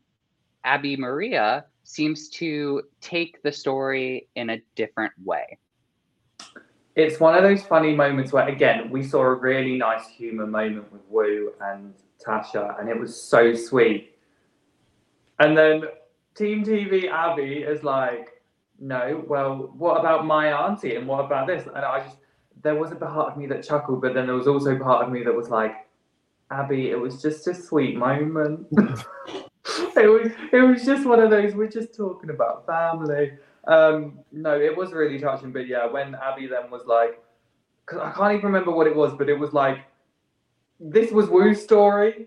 Abi-Maria 0.64 1.66
seems 1.84 2.28
to 2.30 2.82
take 3.00 3.42
the 3.42 3.52
story 3.52 4.28
in 4.34 4.50
a 4.50 4.62
different 4.74 5.12
way 5.24 5.58
it's 6.96 7.20
one 7.20 7.36
of 7.36 7.42
those 7.42 7.62
funny 7.62 7.94
moments 7.94 8.32
where 8.32 8.48
again 8.48 8.90
we 8.90 9.02
saw 9.02 9.20
a 9.20 9.34
really 9.34 9.76
nice 9.76 10.08
human 10.08 10.50
moment 10.50 10.90
with 10.90 11.02
Woo 11.10 11.52
and 11.60 11.92
Tasha, 12.24 12.80
and 12.80 12.88
it 12.88 12.98
was 12.98 13.14
so 13.20 13.54
sweet. 13.54 14.16
And 15.38 15.56
then 15.56 15.84
Team 16.34 16.64
TV 16.64 17.12
Abi 17.12 17.58
is 17.58 17.82
like, 17.82 18.35
no, 18.78 19.24
well, 19.26 19.72
what 19.76 19.98
about 19.98 20.26
my 20.26 20.52
auntie 20.52 20.96
and 20.96 21.06
what 21.06 21.24
about 21.24 21.46
this? 21.46 21.66
And 21.66 21.84
I 21.84 22.00
just 22.04 22.16
there 22.62 22.74
was 22.74 22.90
a 22.90 22.96
part 22.96 23.32
of 23.32 23.38
me 23.38 23.46
that 23.46 23.62
chuckled, 23.62 24.02
but 24.02 24.14
then 24.14 24.26
there 24.26 24.34
was 24.34 24.48
also 24.48 24.78
part 24.78 25.06
of 25.06 25.12
me 25.12 25.22
that 25.22 25.34
was 25.34 25.50
like, 25.50 25.74
Abi, 26.50 26.90
it 26.90 26.98
was 26.98 27.20
just 27.20 27.46
a 27.46 27.54
sweet 27.54 27.96
moment. 27.96 28.66
it 28.72 30.08
was 30.08 30.32
it 30.52 30.60
was 30.60 30.84
just 30.84 31.06
one 31.06 31.20
of 31.20 31.30
those 31.30 31.54
we're 31.54 31.68
just 31.68 31.94
talking 31.94 32.30
about 32.30 32.66
family. 32.66 33.32
Um, 33.66 34.20
no, 34.32 34.58
it 34.58 34.76
was 34.76 34.92
really 34.92 35.18
touching. 35.18 35.52
But 35.52 35.66
yeah, 35.66 35.86
when 35.86 36.14
Abi 36.14 36.46
then 36.46 36.70
was 36.70 36.86
like, 36.86 37.20
because 37.84 38.00
I 38.00 38.12
can't 38.12 38.32
even 38.32 38.46
remember 38.46 38.70
what 38.70 38.86
it 38.86 38.94
was, 38.94 39.12
but 39.14 39.28
it 39.28 39.38
was 39.38 39.52
like, 39.52 39.78
this 40.78 41.10
was 41.10 41.28
Woo's 41.28 41.62
story, 41.62 42.26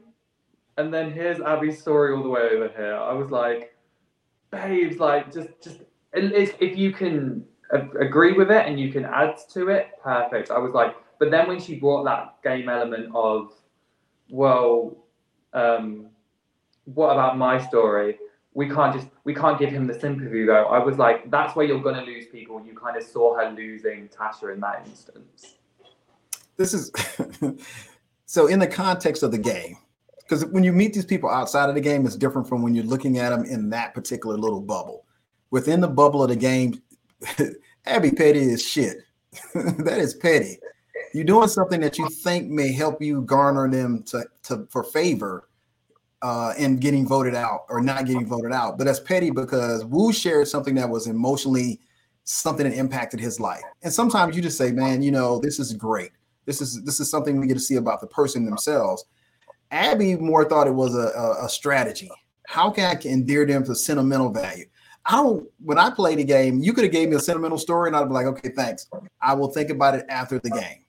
and 0.77 0.93
then 0.93 1.11
here's 1.11 1.39
Abi's 1.39 1.79
story 1.79 2.15
all 2.15 2.23
the 2.23 2.29
way 2.29 2.41
over 2.41 2.69
here. 2.69 2.95
I 2.95 3.13
was 3.13 3.29
like, 3.29 3.75
babes, 4.51 4.97
like 4.97 5.31
just 5.31 5.49
just 5.61 5.81
if, 6.13 6.55
if 6.61 6.77
you 6.77 6.91
can 6.91 7.45
agree 7.99 8.33
with 8.33 8.51
it 8.51 8.65
and 8.65 8.79
you 8.79 8.91
can 8.91 9.05
add 9.05 9.35
to 9.53 9.69
it, 9.69 9.89
perfect. 10.03 10.51
I 10.51 10.57
was 10.57 10.73
like, 10.73 10.95
but 11.19 11.31
then 11.31 11.47
when 11.47 11.59
she 11.59 11.75
brought 11.75 12.03
that 12.05 12.41
game 12.43 12.69
element 12.69 13.11
of, 13.13 13.53
well, 14.29 14.97
um, 15.53 16.07
what 16.85 17.11
about 17.11 17.37
my 17.37 17.59
story? 17.67 18.17
we 18.53 18.67
can't 18.67 18.93
just 18.93 19.07
we 19.23 19.33
can't 19.33 19.59
give 19.59 19.69
him 19.69 19.87
the 19.87 19.97
sympathy 19.97 20.45
though. 20.45 20.65
I 20.65 20.79
was 20.79 20.97
like, 20.97 21.29
that's 21.29 21.55
where 21.55 21.65
you're 21.65 21.81
gonna 21.81 22.03
lose 22.03 22.25
people. 22.27 22.61
You 22.65 22.75
kind 22.75 22.97
of 22.97 23.03
saw 23.03 23.37
her 23.37 23.51
losing 23.51 24.09
Tasha 24.09 24.53
in 24.53 24.59
that 24.61 24.85
instance. 24.85 25.55
This 26.57 26.73
is 26.73 26.91
so 28.25 28.47
in 28.47 28.59
the 28.59 28.67
context 28.67 29.23
of 29.23 29.31
the 29.31 29.37
game, 29.37 29.77
because 30.19 30.45
when 30.45 30.63
you 30.63 30.73
meet 30.73 30.93
these 30.93 31.05
people 31.05 31.29
outside 31.29 31.69
of 31.69 31.75
the 31.75 31.81
game, 31.81 32.05
it's 32.05 32.15
different 32.15 32.49
from 32.49 32.61
when 32.61 32.73
you're 32.75 32.85
looking 32.85 33.19
at 33.19 33.29
them 33.29 33.45
in 33.45 33.69
that 33.69 33.93
particular 33.93 34.37
little 34.37 34.61
bubble. 34.61 35.05
Within 35.51 35.81
the 35.81 35.87
bubble 35.87 36.23
of 36.23 36.29
the 36.29 36.35
game, 36.35 36.81
Abi 37.87 38.11
Petty 38.11 38.39
is 38.39 38.63
shit. 38.63 38.97
that 39.53 39.99
is 39.99 40.13
petty. 40.13 40.59
You're 41.13 41.23
doing 41.23 41.47
something 41.47 41.79
that 41.81 41.97
you 41.97 42.07
think 42.09 42.49
may 42.49 42.71
help 42.71 43.01
you 43.01 43.21
garner 43.21 43.69
them 43.69 44.03
to, 44.07 44.25
to 44.43 44.67
for 44.69 44.83
favor 44.83 45.49
uh, 46.21 46.53
and 46.57 46.81
getting 46.81 47.07
voted 47.07 47.35
out 47.35 47.61
or 47.69 47.81
not 47.81 48.05
getting 48.05 48.27
voted 48.27 48.51
out. 48.51 48.77
But 48.77 48.85
that's 48.85 48.99
petty 48.99 49.31
because 49.31 49.85
Woo 49.85 50.11
shared 50.11 50.47
something 50.47 50.75
that 50.75 50.89
was 50.89 51.07
emotionally 51.07 51.79
something 52.25 52.69
that 52.69 52.77
impacted 52.77 53.19
his 53.19 53.39
life. 53.39 53.63
And 53.81 53.91
sometimes 53.91 54.35
you 54.35 54.41
just 54.41 54.57
say, 54.57 54.71
man, 54.71 55.01
you 55.01 55.11
know, 55.11 55.39
this 55.39 55.59
is 55.59 55.73
great. 55.73 56.11
This 56.45 56.61
is 56.61 56.83
this 56.83 56.99
is 56.99 57.09
something 57.09 57.39
we 57.39 57.47
get 57.47 57.55
to 57.55 57.59
see 57.59 57.75
about 57.75 58.01
the 58.01 58.07
person 58.07 58.45
themselves. 58.45 59.05
Abi 59.71 60.15
more 60.15 60.45
thought 60.45 60.67
it 60.67 60.73
was 60.73 60.95
a, 60.95 61.11
a, 61.17 61.45
a 61.45 61.49
strategy. 61.49 62.09
How 62.47 62.71
can 62.71 62.85
I 62.85 62.99
endear 63.07 63.45
them 63.45 63.63
to 63.65 63.75
sentimental 63.75 64.31
value? 64.31 64.65
I 65.05 65.17
don't. 65.17 65.47
When 65.63 65.77
I 65.77 65.89
play 65.89 66.15
the 66.15 66.23
game, 66.23 66.59
you 66.61 66.73
could 66.73 66.83
have 66.83 66.93
gave 66.93 67.09
me 67.09 67.15
a 67.15 67.19
sentimental 67.19 67.57
story, 67.57 67.89
and 67.89 67.95
I'd 67.95 68.07
be 68.07 68.13
like, 68.13 68.25
okay, 68.27 68.49
thanks. 68.49 68.87
I 69.21 69.33
will 69.33 69.49
think 69.49 69.69
about 69.69 69.95
it 69.95 70.05
after 70.09 70.39
the 70.39 70.49
game 70.49 70.85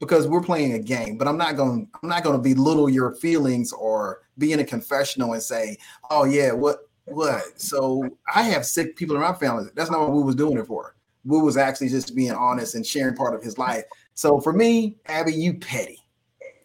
because 0.00 0.26
we're 0.26 0.42
playing 0.42 0.74
a 0.74 0.78
game. 0.78 1.16
But 1.18 1.28
I'm 1.28 1.38
not 1.38 1.56
going. 1.56 1.88
I'm 2.02 2.08
not 2.08 2.22
going 2.22 2.36
to 2.36 2.54
belittle 2.54 2.88
your 2.88 3.14
feelings 3.16 3.72
or 3.72 4.22
be 4.38 4.52
in 4.52 4.60
a 4.60 4.64
confessional 4.64 5.32
and 5.32 5.42
say, 5.42 5.76
"Oh 6.10 6.24
yeah, 6.24 6.52
what 6.52 6.88
what?" 7.06 7.60
So 7.60 8.08
I 8.34 8.42
have 8.42 8.66
sick 8.66 8.96
people 8.96 9.16
in 9.16 9.22
my 9.22 9.32
family. 9.32 9.70
That's 9.74 9.90
not 9.90 10.00
what 10.00 10.12
Woo 10.12 10.22
was 10.22 10.36
doing 10.36 10.58
it 10.58 10.66
for. 10.66 10.94
Woo 11.24 11.40
was 11.40 11.56
actually 11.56 11.88
just 11.88 12.14
being 12.14 12.32
honest 12.32 12.74
and 12.74 12.86
sharing 12.86 13.16
part 13.16 13.34
of 13.34 13.42
his 13.42 13.58
life. 13.58 13.84
So 14.14 14.40
for 14.40 14.52
me, 14.52 14.96
Abi, 15.08 15.32
you 15.32 15.54
petty. 15.54 16.00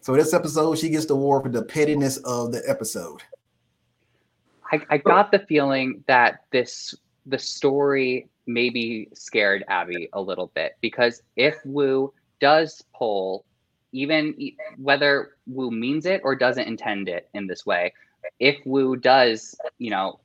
So 0.02 0.14
this 0.14 0.32
episode, 0.32 0.78
she 0.78 0.88
gets 0.88 1.06
the 1.06 1.14
award 1.14 1.42
for 1.44 1.48
the 1.50 1.62
pettiness 1.62 2.18
of 2.18 2.52
the 2.52 2.62
episode. 2.66 3.22
I, 4.72 4.80
I 4.90 4.98
got 4.98 5.32
the 5.32 5.40
feeling 5.40 6.04
that 6.06 6.44
this 6.50 6.94
the 7.26 7.38
story 7.38 8.28
maybe 8.46 9.08
scared 9.14 9.64
Abi 9.68 10.08
a 10.12 10.20
little 10.20 10.50
bit 10.54 10.76
because 10.80 11.22
if 11.36 11.56
Woo 11.64 12.12
does 12.40 12.82
pull 12.94 13.44
even 13.92 14.34
whether 14.76 15.32
Woo 15.46 15.70
means 15.70 16.06
it 16.06 16.20
or 16.24 16.34
doesn't 16.34 16.66
intend 16.66 17.08
it 17.08 17.28
in 17.34 17.46
this 17.46 17.66
way, 17.66 17.92
if 18.38 18.56
Woo 18.64 18.96
does, 18.96 19.56
you 19.78 19.90
know, 19.90 20.20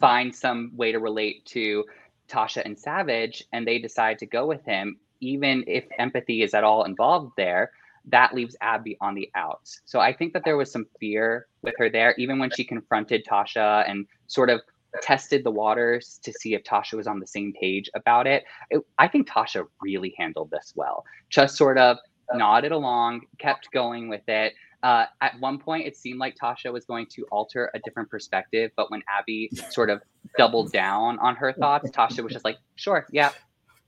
find 0.00 0.34
some 0.34 0.72
way 0.76 0.92
to 0.92 0.98
relate 0.98 1.44
to 1.46 1.84
Tasha 2.28 2.62
and 2.64 2.78
Savage 2.78 3.44
and 3.52 3.66
they 3.66 3.78
decide 3.78 4.18
to 4.20 4.26
go 4.26 4.46
with 4.46 4.64
him, 4.64 4.98
even 5.20 5.64
if 5.66 5.84
empathy 5.98 6.42
is 6.42 6.54
at 6.54 6.64
all 6.64 6.84
involved 6.84 7.32
there, 7.36 7.72
that 8.10 8.34
leaves 8.34 8.56
Abi 8.60 8.96
on 9.00 9.14
the 9.14 9.30
outs. 9.34 9.80
So 9.84 10.00
I 10.00 10.12
think 10.12 10.32
that 10.32 10.44
there 10.44 10.56
was 10.56 10.70
some 10.70 10.86
fear 11.00 11.46
with 11.62 11.74
her 11.78 11.90
there, 11.90 12.14
even 12.18 12.38
when 12.38 12.50
she 12.50 12.64
confronted 12.64 13.24
Tasha 13.26 13.88
and 13.88 14.06
sort 14.26 14.50
of 14.50 14.60
tested 15.02 15.44
the 15.44 15.50
waters 15.50 16.18
to 16.22 16.32
see 16.32 16.54
if 16.54 16.62
Tasha 16.64 16.94
was 16.94 17.06
on 17.06 17.20
the 17.20 17.26
same 17.26 17.52
page 17.52 17.90
about 17.94 18.26
it. 18.26 18.44
it 18.70 18.82
I 18.98 19.08
think 19.08 19.28
Tasha 19.28 19.66
really 19.82 20.14
handled 20.16 20.50
this 20.50 20.72
well. 20.74 21.04
Just 21.28 21.56
sort 21.56 21.78
of 21.78 21.98
nodded 22.34 22.72
along, 22.72 23.22
kept 23.38 23.70
going 23.72 24.08
with 24.08 24.26
it. 24.28 24.54
Uh, 24.82 25.06
at 25.20 25.38
one 25.40 25.58
point, 25.58 25.86
it 25.86 25.96
seemed 25.96 26.20
like 26.20 26.36
Tasha 26.36 26.72
was 26.72 26.84
going 26.84 27.06
to 27.06 27.26
alter 27.32 27.70
a 27.74 27.80
different 27.80 28.08
perspective, 28.08 28.70
but 28.76 28.90
when 28.90 29.02
Abi 29.18 29.50
sort 29.70 29.90
of 29.90 30.00
doubled 30.36 30.72
down 30.72 31.18
on 31.18 31.34
her 31.34 31.52
thoughts, 31.52 31.90
Tasha 31.90 32.22
was 32.22 32.32
just 32.32 32.44
like, 32.44 32.58
"Sure, 32.76 33.04
yeah, 33.10 33.32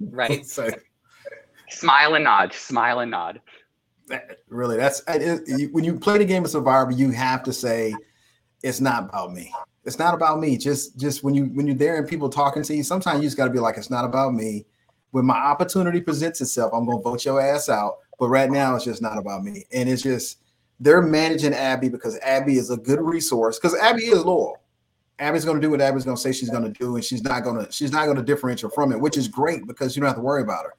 right." 0.01 0.45
smile 1.71 2.14
and 2.14 2.25
nod, 2.25 2.53
smile 2.53 3.01
and 3.01 3.11
nod. 3.11 3.41
Really, 4.49 4.77
that's 4.77 5.03
it, 5.07 5.73
when 5.73 5.85
you 5.85 5.99
play 5.99 6.19
the 6.19 6.25
game 6.25 6.45
of 6.45 6.51
Survivor, 6.51 6.91
you 6.91 7.11
have 7.11 7.43
to 7.45 7.53
say, 7.53 7.95
"It's 8.63 8.81
not 8.81 9.05
about 9.05 9.33
me." 9.33 9.53
It's 9.85 9.99
not 9.99 10.13
about 10.13 10.41
me. 10.41 10.59
Just, 10.59 10.99
just 10.99 11.25
when 11.25 11.35
you 11.35 11.47
when 11.47 11.67
you're 11.67 11.77
there 11.77 11.97
and 11.97 12.07
people 12.07 12.29
talking 12.29 12.63
to 12.63 12.75
you, 12.75 12.83
sometimes 12.83 13.23
you 13.23 13.27
just 13.27 13.37
got 13.37 13.45
to 13.47 13.51
be 13.51 13.61
like, 13.61 13.77
"It's 13.77 13.91
not 13.91 14.05
about 14.05 14.35
me." 14.35 14.67
When 15.13 15.25
my 15.25 15.39
opportunity 15.39 16.01
presents 16.01 16.41
itself, 16.41 16.73
I'm 16.75 16.87
gonna 16.87 17.01
vote 17.01 17.25
your 17.25 17.41
ass 17.41 17.69
out. 17.69 17.99
But 18.19 18.29
right 18.29 18.51
now, 18.51 18.75
it's 18.77 18.85
just 18.85 19.01
not 19.01 19.19
about 19.19 19.45
me, 19.45 19.65
and 19.73 19.89
it's 19.89 20.03
just 20.03 20.39
they're 20.81 21.03
managing 21.03 21.55
Abi 21.55 21.89
because 21.89 22.19
Abi 22.27 22.57
is 22.57 22.71
a 22.71 22.77
good 22.77 23.01
resource 23.01 23.59
because 23.59 23.79
Abi 23.81 24.07
is 24.07 24.25
loyal. 24.25 24.57
Abi's 25.21 25.45
going 25.45 25.59
to 25.59 25.61
do 25.61 25.71
what 25.71 25.83
Abi's 25.83 26.05
going 26.05 26.17
to 26.17 26.21
say 26.21 26.33
she's 26.33 26.49
going 26.49 26.65
to 26.65 26.71
do, 26.71 26.97
and 26.97 27.05
she's 27.05 27.23
not 27.23 27.45
going 27.45 27.65
to 27.65 27.71
she's 27.71 27.93
not 27.93 28.07
going 28.07 28.17
to 28.17 28.23
differentiate 28.23 28.73
from 28.73 28.91
it, 28.91 29.01
which 29.01 29.17
is 29.17 29.29
great 29.29 29.67
because 29.67 29.95
you 29.95 30.01
don't 30.01 30.09
have 30.09 30.17
to 30.17 30.23
worry 30.23 30.43
about 30.43 30.65
her. 30.65 30.75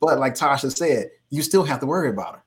But 0.00 0.18
like 0.18 0.34
Tasha 0.34 0.74
said, 0.74 1.10
you 1.30 1.42
still 1.42 1.64
have 1.64 1.80
to 1.80 1.86
worry 1.86 2.08
about 2.08 2.36
her. 2.36 2.44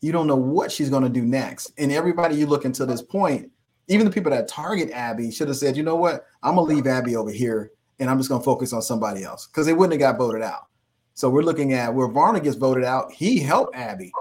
You 0.00 0.12
don't 0.12 0.26
know 0.26 0.36
what 0.36 0.70
she's 0.70 0.90
going 0.90 1.02
to 1.02 1.08
do 1.08 1.24
next, 1.24 1.72
and 1.78 1.90
everybody 1.90 2.36
you 2.36 2.46
look 2.46 2.64
into 2.64 2.84
this 2.86 3.02
point, 3.02 3.50
even 3.88 4.06
the 4.06 4.12
people 4.12 4.30
that 4.30 4.48
target 4.48 4.92
Abi 4.92 5.30
should 5.30 5.48
have 5.48 5.56
said, 5.56 5.76
you 5.76 5.82
know 5.82 5.96
what, 5.96 6.26
I'm 6.42 6.56
gonna 6.56 6.66
leave 6.66 6.86
Abi 6.86 7.16
over 7.16 7.30
here, 7.30 7.72
and 7.98 8.10
I'm 8.10 8.18
just 8.18 8.30
to 8.30 8.40
focus 8.40 8.72
on 8.72 8.82
somebody 8.82 9.24
else 9.24 9.46
because 9.46 9.66
they 9.66 9.72
wouldn't 9.72 10.00
have 10.00 10.12
got 10.12 10.18
voted 10.18 10.42
out. 10.42 10.66
So 11.14 11.30
we're 11.30 11.42
looking 11.42 11.72
at 11.72 11.94
where 11.94 12.08
Varner 12.08 12.40
gets 12.40 12.56
voted 12.56 12.84
out. 12.84 13.12
He 13.12 13.38
helped 13.38 13.76
Abi, 13.76 14.12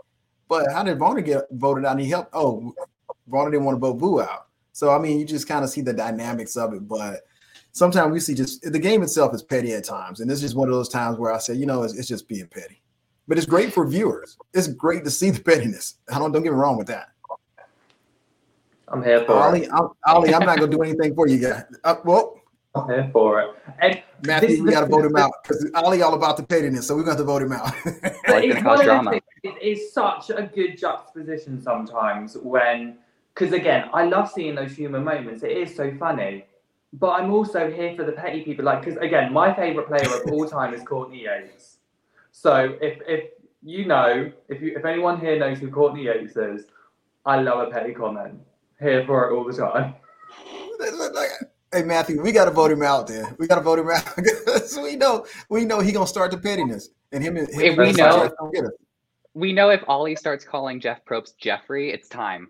but 0.47 0.71
how 0.71 0.83
did 0.83 0.99
Varner 0.99 1.21
get 1.21 1.45
voted 1.51 1.85
out? 1.85 1.93
And 1.93 2.01
he 2.01 2.09
helped. 2.09 2.29
Oh, 2.33 2.73
Varner 3.27 3.51
didn't 3.51 3.65
want 3.65 3.75
to 3.75 3.79
vote 3.79 3.97
Boo 3.97 4.21
out. 4.21 4.47
So 4.71 4.91
I 4.91 4.99
mean, 4.99 5.19
you 5.19 5.25
just 5.25 5.47
kind 5.47 5.63
of 5.63 5.69
see 5.69 5.81
the 5.81 5.93
dynamics 5.93 6.55
of 6.55 6.73
it, 6.73 6.87
but 6.87 7.21
sometimes 7.71 8.13
we 8.13 8.19
see 8.19 8.35
just 8.35 8.61
the 8.71 8.79
game 8.79 9.01
itself 9.01 9.33
is 9.33 9.43
petty 9.43 9.73
at 9.73 9.83
times, 9.83 10.19
and 10.19 10.29
this 10.29 10.43
is 10.43 10.55
one 10.55 10.69
of 10.69 10.75
those 10.75 10.89
times 10.89 11.17
where 11.17 11.33
I 11.33 11.39
say, 11.39 11.55
you 11.55 11.65
know, 11.65 11.83
it's, 11.83 11.95
it's 11.95 12.07
just 12.07 12.27
being 12.27 12.47
petty. 12.47 12.81
But 13.27 13.37
it's 13.37 13.47
great 13.47 13.73
for 13.73 13.87
viewers. 13.87 14.37
It's 14.53 14.67
great 14.67 15.03
to 15.05 15.09
see 15.11 15.31
the 15.31 15.41
pettiness. 15.41 15.95
I 16.13 16.19
don't 16.19 16.31
don't 16.31 16.43
get 16.43 16.53
me 16.53 16.59
wrong 16.59 16.77
with 16.77 16.87
that. 16.87 17.09
I'm 18.87 19.03
here 19.03 19.25
for 19.25 19.33
Oli, 19.33 19.63
it. 19.63 19.69
I'm, 19.73 19.89
Oli, 20.15 20.33
I'm 20.33 20.45
not 20.45 20.59
gonna 20.59 20.71
do 20.71 20.83
anything 20.83 21.15
for 21.15 21.27
you 21.27 21.39
guys. 21.39 21.63
Uh, 21.83 21.95
well, 22.05 22.39
I'm 22.75 22.87
here 22.87 23.09
for 23.11 23.41
it. 23.41 23.49
And 23.79 24.03
Matthew, 24.25 24.49
This- 24.49 24.59
we 24.61 24.71
got 24.71 24.81
to 24.81 24.85
this- 24.85 24.95
vote 24.95 25.05
him 25.05 25.15
out 25.15 25.31
because 25.43 25.69
Oli 25.75 26.01
all 26.03 26.13
about 26.13 26.37
the 26.37 26.43
pettiness, 26.43 26.87
so 26.87 26.95
we're 26.95 27.03
going 27.03 27.17
to 27.17 27.23
vote 27.23 27.41
him 27.41 27.51
out. 27.51 27.73
It's 27.85 28.55
the 28.55 28.61
one 28.63 28.79
of 28.79 28.85
drama. 28.85 29.11
those 29.11 29.21
it's 29.43 29.93
such 29.93 30.29
a 30.31 30.43
good 30.53 30.77
juxtaposition 30.77 31.61
sometimes 31.61 32.35
when, 32.37 32.97
because 33.33 33.53
again, 33.53 33.89
I 33.93 34.05
love 34.05 34.29
seeing 34.31 34.55
those 34.55 34.71
human 34.75 35.03
moments. 35.03 35.43
It 35.43 35.51
is 35.51 35.75
so 35.75 35.93
funny, 35.99 36.45
but 36.93 37.09
I'm 37.11 37.31
also 37.31 37.71
here 37.71 37.95
for 37.95 38.03
the 38.03 38.11
petty 38.11 38.43
people. 38.43 38.65
Like, 38.65 38.83
because 38.83 38.97
again, 38.99 39.31
my 39.31 39.53
favorite 39.53 39.87
player 39.87 40.05
of 40.13 40.31
all 40.31 40.47
time 40.57 40.73
is 40.73 40.81
Courtney 40.83 41.23
Yates. 41.23 41.74
So 42.45 42.77
if 42.79 42.99
if 43.07 43.31
you 43.63 43.87
know, 43.87 44.31
if 44.49 44.61
you 44.61 44.77
if 44.77 44.85
anyone 44.85 45.19
here 45.19 45.39
knows 45.39 45.57
who 45.57 45.71
Courtney 45.71 46.03
Yates 46.03 46.37
is, 46.37 46.67
I 47.25 47.41
love 47.41 47.67
a 47.67 47.71
petty 47.71 47.91
comment. 47.91 48.39
Here 48.79 49.03
for 49.07 49.27
it 49.27 49.35
all 49.35 49.45
the 49.45 49.51
time. 49.51 49.95
hey 51.73 51.81
Matthew, 51.81 52.21
we 52.21 52.31
got 52.31 52.45
to 52.45 52.51
vote 52.51 52.69
him 52.69 52.83
out. 52.83 53.07
There, 53.07 53.35
we 53.39 53.47
got 53.47 53.55
to 53.55 53.61
vote 53.61 53.79
him 53.79 53.89
out 53.89 54.05
because 54.15 54.77
we 54.77 54.95
know 54.95 55.25
we 55.49 55.65
know 55.65 55.79
he 55.79 55.91
gonna 55.91 56.05
start 56.05 56.29
the 56.29 56.37
pettiness, 56.37 56.89
and 57.11 57.23
him 57.23 57.35
and 57.35 57.49
him 57.51 57.77
we 57.77 57.93
know- 57.93 58.11
Sanchez 58.11 58.33
don't 58.37 58.53
get 58.53 58.65
us. 58.65 58.73
We 59.33 59.51
know 59.51 59.71
if 59.71 59.83
Oli 59.87 60.15
starts 60.15 60.45
calling 60.45 60.79
Jeff 60.79 61.03
Probst 61.03 61.37
Jeffrey, 61.39 61.89
it's 61.89 62.07
time. 62.07 62.49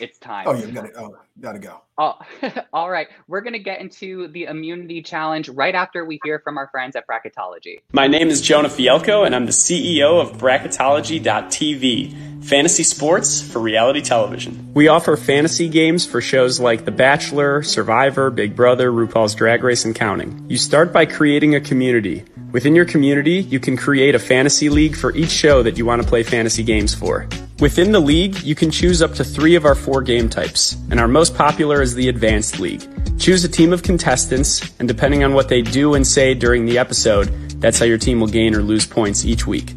It's 0.00 0.18
time. 0.18 0.48
Oh 0.48 0.54
yeah, 0.54 0.64
we 0.64 0.72
got 0.72 0.86
to 0.86 0.92
oh, 0.98 1.16
got 1.38 1.52
to 1.52 1.58
go. 1.58 1.82
Oh, 1.96 2.18
all 2.72 2.90
right. 2.90 3.06
We're 3.28 3.42
going 3.42 3.52
to 3.52 3.60
get 3.60 3.80
into 3.80 4.26
the 4.28 4.44
immunity 4.44 5.02
challenge 5.02 5.48
right 5.48 5.74
after 5.74 6.04
we 6.04 6.20
hear 6.24 6.40
from 6.40 6.58
our 6.58 6.68
friends 6.68 6.96
at 6.96 7.06
Bracketology. 7.06 7.82
My 7.92 8.08
name 8.08 8.28
is 8.28 8.40
Jonah 8.40 8.68
Fielko, 8.68 9.24
and 9.24 9.34
I'm 9.34 9.46
the 9.46 9.52
CEO 9.52 10.20
of 10.20 10.38
Bracketology.tv, 10.38 12.44
fantasy 12.44 12.82
sports 12.82 13.40
for 13.40 13.60
reality 13.60 14.02
television. 14.02 14.72
We 14.74 14.88
offer 14.88 15.16
fantasy 15.16 15.68
games 15.68 16.04
for 16.04 16.20
shows 16.20 16.58
like 16.58 16.84
The 16.84 16.90
Bachelor, 16.90 17.62
Survivor, 17.62 18.30
Big 18.30 18.56
Brother, 18.56 18.90
RuPaul's 18.90 19.36
Drag 19.36 19.62
Race, 19.62 19.84
and 19.84 19.94
counting. 19.94 20.46
You 20.48 20.56
start 20.56 20.92
by 20.92 21.06
creating 21.06 21.54
a 21.54 21.60
community. 21.60 22.24
Within 22.50 22.74
your 22.74 22.84
community, 22.84 23.42
you 23.42 23.60
can 23.60 23.76
create 23.76 24.14
a 24.14 24.18
fantasy 24.18 24.68
league 24.68 24.96
for 24.96 25.14
each 25.14 25.30
show 25.30 25.62
that 25.62 25.78
you 25.78 25.86
want 25.86 26.02
to 26.02 26.08
play 26.08 26.22
fantasy 26.22 26.62
games 26.62 26.94
for. 26.94 27.28
Within 27.60 27.92
the 27.92 28.00
league, 28.00 28.42
you 28.42 28.56
can 28.56 28.70
choose 28.70 29.00
up 29.00 29.14
to 29.14 29.24
three 29.24 29.54
of 29.54 29.64
our 29.64 29.76
four 29.76 30.02
game 30.02 30.28
types, 30.28 30.76
and 30.90 30.98
our 30.98 31.06
most 31.06 31.36
popular 31.36 31.80
is 31.84 31.94
the 31.94 32.08
Advanced 32.08 32.58
League. 32.58 32.82
Choose 33.20 33.44
a 33.44 33.48
team 33.48 33.72
of 33.72 33.84
contestants, 33.84 34.74
and 34.80 34.88
depending 34.88 35.22
on 35.22 35.34
what 35.34 35.48
they 35.48 35.62
do 35.62 35.94
and 35.94 36.04
say 36.04 36.34
during 36.34 36.64
the 36.64 36.78
episode, 36.78 37.26
that's 37.60 37.78
how 37.78 37.84
your 37.84 37.98
team 37.98 38.18
will 38.18 38.26
gain 38.26 38.56
or 38.56 38.62
lose 38.62 38.86
points 38.86 39.24
each 39.24 39.46
week. 39.46 39.74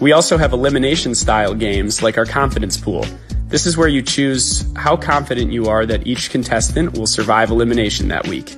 We 0.00 0.12
also 0.12 0.38
have 0.38 0.52
elimination 0.52 1.14
style 1.14 1.54
games 1.54 2.02
like 2.02 2.16
our 2.16 2.24
confidence 2.24 2.76
pool. 2.76 3.04
This 3.48 3.66
is 3.66 3.76
where 3.76 3.88
you 3.88 4.00
choose 4.00 4.64
how 4.76 4.96
confident 4.96 5.52
you 5.52 5.66
are 5.66 5.84
that 5.84 6.06
each 6.06 6.30
contestant 6.30 6.96
will 6.96 7.06
survive 7.06 7.50
elimination 7.50 8.08
that 8.08 8.26
week. 8.26 8.54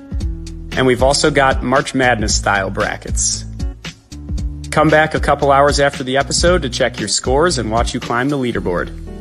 And 0.77 0.85
we've 0.85 1.03
also 1.03 1.31
got 1.31 1.63
March 1.63 1.93
Madness 1.93 2.35
style 2.35 2.69
brackets. 2.69 3.43
Come 4.71 4.89
back 4.89 5.15
a 5.15 5.19
couple 5.19 5.51
hours 5.51 5.79
after 5.79 6.03
the 6.03 6.17
episode 6.17 6.61
to 6.61 6.69
check 6.69 6.99
your 6.99 7.09
scores 7.09 7.57
and 7.57 7.71
watch 7.71 7.93
you 7.93 7.99
climb 7.99 8.29
the 8.29 8.37
leaderboard. 8.37 9.18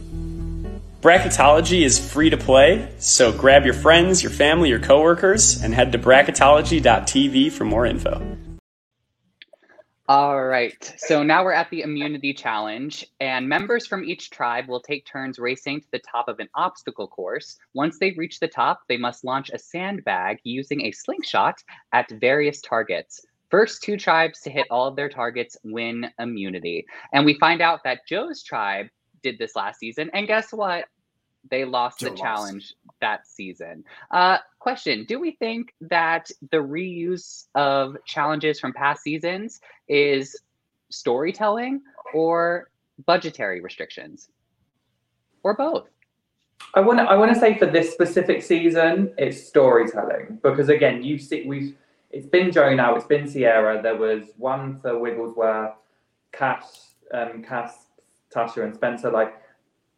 Bracketology 1.00 1.82
is 1.84 1.96
free 1.96 2.28
to 2.28 2.36
play, 2.36 2.88
so 2.98 3.30
grab 3.30 3.64
your 3.64 3.74
friends, 3.74 4.20
your 4.20 4.32
family, 4.32 4.68
your 4.68 4.80
coworkers, 4.80 5.62
and 5.62 5.72
head 5.72 5.92
to 5.92 5.98
bracketology.tv 5.98 7.52
for 7.52 7.64
more 7.64 7.86
info. 7.86 8.20
All 10.08 10.42
right. 10.42 10.94
So 10.96 11.22
now 11.22 11.44
we're 11.44 11.52
at 11.52 11.70
the 11.70 11.82
immunity 11.82 12.34
challenge, 12.34 13.06
and 13.20 13.48
members 13.48 13.86
from 13.86 14.02
each 14.02 14.30
tribe 14.30 14.66
will 14.66 14.80
take 14.80 15.06
turns 15.06 15.38
racing 15.38 15.82
to 15.82 15.86
the 15.92 16.00
top 16.00 16.26
of 16.26 16.40
an 16.40 16.48
obstacle 16.56 17.06
course. 17.06 17.56
Once 17.74 18.00
they 18.00 18.10
reach 18.16 18.40
the 18.40 18.48
top, 18.48 18.80
they 18.88 18.96
must 18.96 19.24
launch 19.24 19.50
a 19.50 19.58
sandbag 19.58 20.38
using 20.42 20.80
a 20.80 20.90
slingshot 20.90 21.62
at 21.92 22.10
various 22.20 22.60
targets. 22.60 23.24
First 23.52 23.82
two 23.84 23.96
tribes 23.96 24.40
to 24.40 24.50
hit 24.50 24.66
all 24.68 24.88
of 24.88 24.96
their 24.96 25.08
targets 25.08 25.56
win 25.62 26.06
immunity. 26.18 26.86
And 27.12 27.24
we 27.24 27.38
find 27.38 27.62
out 27.62 27.84
that 27.84 28.00
Joe's 28.08 28.42
tribe 28.42 28.88
did 29.22 29.38
this 29.38 29.56
last 29.56 29.78
season, 29.78 30.10
and 30.12 30.26
guess 30.26 30.52
what? 30.52 30.86
They 31.50 31.64
lost 31.64 32.00
Joe 32.00 32.06
the 32.06 32.10
lost. 32.10 32.22
challenge 32.22 32.74
that 33.00 33.26
season. 33.26 33.84
Uh, 34.10 34.38
question 34.58 35.04
Do 35.06 35.18
we 35.20 35.32
think 35.32 35.72
that 35.80 36.30
the 36.50 36.58
reuse 36.58 37.44
of 37.54 37.96
challenges 38.04 38.60
from 38.60 38.72
past 38.72 39.02
seasons 39.02 39.60
is 39.88 40.40
storytelling 40.90 41.80
or 42.12 42.70
budgetary 43.06 43.60
restrictions 43.60 44.28
or 45.42 45.54
both? 45.54 45.88
I 46.74 46.80
want 46.80 46.98
to. 46.98 47.04
I 47.04 47.14
want 47.16 47.32
to 47.32 47.38
say 47.38 47.56
for 47.56 47.66
this 47.66 47.92
specific 47.92 48.42
season, 48.42 49.14
it's 49.16 49.46
storytelling 49.46 50.38
because 50.42 50.68
again, 50.68 51.02
you 51.02 51.18
see, 51.18 51.44
we've. 51.46 51.76
It's 52.10 52.26
been 52.26 52.50
Joe 52.50 52.74
now. 52.74 52.94
It's 52.94 53.04
been 53.04 53.24
Ciera. 53.24 53.82
There 53.82 53.96
was 53.96 54.30
one 54.38 54.80
for 54.80 54.98
Wiglesworth, 54.98 55.74
Kass, 56.32 56.94
um, 57.12 57.42
Kass, 57.42 57.87
Tasha, 58.38 58.64
and 58.64 58.74
Spencer. 58.74 59.10
Like, 59.10 59.34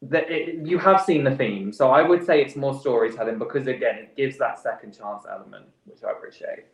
that 0.03 0.30
you 0.66 0.78
have 0.78 1.03
seen 1.03 1.24
the 1.24 1.36
theme. 1.36 1.72
So 1.72 1.91
I 1.91 2.03
would 2.03 2.24
say 2.24 2.41
it's 2.41 2.57
more 2.57 2.78
storytelling 2.78 3.38
because 3.38 3.66
again, 3.66 3.97
it 3.99 4.16
gives 4.16 4.38
that 4.38 4.59
second 4.59 4.97
chance 4.97 5.24
element, 5.30 5.66
which 5.84 6.03
I 6.03 6.12
appreciate. 6.12 6.64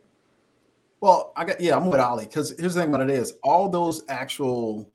Well, 1.01 1.33
I 1.35 1.45
got 1.45 1.59
yeah, 1.59 1.75
I'm 1.75 1.87
with 1.87 1.99
Oli 1.99 2.25
because 2.25 2.57
here's 2.57 2.73
the 2.73 2.81
thing 2.81 2.89
about 2.93 3.09
it 3.09 3.09
is 3.09 3.33
all 3.43 3.69
those 3.69 4.03
actual 4.07 4.89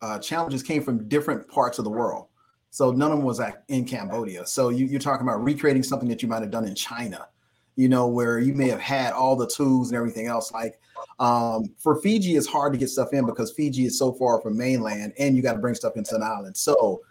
uh, 0.00 0.18
challenges 0.18 0.62
came 0.62 0.82
from 0.82 1.08
different 1.08 1.48
parts 1.48 1.78
of 1.78 1.84
the 1.84 1.90
world. 1.90 2.26
So 2.70 2.90
none 2.90 3.10
of 3.10 3.18
them 3.18 3.26
was 3.26 3.40
in 3.68 3.84
Cambodia. 3.84 4.46
So 4.46 4.70
you, 4.70 4.86
you're 4.86 5.00
talking 5.00 5.26
about 5.26 5.44
recreating 5.44 5.82
something 5.82 6.08
that 6.08 6.22
you 6.22 6.28
might 6.28 6.40
have 6.40 6.50
done 6.50 6.64
in 6.64 6.74
China, 6.74 7.28
you 7.76 7.88
know, 7.88 8.06
where 8.06 8.38
you 8.38 8.54
may 8.54 8.68
have 8.68 8.80
had 8.80 9.12
all 9.12 9.36
the 9.36 9.46
tools 9.46 9.90
and 9.90 9.96
everything 9.96 10.26
else. 10.26 10.52
Like 10.52 10.80
um, 11.18 11.72
for 11.78 12.00
Fiji, 12.00 12.36
it's 12.36 12.46
hard 12.46 12.72
to 12.72 12.78
get 12.78 12.88
stuff 12.88 13.12
in 13.12 13.26
because 13.26 13.52
Fiji 13.52 13.86
is 13.86 13.98
so 13.98 14.12
far 14.12 14.40
from 14.40 14.56
mainland, 14.56 15.12
and 15.18 15.36
you 15.36 15.42
got 15.42 15.54
to 15.54 15.58
bring 15.58 15.74
stuff 15.74 15.96
into 15.96 16.14
an 16.14 16.22
island. 16.22 16.56
So 16.56 17.02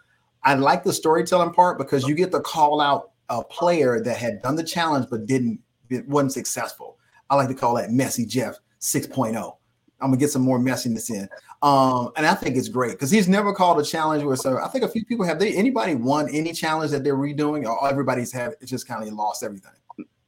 I 0.44 0.54
like 0.54 0.84
the 0.84 0.92
storytelling 0.92 1.52
part 1.52 1.78
because 1.78 2.06
you 2.06 2.14
get 2.14 2.32
to 2.32 2.40
call 2.40 2.80
out 2.80 3.12
a 3.28 3.42
player 3.42 4.00
that 4.00 4.16
had 4.16 4.42
done 4.42 4.56
the 4.56 4.64
challenge 4.64 5.06
but 5.08 5.26
didn't 5.26 5.58
it 5.88 6.06
wasn't 6.08 6.32
successful. 6.32 6.98
I 7.30 7.36
like 7.36 7.48
to 7.48 7.54
call 7.54 7.74
that 7.76 7.90
messy 7.90 8.26
Jeff 8.26 8.56
6.0. 8.80 9.56
I'm 10.00 10.08
gonna 10.08 10.16
get 10.16 10.30
some 10.30 10.42
more 10.42 10.58
messiness 10.58 11.10
in. 11.10 11.28
Um, 11.62 12.10
and 12.16 12.26
I 12.26 12.34
think 12.34 12.56
it's 12.56 12.68
great 12.68 12.92
because 12.92 13.10
he's 13.10 13.28
never 13.28 13.52
called 13.52 13.78
a 13.78 13.84
challenge 13.84 14.24
where 14.24 14.34
so 14.34 14.58
I 14.58 14.66
think 14.68 14.84
a 14.84 14.88
few 14.88 15.04
people 15.04 15.24
have 15.24 15.38
they 15.38 15.54
anybody 15.54 15.94
won 15.94 16.28
any 16.30 16.52
challenge 16.52 16.90
that 16.90 17.04
they're 17.04 17.16
redoing 17.16 17.64
or 17.66 17.88
everybody's 17.88 18.32
have 18.32 18.54
just 18.64 18.88
kind 18.88 19.06
of 19.06 19.14
lost 19.14 19.44
everything. 19.44 19.70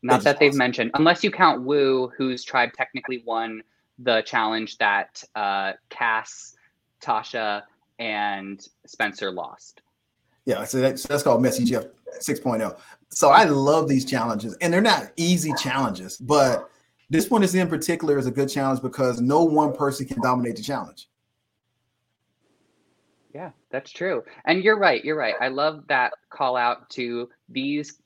Not 0.05 0.23
that 0.23 0.39
they've 0.39 0.51
awesome. 0.51 0.59
mentioned, 0.59 0.91
unless 0.95 1.25
you 1.25 1.31
count 1.31 1.63
Woo, 1.63 2.13
whose 2.17 2.45
tribe 2.45 2.75
technically 2.75 3.23
won 3.25 3.63
the 3.99 4.21
challenge 4.23 4.77
that 4.77 5.25
uh, 5.35 5.73
Kass, 5.89 6.57
Tasha, 7.03 7.63
and 7.99 8.69
Spencer 8.87 9.31
lost. 9.31 9.81
Yeah, 10.45 10.65
so 10.65 10.79
that's, 10.81 11.05
that's 11.05 11.23
called 11.23 11.41
Messy 11.41 11.65
Jeff 11.65 11.87
6.0. 12.21 12.79
So 13.09 13.31
I 13.31 13.45
love 13.45 13.89
these 13.89 14.05
challenges, 14.05 14.55
and 14.61 14.71
they're 14.71 14.83
not 14.83 15.11
easy 15.17 15.55
challenges, 15.55 16.19
but 16.19 16.71
this 17.09 17.31
one 17.31 17.43
is 17.43 17.55
in 17.55 17.67
particular 17.69 18.19
is 18.19 18.27
a 18.27 18.31
good 18.31 18.51
challenge 18.51 18.83
because 18.83 19.23
no 19.23 19.43
one 19.43 19.73
person 19.73 20.07
can 20.07 20.21
dominate 20.21 20.57
the 20.57 20.63
challenge. 20.63 21.09
Yeah, 23.35 23.53
that's 23.71 23.91
true. 23.91 24.23
And 24.45 24.63
you're 24.63 24.79
right. 24.79 25.03
You're 25.03 25.17
right. 25.17 25.35
I 25.41 25.49
love 25.49 25.85
that 25.89 26.13
call 26.29 26.57
out 26.57 26.91
to 26.91 27.31
these 27.49 28.01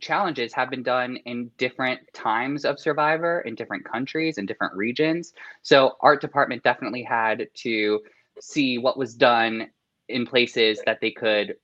challenges 0.00 0.52
have 0.52 0.70
been 0.70 0.82
done 0.82 1.16
in 1.24 1.50
different 1.56 2.00
times 2.12 2.64
of 2.64 2.80
Survivor 2.80 3.40
in 3.42 3.54
different 3.54 3.84
countries 3.84 4.38
and 4.38 4.48
different 4.48 4.74
regions. 4.74 5.32
So 5.62 5.96
art 6.00 6.20
department 6.20 6.62
definitely 6.62 7.02
had 7.02 7.48
to 7.54 8.00
see 8.40 8.78
what 8.78 8.98
was 8.98 9.14
done 9.14 9.70
in 10.08 10.26
places 10.26 10.80
that 10.86 11.00
they 11.00 11.10
could 11.10 11.56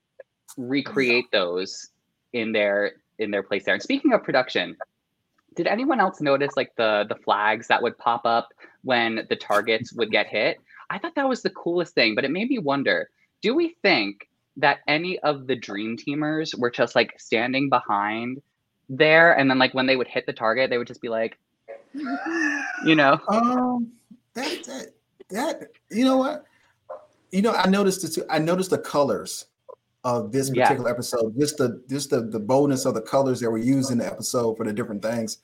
recreate 0.56 1.26
those 1.32 1.90
in 2.32 2.52
their 2.52 2.92
in 3.18 3.30
their 3.30 3.42
place 3.42 3.64
there. 3.64 3.74
And 3.74 3.82
speaking 3.82 4.12
of 4.12 4.22
production, 4.22 4.76
did 5.54 5.66
anyone 5.66 6.00
else 6.00 6.20
notice 6.20 6.56
like 6.56 6.74
the 6.76 7.04
the 7.08 7.16
flags 7.16 7.66
that 7.68 7.82
would 7.82 7.98
pop 7.98 8.24
up 8.24 8.48
when 8.82 9.26
the 9.28 9.36
targets 9.36 9.92
would 9.92 10.10
get 10.10 10.26
hit? 10.26 10.58
I 10.88 10.98
thought 10.98 11.14
that 11.16 11.28
was 11.28 11.42
the 11.42 11.50
coolest 11.50 11.94
thing, 11.94 12.14
but 12.14 12.24
it 12.24 12.30
made 12.30 12.48
me 12.48 12.58
wonder, 12.58 13.10
do 13.42 13.54
we 13.54 13.76
think 13.82 14.28
that 14.60 14.80
any 14.86 15.18
of 15.20 15.46
the 15.46 15.56
dream 15.56 15.96
teamers 15.96 16.56
were 16.58 16.70
just 16.70 16.94
like 16.94 17.14
standing 17.18 17.68
behind 17.68 18.40
there 18.88 19.38
and 19.38 19.48
then 19.50 19.58
like 19.58 19.72
when 19.72 19.86
they 19.86 19.96
would 19.96 20.08
hit 20.08 20.26
the 20.26 20.32
target 20.32 20.68
they 20.68 20.78
would 20.78 20.86
just 20.86 21.00
be 21.00 21.08
like 21.08 21.38
you 22.84 22.94
know? 22.94 23.18
Um 23.28 23.92
that 24.34 24.64
that, 24.64 24.86
that 25.30 25.70
you 25.90 26.04
know 26.04 26.16
what? 26.18 26.44
You 27.30 27.42
know 27.42 27.52
i 27.52 27.68
noticed 27.68 28.04
it 28.04 28.10
too 28.10 28.24
i 28.30 28.38
noticed 28.38 28.70
the 28.70 28.78
colors 28.78 29.46
of 30.02 30.32
this 30.32 30.48
particular 30.50 30.88
yeah. 30.88 30.94
episode 30.94 31.38
just 31.38 31.58
the 31.58 31.82
just 31.88 32.10
the 32.10 32.22
the 32.22 32.40
boldness 32.40 32.86
of 32.86 32.94
the 32.94 33.02
colors 33.02 33.40
that 33.40 33.50
were 33.50 33.58
used 33.58 33.90
in 33.90 33.98
the 33.98 34.06
episode 34.06 34.56
for 34.56 34.64
the 34.64 34.72
different 34.72 35.02
things. 35.02 35.38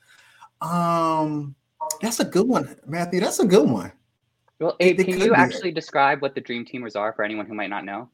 Um 0.61 1.55
that's 2.01 2.19
a 2.19 2.25
good 2.25 2.47
one 2.47 2.75
matthew 2.85 3.19
that's 3.19 3.39
a 3.39 3.45
good 3.45 3.69
one. 3.69 3.91
Well 4.59 4.75
Abe, 4.79 4.97
can 5.05 5.19
you 5.19 5.33
actually 5.33 5.71
describe 5.71 6.21
what 6.21 6.33
the 6.33 6.41
dream 6.41 6.65
teamers 6.65 6.95
are 6.95 7.13
for 7.13 7.23
anyone 7.23 7.45
who 7.45 7.53
might 7.53 7.69
not 7.69 7.85
know 7.85 8.09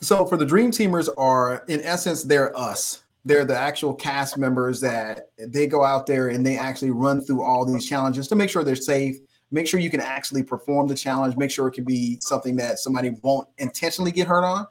so 0.00 0.26
for 0.26 0.36
the 0.36 0.46
dream 0.46 0.70
teamers 0.70 1.08
are 1.16 1.64
in 1.68 1.80
essence 1.82 2.22
they're 2.22 2.56
us. 2.56 3.02
They're 3.24 3.44
the 3.44 3.58
actual 3.58 3.92
cast 3.92 4.38
members 4.38 4.80
that 4.82 5.30
they 5.36 5.66
go 5.66 5.82
out 5.84 6.06
there 6.06 6.28
and 6.28 6.46
they 6.46 6.56
actually 6.56 6.92
run 6.92 7.20
through 7.20 7.42
all 7.42 7.64
these 7.64 7.88
challenges 7.88 8.28
to 8.28 8.36
make 8.36 8.50
sure 8.50 8.62
they're 8.62 8.76
safe 8.76 9.18
make 9.52 9.66
sure 9.66 9.78
you 9.78 9.90
can 9.90 10.00
actually 10.00 10.42
perform 10.42 10.88
the 10.88 10.94
challenge 10.94 11.36
make 11.36 11.50
sure 11.50 11.68
it 11.68 11.72
can 11.72 11.84
be 11.84 12.18
something 12.20 12.56
that 12.56 12.78
somebody 12.78 13.10
won't 13.22 13.48
intentionally 13.58 14.12
get 14.12 14.26
hurt 14.26 14.44
on. 14.44 14.66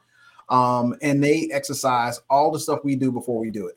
Um, 0.48 0.94
and 1.02 1.22
they 1.22 1.48
exercise 1.52 2.20
all 2.30 2.52
the 2.52 2.60
stuff 2.60 2.80
we 2.84 2.94
do 2.94 3.10
before 3.10 3.40
we 3.40 3.50
do 3.50 3.66
it. 3.66 3.76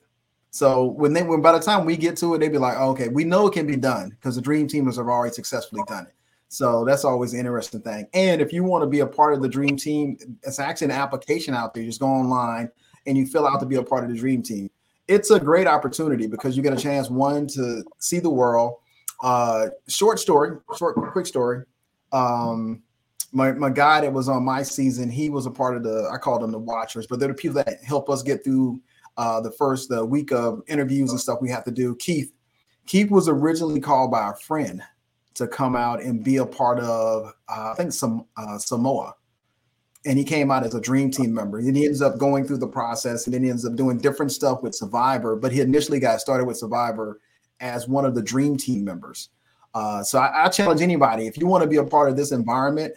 So 0.52 0.86
when 0.86 1.14
they 1.14 1.24
when 1.24 1.42
by 1.42 1.52
the 1.52 1.60
time 1.60 1.86
we 1.86 1.98
get 1.98 2.18
to 2.18 2.34
it 2.36 2.40
they'd 2.40 2.50
be 2.50 2.58
like 2.58 2.78
oh, 2.78 2.92
okay 2.92 3.08
we 3.08 3.24
know 3.24 3.48
it 3.48 3.54
can 3.54 3.68
be 3.68 3.76
done 3.76 4.10
because 4.10 4.36
the 4.36 4.42
dream 4.42 4.68
teamers 4.68 4.98
have 4.98 5.08
already 5.08 5.34
successfully 5.34 5.84
done 5.88 6.06
it 6.06 6.14
so 6.50 6.84
that's 6.84 7.06
always 7.06 7.34
an 7.34 7.40
interesting 7.40 7.80
thing. 7.80 8.08
And 8.14 8.42
if 8.42 8.52
you 8.52 8.64
want 8.64 8.82
to 8.82 8.88
be 8.88 9.02
a 9.02 9.08
part 9.08 9.36
of 9.36 9.42
the 9.44 9.48
dream 9.48 9.78
team, 9.78 10.18
it's 10.42 10.60
actually 10.60 10.86
an 10.86 10.92
application 10.92 11.54
out 11.54 11.74
there. 11.74 11.84
You 11.84 11.90
just 11.90 12.02
go 12.02 12.08
online 12.08 12.72
and 13.06 13.16
you 13.16 13.28
fill 13.28 13.48
out 13.48 13.60
to 13.60 13.68
be 13.68 13.76
a 13.76 13.84
part 13.84 14.04
of 14.04 14.10
the 14.10 14.18
dream 14.18 14.42
team. 14.42 14.70
It's 15.08 15.30
a 15.30 15.40
great 15.40 15.68
opportunity 15.68 16.26
because 16.26 16.58
you 16.58 16.64
get 16.64 16.74
a 16.74 16.82
chance 16.82 17.10
one 17.10 17.46
to 17.50 17.84
see 18.00 18.20
the 18.20 18.32
world. 18.32 18.78
Uh, 19.22 19.68
short 19.88 20.20
story, 20.20 20.58
short 20.76 20.96
quick 21.12 21.28
story. 21.28 21.66
Um, 22.12 22.82
my 23.32 23.52
my 23.52 23.70
guy 23.70 24.02
that 24.02 24.12
was 24.12 24.28
on 24.28 24.44
my 24.44 24.64
season, 24.64 25.08
he 25.08 25.30
was 25.30 25.46
a 25.46 25.52
part 25.52 25.78
of 25.78 25.84
the 25.84 26.10
I 26.12 26.18
call 26.18 26.40
them 26.40 26.52
the 26.52 26.58
watchers, 26.58 27.06
but 27.06 27.20
they're 27.20 27.28
the 27.28 27.36
people 27.36 27.62
that 27.64 27.84
help 27.84 28.10
us 28.10 28.24
get 28.24 28.44
through 28.44 28.82
uh, 29.18 29.40
the 29.40 29.52
first 29.52 29.90
the 29.90 30.04
week 30.04 30.32
of 30.32 30.64
interviews 30.68 31.12
and 31.12 31.20
stuff 31.20 31.42
we 31.42 31.50
have 31.50 31.64
to 31.66 31.72
do. 31.72 31.96
Keith, 31.98 32.34
Keith 32.88 33.12
was 33.12 33.30
originally 33.30 33.80
called 33.80 34.10
by 34.10 34.32
a 34.32 34.36
friend 34.36 34.82
to 35.40 35.48
come 35.48 35.76
out 35.76 36.04
and 36.04 36.24
be 36.24 36.38
a 36.38 36.46
part 36.46 36.80
of, 36.80 37.34
uh, 37.48 37.72
I 37.72 37.74
think, 37.76 37.94
some 37.94 38.26
uh, 38.38 38.58
Samoa. 38.58 39.16
And 40.06 40.18
he 40.18 40.24
came 40.24 40.52
out 40.52 40.66
as 40.66 40.76
a 40.76 40.82
dream 40.82 41.12
team 41.12 41.34
member. 41.34 41.60
And 41.60 41.76
he 41.76 41.86
ends 41.86 42.02
up 42.02 42.18
going 42.18 42.46
through 42.46 42.58
the 42.58 42.68
process 42.68 43.26
and 43.26 43.34
then 43.34 43.44
he 43.44 43.50
ends 43.50 43.66
up 43.66 43.76
doing 43.76 43.98
different 43.98 44.34
stuff 44.34 44.62
with 44.62 44.76
Survivor. 44.76 45.38
But 45.38 45.54
he 45.54 45.62
initially 45.62 46.00
got 46.00 46.20
started 46.20 46.46
with 46.46 46.58
Survivor 46.58 47.20
as 47.62 47.88
one 47.88 48.06
of 48.06 48.16
the 48.16 48.22
dream 48.22 48.58
team 48.58 48.84
members. 48.84 49.30
Uh, 49.74 50.04
so 50.04 50.20
I, 50.20 50.46
I 50.46 50.50
challenge 50.50 50.82
anybody 50.82 51.26
if 51.28 51.38
you 51.38 51.48
want 51.48 51.64
to 51.64 51.70
be 51.70 51.78
a 51.78 51.84
part 51.84 52.10
of 52.10 52.18
this 52.18 52.32
environment, 52.32 52.96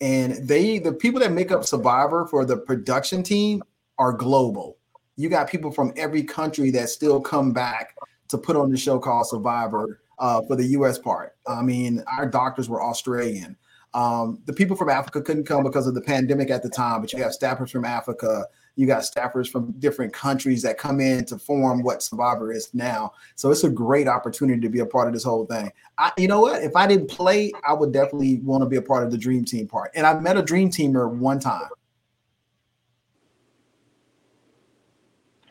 and 0.00 0.34
they, 0.48 0.78
the 0.78 0.92
people 0.92 1.20
that 1.20 1.32
make 1.32 1.52
up 1.52 1.64
Survivor 1.64 2.26
for 2.26 2.44
the 2.44 2.56
production 2.56 3.22
team 3.22 3.62
are 3.98 4.12
global. 4.12 4.78
You 5.16 5.28
got 5.28 5.50
people 5.50 5.70
from 5.70 5.92
every 5.96 6.22
country 6.22 6.70
that 6.72 6.88
still 6.88 7.20
come 7.20 7.52
back 7.52 7.96
to 8.28 8.38
put 8.38 8.56
on 8.56 8.70
the 8.70 8.76
show 8.76 8.98
called 8.98 9.26
Survivor 9.26 10.00
uh, 10.18 10.42
for 10.42 10.56
the 10.56 10.64
U.S. 10.68 10.98
part. 10.98 11.36
I 11.46 11.62
mean, 11.62 12.02
our 12.16 12.26
doctors 12.26 12.68
were 12.68 12.82
Australian. 12.82 13.56
Um, 13.94 14.40
the 14.46 14.52
people 14.52 14.76
from 14.76 14.90
Africa 14.90 15.22
couldn't 15.22 15.44
come 15.44 15.62
because 15.62 15.86
of 15.86 15.94
the 15.94 16.00
pandemic 16.00 16.50
at 16.50 16.62
the 16.62 16.68
time, 16.68 17.00
but 17.00 17.12
you 17.12 17.22
have 17.22 17.32
staffers 17.32 17.70
from 17.70 17.84
Africa. 17.84 18.44
You 18.74 18.88
got 18.88 19.02
staffers 19.02 19.48
from 19.48 19.70
different 19.78 20.12
countries 20.12 20.62
that 20.62 20.78
come 20.78 21.00
in 21.00 21.24
to 21.26 21.38
form 21.38 21.84
what 21.84 22.02
Survivor 22.02 22.52
is 22.52 22.74
now. 22.74 23.12
So 23.36 23.52
it's 23.52 23.62
a 23.62 23.70
great 23.70 24.08
opportunity 24.08 24.60
to 24.60 24.68
be 24.68 24.80
a 24.80 24.86
part 24.86 25.06
of 25.06 25.14
this 25.14 25.22
whole 25.22 25.46
thing. 25.46 25.70
I, 25.96 26.10
you 26.18 26.26
know 26.26 26.40
what? 26.40 26.64
If 26.64 26.74
I 26.74 26.88
didn't 26.88 27.08
play, 27.08 27.52
I 27.66 27.72
would 27.72 27.92
definitely 27.92 28.40
want 28.40 28.62
to 28.62 28.68
be 28.68 28.76
a 28.76 28.82
part 28.82 29.04
of 29.04 29.12
the 29.12 29.18
Dream 29.18 29.44
Team 29.44 29.68
part. 29.68 29.92
And 29.94 30.04
I 30.04 30.18
met 30.18 30.36
a 30.36 30.42
Dream 30.42 30.70
Teamer 30.70 31.08
one 31.08 31.38
time. 31.38 31.68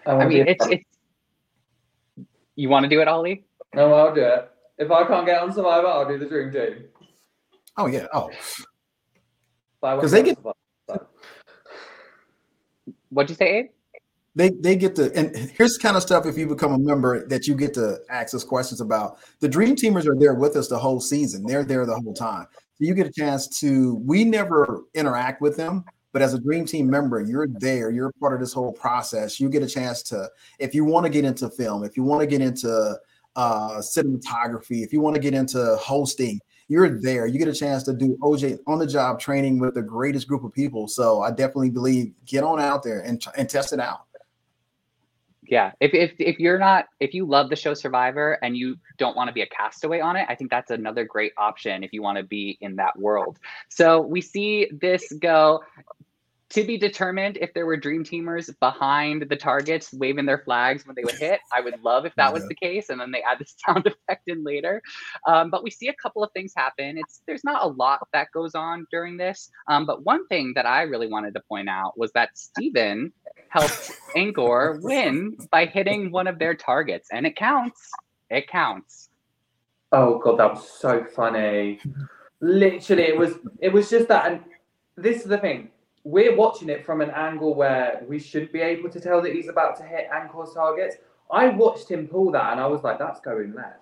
I 0.05 0.26
mean, 0.26 0.45
it's 0.47 0.66
it's. 0.68 0.84
You 2.55 2.70
want 2.70 2.84
to 2.84 2.89
do 2.89 3.01
it, 3.01 3.07
Oli? 3.07 3.45
No, 3.74 3.93
I'll 3.93 4.14
do 4.14 4.22
it. 4.22 4.53
If 4.78 4.91
I 4.91 5.05
can't 5.05 5.26
get 5.26 5.41
on 5.41 5.51
Survivor, 5.51 5.88
I'll 5.88 6.07
do 6.07 6.17
the 6.17 6.26
Dream 6.26 6.51
Team. 6.51 6.86
Oh 7.78 7.88
yeah. 7.88 8.07
Oh. 8.13 8.30
Because 9.82 10.11
they 10.11 10.24
get. 10.24 10.38
What'd 13.09 13.30
you 13.30 13.36
say, 13.36 13.57
Abe? 13.57 13.65
They 14.36 14.49
they 14.49 14.76
get 14.76 14.95
to 14.95 15.13
and 15.13 15.36
here's 15.36 15.78
kind 15.78 15.95
of 15.95 16.01
stuff 16.01 16.26
if 16.26 16.38
you 16.38 16.47
become 16.47 16.74
a 16.74 16.80
member 16.80 17.28
that 17.28 17.45
you 17.45 17.53
get 17.53 17.74
to 17.76 17.99
ask 18.09 18.34
us 18.34 18.43
questions 18.43 18.82
about. 18.82 19.19
The 19.41 19.47
Dream 19.47 19.76
Teamers 19.76 20.07
are 20.07 20.17
there 20.17 20.34
with 20.34 20.55
us 20.55 20.67
the 20.69 20.80
whole 20.80 20.99
season. 20.99 21.45
They're 21.45 21.63
there 21.63 21.86
the 21.86 21.99
whole 21.99 22.15
time. 22.15 22.47
So 22.53 22.80
you 22.80 22.95
get 22.95 23.05
a 23.05 23.11
chance 23.11 23.47
to. 23.59 23.95
We 24.03 24.24
never 24.24 24.82
interact 24.95 25.39
with 25.39 25.55
them, 25.55 25.86
but 26.13 26.21
as 26.21 26.34
a 26.34 26.39
dream 26.39 26.65
team 26.65 26.89
member 26.89 27.19
you're 27.19 27.47
there 27.47 27.89
you're 27.89 28.13
part 28.21 28.34
of 28.34 28.39
this 28.39 28.53
whole 28.53 28.71
process 28.71 29.39
you 29.39 29.49
get 29.49 29.63
a 29.63 29.67
chance 29.67 30.01
to 30.03 30.30
if 30.59 30.74
you 30.74 30.86
want 30.86 31.05
to 31.05 31.09
get 31.09 31.26
into 31.26 31.49
film 31.49 31.84
if 31.84 31.97
you 31.97 32.03
want 32.03 32.21
to 32.21 32.28
get 32.28 32.39
into 32.39 32.95
uh, 33.36 33.77
cinematography, 33.77 34.84
if 34.84 34.93
you 34.93 35.01
want 35.01 35.15
to 35.15 35.21
get 35.21 35.34
into 35.34 35.75
hosting, 35.77 36.39
you're 36.67 36.99
there. 36.99 37.27
You 37.27 37.39
get 37.39 37.47
a 37.47 37.53
chance 37.53 37.84
to 37.84 37.93
do 37.93 38.17
OJ 38.21 38.59
on 38.67 38.79
the 38.79 38.88
job 38.88 39.19
training 39.19 39.59
with 39.59 39.75
the 39.75 39.81
greatest 39.81 40.27
group 40.27 40.43
of 40.43 40.53
people. 40.53 40.88
So 40.88 41.21
I 41.21 41.29
definitely 41.29 41.69
believe 41.69 42.13
get 42.25 42.43
on 42.43 42.59
out 42.59 42.84
there 42.84 43.01
and, 43.01 43.23
and 43.38 43.49
test 43.49 43.73
it 43.73 43.79
out. 43.79 44.05
Yeah, 45.45 45.73
if, 45.81 45.93
if 45.93 46.13
if 46.19 46.39
you're 46.39 46.57
not 46.57 46.88
if 47.01 47.13
you 47.13 47.25
love 47.25 47.49
the 47.49 47.55
show 47.57 47.73
Survivor 47.73 48.39
and 48.41 48.55
you 48.55 48.77
don't 48.97 49.15
want 49.15 49.27
to 49.27 49.34
be 49.34 49.41
a 49.41 49.47
castaway 49.47 49.99
on 49.99 50.15
it, 50.15 50.25
I 50.29 50.36
think 50.36 50.49
that's 50.49 50.71
another 50.71 51.03
great 51.03 51.34
option 51.38 51.84
if 51.84 51.91
you 51.91 52.01
want 52.01 52.17
to 52.17 52.23
be 52.23 52.57
in 52.61 52.77
that 52.77 52.97
world. 52.97 53.39
So 53.67 54.01
we 54.01 54.21
see 54.21 54.69
this 54.71 55.11
go 55.19 55.61
to 56.54 56.64
be 56.64 56.78
determined 56.78 57.38
if 57.41 57.51
there 57.54 57.66
were 57.66 57.76
dream 57.76 58.04
teamers 58.04 58.54
behind 58.60 59.26
the 59.28 59.36
targets 59.36 59.91
waving 59.91 60.28
their 60.28 60.38
flags 60.38 60.86
when 60.86 60.95
they 60.95 61.04
would 61.04 61.16
hit. 61.16 61.39
I 61.51 61.62
would 61.62 61.82
love 61.84 62.06
if 62.06 62.14
that 62.16 62.32
was 62.32 62.47
the 62.47 62.54
case, 62.54 62.89
and 62.89 63.01
then 63.01 63.12
they 63.12 63.24
add 63.24 63.39
the 63.39 63.45
sound 63.66 63.88
effect 63.88 64.28
in 64.28 64.43
later. 64.43 64.82
Um, 65.28 65.49
but 65.49 65.64
we 65.64 65.72
see 65.72 65.88
a 65.88 65.93
couple 65.93 66.24
of 66.24 66.32
things 66.34 66.54
happen. 66.56 66.97
It's 66.99 67.22
there's 67.26 67.43
not 67.43 67.64
a 67.64 67.68
lot 67.68 68.08
that 68.14 68.28
goes 68.32 68.54
on 68.54 68.86
during 68.91 69.18
this, 69.18 69.49
um, 69.68 69.88
but 69.88 70.04
one 70.04 70.28
thing 70.28 70.54
that 70.56 70.68
I 70.68 70.84
really 70.84 71.08
wanted 71.08 71.34
to 71.34 71.41
point 71.49 71.70
out 71.70 71.97
was 71.97 72.12
that 72.12 72.30
Stephen 72.38 73.12
helped 73.49 73.91
Angkor 74.16 74.80
win 74.82 75.36
by 75.51 75.66
hitting 75.66 76.12
one 76.12 76.28
of 76.28 76.38
their 76.38 76.54
targets, 76.54 77.10
and 77.12 77.26
it 77.26 77.36
counts. 77.36 77.91
It 78.30 78.47
counts. 78.47 79.10
Oh 79.91 80.20
god, 80.20 80.38
that 80.38 80.54
was 80.54 80.70
so 80.70 81.04
funny. 81.04 81.80
Literally, 82.41 83.04
it 83.04 83.18
was 83.18 83.34
it 83.60 83.74
was 83.74 83.89
just 83.89 84.08
that, 84.10 84.32
and 84.32 84.41
this 84.95 85.24
is 85.24 85.24
the 85.24 85.39
thing 85.39 85.72
we're 86.04 86.36
watching 86.36 86.70
it 86.70 86.86
from 86.86 87.01
an 87.01 87.12
angle 87.12 87.56
where 87.56 88.04
we 88.08 88.20
should 88.20 88.51
be 88.51 88.60
able 88.60 88.89
to 88.89 88.99
tell 88.99 89.22
that 89.22 89.34
he's 89.34 89.47
about 89.47 89.78
to 89.78 89.84
hit 89.84 90.10
Angkor's 90.12 90.54
targets. 90.54 90.97
I 91.32 91.47
watched 91.49 91.89
him 91.89 92.08
pull 92.08 92.32
that 92.32 92.51
and 92.51 92.60
I 92.60 92.68
was 92.68 92.84
like, 92.84 92.99
that's 92.99 93.22
going 93.22 93.54
left. 93.54 93.80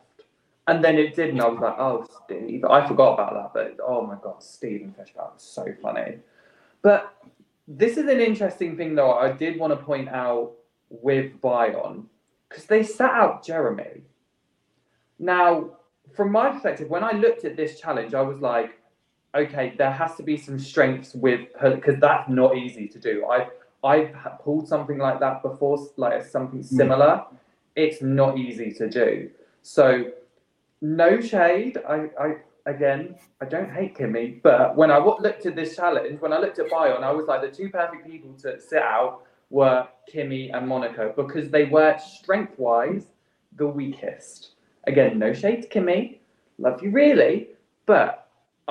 And 0.68 0.84
then 0.84 0.98
it 0.98 1.16
didn't. 1.16 1.42
I 1.42 1.48
was 1.48 1.60
like, 1.60 1.76
oh, 1.80 2.06
Steve. 2.26 2.64
I 2.66 2.88
forgot 2.88 3.14
about 3.14 3.54
that. 3.54 3.78
But 3.78 3.84
oh 3.84 4.06
my 4.06 4.16
God, 4.22 4.44
Stephen 4.44 4.94
Fishbach 4.98 5.34
was 5.34 5.42
so 5.42 5.66
funny. 5.82 6.20
But 6.84 7.14
this 7.68 7.98
is 7.98 8.08
an 8.08 8.20
interesting 8.20 8.78
thing, 8.78 8.96
though, 8.96 9.14
I 9.14 9.32
did 9.32 9.60
want 9.60 9.72
to 9.72 9.84
point 9.84 10.10
out 10.10 10.52
with 10.90 11.40
Bayon 11.42 12.06
because 12.48 12.66
they 12.66 12.84
sat 12.84 13.12
out 13.12 13.44
Jeremy. 13.44 14.02
Now, 15.18 15.72
from 16.14 16.32
my 16.32 16.50
perspective, 16.50 16.90
when 16.90 17.04
I 17.04 17.12
looked 17.12 17.46
at 17.46 17.56
this 17.56 17.80
challenge, 17.80 18.14
I 18.14 18.22
was 18.22 18.40
like, 18.40 18.81
okay, 19.36 19.74
there 19.78 19.92
has 19.92 20.16
to 20.16 20.24
be 20.24 20.38
some 20.38 20.60
strengths 20.60 21.14
with 21.14 21.48
her 21.60 21.76
because 21.76 22.00
that's 22.00 22.30
not 22.30 22.58
easy 22.58 22.88
to 22.88 23.00
do. 23.00 23.26
I've 23.26 23.50
I've 23.84 24.14
pulled 24.44 24.68
something 24.68 24.98
like 24.98 25.20
that 25.20 25.42
before, 25.42 25.80
like 25.98 26.24
something 26.26 26.60
mm. 26.60 26.66
similar. 26.66 27.08
Mm. 27.08 27.38
It's 27.76 28.02
not 28.02 28.38
easy 28.38 28.72
to 28.74 28.90
do. 28.90 29.30
So 29.64 30.12
no 30.82 31.22
shade. 31.22 31.78
I, 31.88 32.10
I 32.20 32.36
again, 32.66 33.16
I 33.42 33.46
don't 33.46 33.72
hate 33.72 33.98
Kimmi, 33.98 34.42
but 34.44 34.76
when 34.76 34.92
I 34.92 34.98
looked 34.98 35.46
at 35.46 35.56
this 35.56 35.76
challenge, 35.76 36.20
when 36.22 36.34
I 36.34 36.40
looked 36.40 36.60
at 36.60 36.70
Bayon, 36.70 37.04
I 37.04 37.12
was 37.12 37.28
like 37.28 37.42
the 37.42 37.50
two 37.50 37.70
perfect 37.70 38.06
people 38.08 38.34
to 38.42 38.60
sit 38.60 38.82
out 38.82 39.24
were 39.50 39.88
Kimmi 40.12 40.56
and 40.56 40.68
Monica 40.68 41.14
because 41.16 41.50
they 41.50 41.66
were 41.66 41.98
strength 41.98 42.58
wise 42.58 43.06
the 43.58 43.68
weakest. 43.68 44.52
Again, 44.86 45.20
no 45.20 45.34
shade 45.34 45.64
to 45.64 45.68
Kimmi, 45.68 46.20
love 46.58 46.82
you 46.82 46.92
really, 46.92 47.50
but 47.86 48.21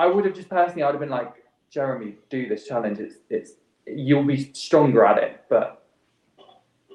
I 0.01 0.07
would 0.07 0.25
have 0.25 0.33
just 0.33 0.49
personally, 0.49 0.81
I'd 0.81 0.91
have 0.93 0.99
been 0.99 1.09
like, 1.09 1.31
Jeremy, 1.69 2.15
do 2.31 2.49
this 2.49 2.65
challenge. 2.67 2.97
It's 2.97 3.17
it's 3.29 3.51
you'll 3.85 4.23
be 4.23 4.51
stronger 4.53 5.05
at 5.05 5.19
it, 5.19 5.43
but 5.47 5.85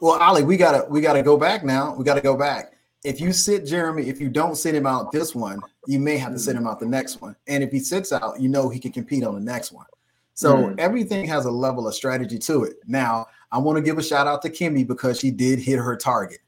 well, 0.02 0.20
Ali, 0.20 0.42
we 0.42 0.56
gotta 0.56 0.88
we 0.90 1.00
gotta 1.00 1.22
go 1.22 1.36
back 1.36 1.64
now. 1.64 1.94
We 1.94 2.02
gotta 2.02 2.20
go 2.20 2.36
back. 2.36 2.72
If 3.04 3.20
you 3.20 3.32
sit 3.32 3.64
Jeremy, 3.64 4.08
if 4.08 4.20
you 4.20 4.28
don't 4.28 4.56
sit 4.56 4.74
him 4.74 4.88
out 4.88 5.12
this 5.12 5.36
one, 5.36 5.60
you 5.86 6.00
may 6.00 6.18
have 6.18 6.32
to 6.32 6.38
sit 6.40 6.56
him 6.56 6.66
out 6.66 6.80
the 6.80 6.86
next 6.86 7.20
one. 7.20 7.36
And 7.46 7.62
if 7.62 7.70
he 7.70 7.78
sits 7.78 8.12
out, 8.12 8.40
you 8.40 8.48
know 8.48 8.68
he 8.68 8.80
can 8.80 8.90
compete 8.90 9.22
on 9.22 9.34
the 9.34 9.40
next 9.40 9.70
one. 9.70 9.86
So 10.34 10.56
mm. 10.56 10.74
everything 10.80 11.28
has 11.28 11.44
a 11.44 11.50
level 11.50 11.86
of 11.86 11.94
strategy 11.94 12.40
to 12.40 12.64
it. 12.64 12.78
Now, 12.88 13.26
I 13.52 13.58
want 13.58 13.76
to 13.76 13.82
give 13.82 13.98
a 13.98 14.02
shout 14.02 14.26
out 14.26 14.42
to 14.42 14.50
Kimmi 14.50 14.84
because 14.84 15.20
she 15.20 15.30
did 15.30 15.60
hit 15.60 15.78
her 15.78 15.96
target. 15.96 16.40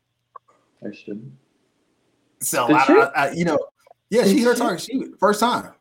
I 0.85 0.93
should. 0.93 1.31
So 2.41 2.67
I, 2.67 2.83
I, 2.83 3.11
I, 3.15 3.31
you 3.31 3.45
know, 3.45 3.59
yeah, 4.11 4.25
she 4.25 4.41
hit 4.41 4.49
her 4.49 4.55
target. 4.57 4.83
She 4.83 5.05
first 5.21 5.39
time. 5.39 5.73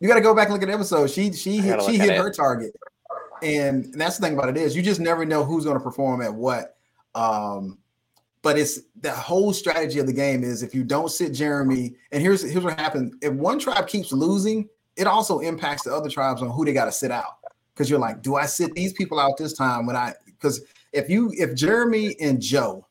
You 0.00 0.08
got 0.08 0.14
to 0.14 0.22
go 0.22 0.34
back 0.34 0.46
and 0.46 0.54
look 0.54 0.62
at 0.62 0.68
the 0.68 0.74
episode. 0.74 1.10
She 1.10 1.32
she 1.32 1.58
hit, 1.58 1.82
she 1.82 1.98
hit 1.98 2.16
her 2.16 2.30
target, 2.30 2.74
and 3.42 3.92
that's 3.94 4.16
the 4.16 4.26
thing 4.26 4.34
about 4.34 4.48
it 4.48 4.56
is 4.56 4.74
you 4.74 4.82
just 4.82 5.00
never 5.00 5.24
know 5.24 5.44
who's 5.44 5.64
going 5.64 5.76
to 5.76 5.82
perform 5.82 6.22
at 6.22 6.32
what. 6.32 6.76
Um, 7.14 7.78
but 8.42 8.58
it's 8.58 8.80
the 9.00 9.10
whole 9.10 9.52
strategy 9.52 9.98
of 9.98 10.06
the 10.06 10.12
game 10.12 10.42
is 10.42 10.62
if 10.62 10.74
you 10.74 10.84
don't 10.84 11.10
sit 11.10 11.32
Jeremy, 11.32 11.94
and 12.12 12.22
here's 12.22 12.42
here's 12.42 12.64
what 12.64 12.78
happens: 12.78 13.14
if 13.20 13.32
one 13.34 13.58
tribe 13.58 13.86
keeps 13.86 14.12
losing, 14.12 14.68
it 14.96 15.06
also 15.06 15.40
impacts 15.40 15.82
the 15.84 15.94
other 15.94 16.08
tribes 16.08 16.40
on 16.40 16.48
who 16.48 16.64
they 16.64 16.72
got 16.72 16.86
to 16.86 16.92
sit 16.92 17.10
out. 17.10 17.36
Because 17.74 17.88
you're 17.88 17.98
like, 17.98 18.22
do 18.22 18.36
I 18.36 18.46
sit 18.46 18.74
these 18.74 18.92
people 18.92 19.18
out 19.20 19.36
this 19.36 19.52
time 19.52 19.86
when 19.86 19.96
I? 19.96 20.14
Because 20.24 20.62
if 20.92 21.10
you 21.10 21.30
if 21.36 21.54
Jeremy 21.54 22.16
and 22.20 22.40
Joe 22.40 22.86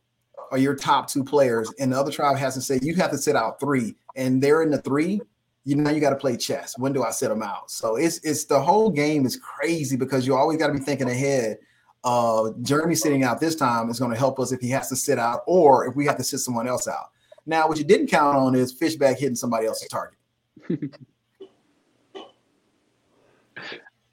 are 0.52 0.58
your 0.58 0.76
top 0.76 1.08
two 1.10 1.24
players, 1.24 1.72
and 1.80 1.92
the 1.92 2.00
other 2.00 2.12
tribe 2.12 2.38
has 2.38 2.54
to 2.54 2.62
say 2.62 2.80
you 2.82 2.96
have 2.96 3.12
to 3.12 3.18
sit 3.18 3.36
out 3.36 3.60
three, 3.60 3.96
and 4.16 4.42
they're 4.42 4.62
in 4.62 4.70
the 4.70 4.82
three, 4.82 5.22
you 5.70 5.76
know 5.76 5.92
you 5.92 6.00
got 6.00 6.10
to 6.12 6.16
play 6.16 6.36
chess. 6.36 6.78
When 6.78 6.94
do 6.94 7.04
I 7.04 7.12
sit 7.12 7.30
them 7.30 7.44
out? 7.44 7.70
So 7.72 7.96
it's 7.96 8.18
it's 8.20 8.46
the 8.46 8.60
whole 8.60 8.90
game 8.90 9.26
is 9.26 9.38
crazy 9.38 9.96
because 9.96 10.26
you 10.26 10.36
always 10.36 10.58
got 10.58 10.68
to 10.68 10.74
be 10.74 10.80
thinking 10.80 11.10
ahead 11.10 11.60
uh, 12.04 12.52
Jeremy 12.62 12.96
sitting 12.96 13.24
out 13.24 13.40
this 13.40 13.56
time 13.56 13.90
is 13.90 14.00
going 14.00 14.12
to 14.12 14.18
help 14.18 14.40
us 14.40 14.52
if 14.52 14.60
he 14.62 14.70
has 14.70 14.90
to 14.90 14.96
sit 14.96 15.20
out 15.20 15.42
or 15.46 15.88
if 15.88 15.96
we 15.96 16.06
have 16.06 16.18
to 16.18 16.24
sit 16.24 16.40
someone 16.40 16.68
else 16.68 16.88
out. 16.88 17.12
Now, 17.46 17.68
what 17.68 17.78
you 17.78 17.84
didn't 17.84 18.08
count 18.08 18.38
on 18.38 18.56
is 18.56 18.74
Fishbach 18.74 19.18
hitting 19.18 19.36
somebody 19.36 19.66
else's 19.66 19.88
target. 19.90 20.18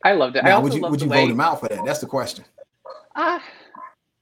I 0.04 0.12
loved 0.12 0.36
it. 0.36 0.44
Now, 0.44 0.60
would 0.60 0.74
you 0.74 0.82
would 0.82 1.00
you 1.00 1.08
way... 1.08 1.22
vote 1.22 1.32
him 1.32 1.40
out 1.40 1.60
for 1.60 1.68
that? 1.68 1.84
That's 1.84 1.98
the 2.00 2.06
question. 2.06 2.44
Uh 3.14 3.40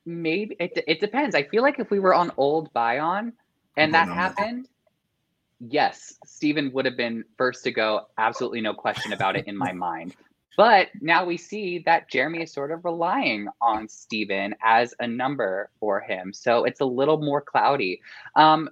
maybe 0.06 0.56
it, 0.60 0.84
it 0.86 1.00
depends. 1.00 1.34
I 1.34 1.42
feel 1.44 1.62
like 1.62 1.78
if 1.78 1.90
we 1.90 1.98
were 1.98 2.14
on 2.14 2.30
old 2.36 2.72
Bayon 2.74 3.32
and 3.76 3.92
that 3.94 4.08
happened, 4.08 4.64
that. 4.64 5.72
yes, 5.72 6.18
Stephen 6.34 6.72
would 6.72 6.84
have 6.84 6.96
been 6.96 7.24
first 7.38 7.62
to 7.62 7.70
go. 7.70 8.08
Absolutely 8.18 8.60
no 8.60 8.74
question 8.74 9.12
about 9.12 9.36
it 9.36 9.46
in 9.46 9.56
my 9.56 9.72
mind. 9.72 10.16
But 10.56 10.88
now 11.00 11.24
we 11.24 11.36
see 11.36 11.80
that 11.86 12.10
Jeremy 12.10 12.42
is 12.42 12.52
sort 12.52 12.72
of 12.72 12.84
relying 12.84 13.46
on 13.60 13.88
Stephen 13.88 14.54
as 14.60 14.94
a 14.98 15.06
number 15.06 15.70
for 15.78 16.00
him. 16.00 16.32
So 16.32 16.64
it's 16.64 16.80
a 16.80 16.84
little 16.84 17.18
more 17.18 17.40
cloudy. 17.40 18.00
Um, 18.34 18.68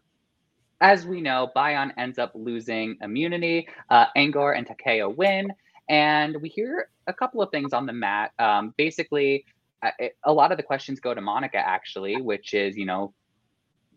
as 0.81 1.07
we 1.07 1.21
know, 1.21 1.51
Bayon 1.55 1.93
ends 1.97 2.19
up 2.19 2.33
losing 2.35 2.97
immunity. 3.01 3.69
Uh, 3.89 4.07
Angkor 4.17 4.59
and 4.59 4.67
Ta 4.67 4.75
Keo 4.75 5.09
win. 5.09 5.53
And 5.89 6.43
we 6.43 6.49
hear 6.49 6.89
a 7.07 7.13
couple 7.13 7.41
of 7.43 7.51
things 7.53 7.73
on 7.73 7.87
the 7.87 7.93
mat. 7.93 8.33
Um, 8.41 8.75
basically, 8.77 9.45
it, 10.01 10.17
a 10.25 10.33
lot 10.33 10.51
of 10.51 10.57
the 10.57 10.65
questions 10.65 10.99
go 10.99 11.15
to 11.15 11.21
Monica, 11.21 11.59
actually, 11.59 12.21
which 12.21 12.55
is, 12.55 12.77
you 12.77 12.87
know, 12.87 13.15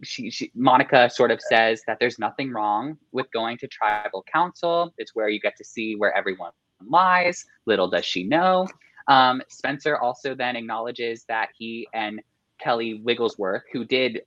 she, 0.06 0.30
she, 0.30 0.52
Monica 0.56 1.10
sort 1.10 1.32
of 1.32 1.42
says 1.42 1.82
that 1.88 1.98
there's 2.00 2.20
nothing 2.20 2.52
wrong 2.52 2.98
with 3.12 3.32
going 3.32 3.58
to 3.58 3.68
tribal 3.68 4.24
council. 4.32 4.94
It's 4.98 5.16
where 5.16 5.30
you 5.30 5.40
get 5.40 5.56
to 5.58 5.64
see 5.64 5.96
where 5.96 6.16
everyone 6.16 6.52
lies. 6.86 7.46
Little 7.66 7.90
does 7.90 8.06
she 8.06 8.24
know. 8.24 8.68
Um, 9.08 9.42
Spencer 9.50 9.98
also 9.98 10.36
then 10.36 10.56
acknowledges 10.56 11.26
that 11.28 11.50
he 11.58 11.88
and 11.94 12.22
Kelley 12.60 13.02
Wiglesworth, 13.04 13.64
who 13.72 13.86
did 13.86 14.22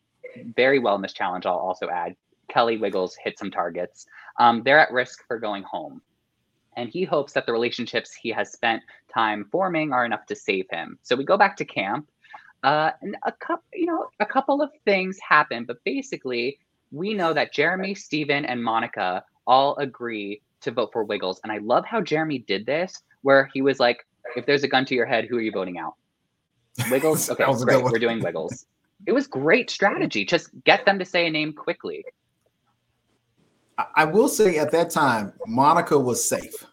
very 0.56 0.78
well 0.78 0.94
in 0.94 1.02
this 1.02 1.12
challenge, 1.12 1.46
I'll 1.46 1.54
also 1.56 1.88
add, 1.88 2.14
Kelley 2.48 2.76
Wiggles 2.76 3.16
hit 3.16 3.38
some 3.38 3.50
targets. 3.50 4.06
Um, 4.38 4.62
they're 4.64 4.78
at 4.78 4.92
risk 4.92 5.26
for 5.26 5.38
going 5.38 5.62
home. 5.62 6.00
And 6.76 6.88
he 6.88 7.04
hopes 7.04 7.32
that 7.32 7.44
the 7.44 7.52
relationships 7.52 8.14
he 8.14 8.30
has 8.30 8.52
spent 8.52 8.82
time 9.12 9.46
forming 9.50 9.92
are 9.92 10.04
enough 10.04 10.26
to 10.26 10.36
save 10.36 10.66
him. 10.70 10.98
So 11.02 11.16
we 11.16 11.24
go 11.24 11.36
back 11.36 11.56
to 11.56 11.64
camp. 11.64 12.08
Uh, 12.62 12.90
and 13.02 13.16
a 13.24 13.32
couple, 13.32 13.64
you 13.72 13.86
know, 13.86 14.08
a 14.20 14.26
couple 14.26 14.60
of 14.60 14.70
things 14.84 15.18
happen, 15.26 15.64
but 15.64 15.76
basically, 15.84 16.58
we 16.90 17.14
know 17.14 17.32
that 17.32 17.52
Jeremy, 17.52 17.94
Stephen, 17.94 18.44
and 18.44 18.62
Monica 18.62 19.22
all 19.46 19.76
agree 19.76 20.42
to 20.62 20.70
vote 20.70 20.90
for 20.92 21.04
Wiggles. 21.04 21.40
And 21.44 21.52
I 21.52 21.58
love 21.58 21.84
how 21.84 22.00
Jeremy 22.00 22.40
did 22.40 22.66
this, 22.66 23.02
where 23.22 23.48
he 23.52 23.62
was 23.62 23.78
like, 23.78 24.04
if 24.36 24.46
there's 24.46 24.64
a 24.64 24.68
gun 24.68 24.84
to 24.86 24.94
your 24.94 25.06
head, 25.06 25.26
who 25.26 25.36
are 25.38 25.40
you 25.40 25.52
voting 25.52 25.78
out? 25.78 25.94
Wiggles? 26.90 27.30
Okay, 27.30 27.44
great. 27.64 27.82
We're 27.82 27.98
doing 27.98 28.20
Wiggles. 28.20 28.66
It 29.06 29.12
was 29.12 29.26
great 29.26 29.70
strategy. 29.70 30.24
Just 30.24 30.50
get 30.64 30.84
them 30.84 30.98
to 30.98 31.04
say 31.04 31.26
a 31.26 31.30
name 31.30 31.52
quickly. 31.52 32.04
I 33.94 34.04
will 34.04 34.28
say 34.28 34.58
at 34.58 34.72
that 34.72 34.90
time, 34.90 35.32
Monica 35.46 35.96
was 35.96 36.28
safe. 36.28 36.66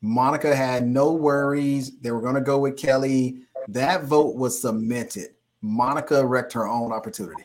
Monica 0.00 0.54
had 0.54 0.86
no 0.86 1.12
worries. 1.12 1.98
They 1.98 2.12
were 2.12 2.20
going 2.20 2.36
to 2.36 2.40
go 2.40 2.58
with 2.58 2.76
Kelley. 2.76 3.38
That 3.68 4.04
vote 4.04 4.36
was 4.36 4.60
cemented. 4.60 5.30
Monica 5.62 6.24
wrecked 6.24 6.52
her 6.52 6.68
own 6.68 6.92
opportunity. 6.92 7.44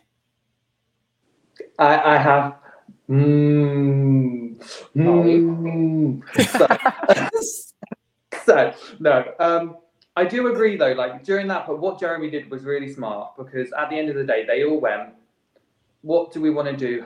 I, 1.77 2.15
I 2.15 2.17
have 2.17 2.55
Mm, 3.09 4.63
mm, 4.95 6.21
so, 6.45 6.67
so, 8.45 8.73
no, 8.99 9.33
um, 9.39 9.77
I 10.15 10.25
do 10.25 10.47
agree 10.53 10.77
though. 10.77 10.91
Like 10.91 11.23
during 11.23 11.47
that, 11.47 11.65
but 11.65 11.79
what 11.79 11.99
Jeremy 11.99 12.29
did 12.29 12.51
was 12.51 12.63
really 12.63 12.91
smart 12.91 13.35
because 13.35 13.71
at 13.73 13.89
the 13.89 13.97
end 13.97 14.09
of 14.09 14.15
the 14.15 14.23
day, 14.23 14.45
they 14.45 14.63
all 14.63 14.79
went. 14.79 15.09
What 16.01 16.31
do 16.31 16.39
we 16.39 16.51
want 16.51 16.67
to 16.67 16.77
do? 16.77 17.05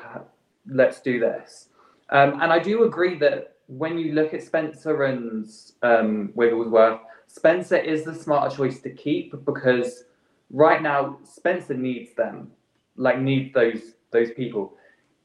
Let's 0.68 1.00
do 1.00 1.20
this. 1.20 1.70
Um, 2.10 2.42
and 2.42 2.52
I 2.52 2.60
do 2.60 2.84
agree 2.84 3.18
that 3.20 3.56
when 3.68 3.98
you 3.98 4.12
look 4.12 4.34
at 4.34 4.44
Spencer 4.44 5.04
and 5.06 5.50
um, 5.82 6.32
Wiglesworth, 6.36 7.00
Spencer 7.34 7.78
is 7.78 8.04
the 8.04 8.14
smarter 8.14 8.56
choice 8.56 8.80
to 8.80 8.92
keep 8.92 9.34
because 9.44 10.04
right 10.52 10.84
now 10.84 11.18
Spencer 11.24 11.74
needs 11.74 12.14
them, 12.14 12.52
like 12.96 13.20
needs 13.20 13.52
those 13.56 13.96
those 14.12 14.32
people. 14.34 14.76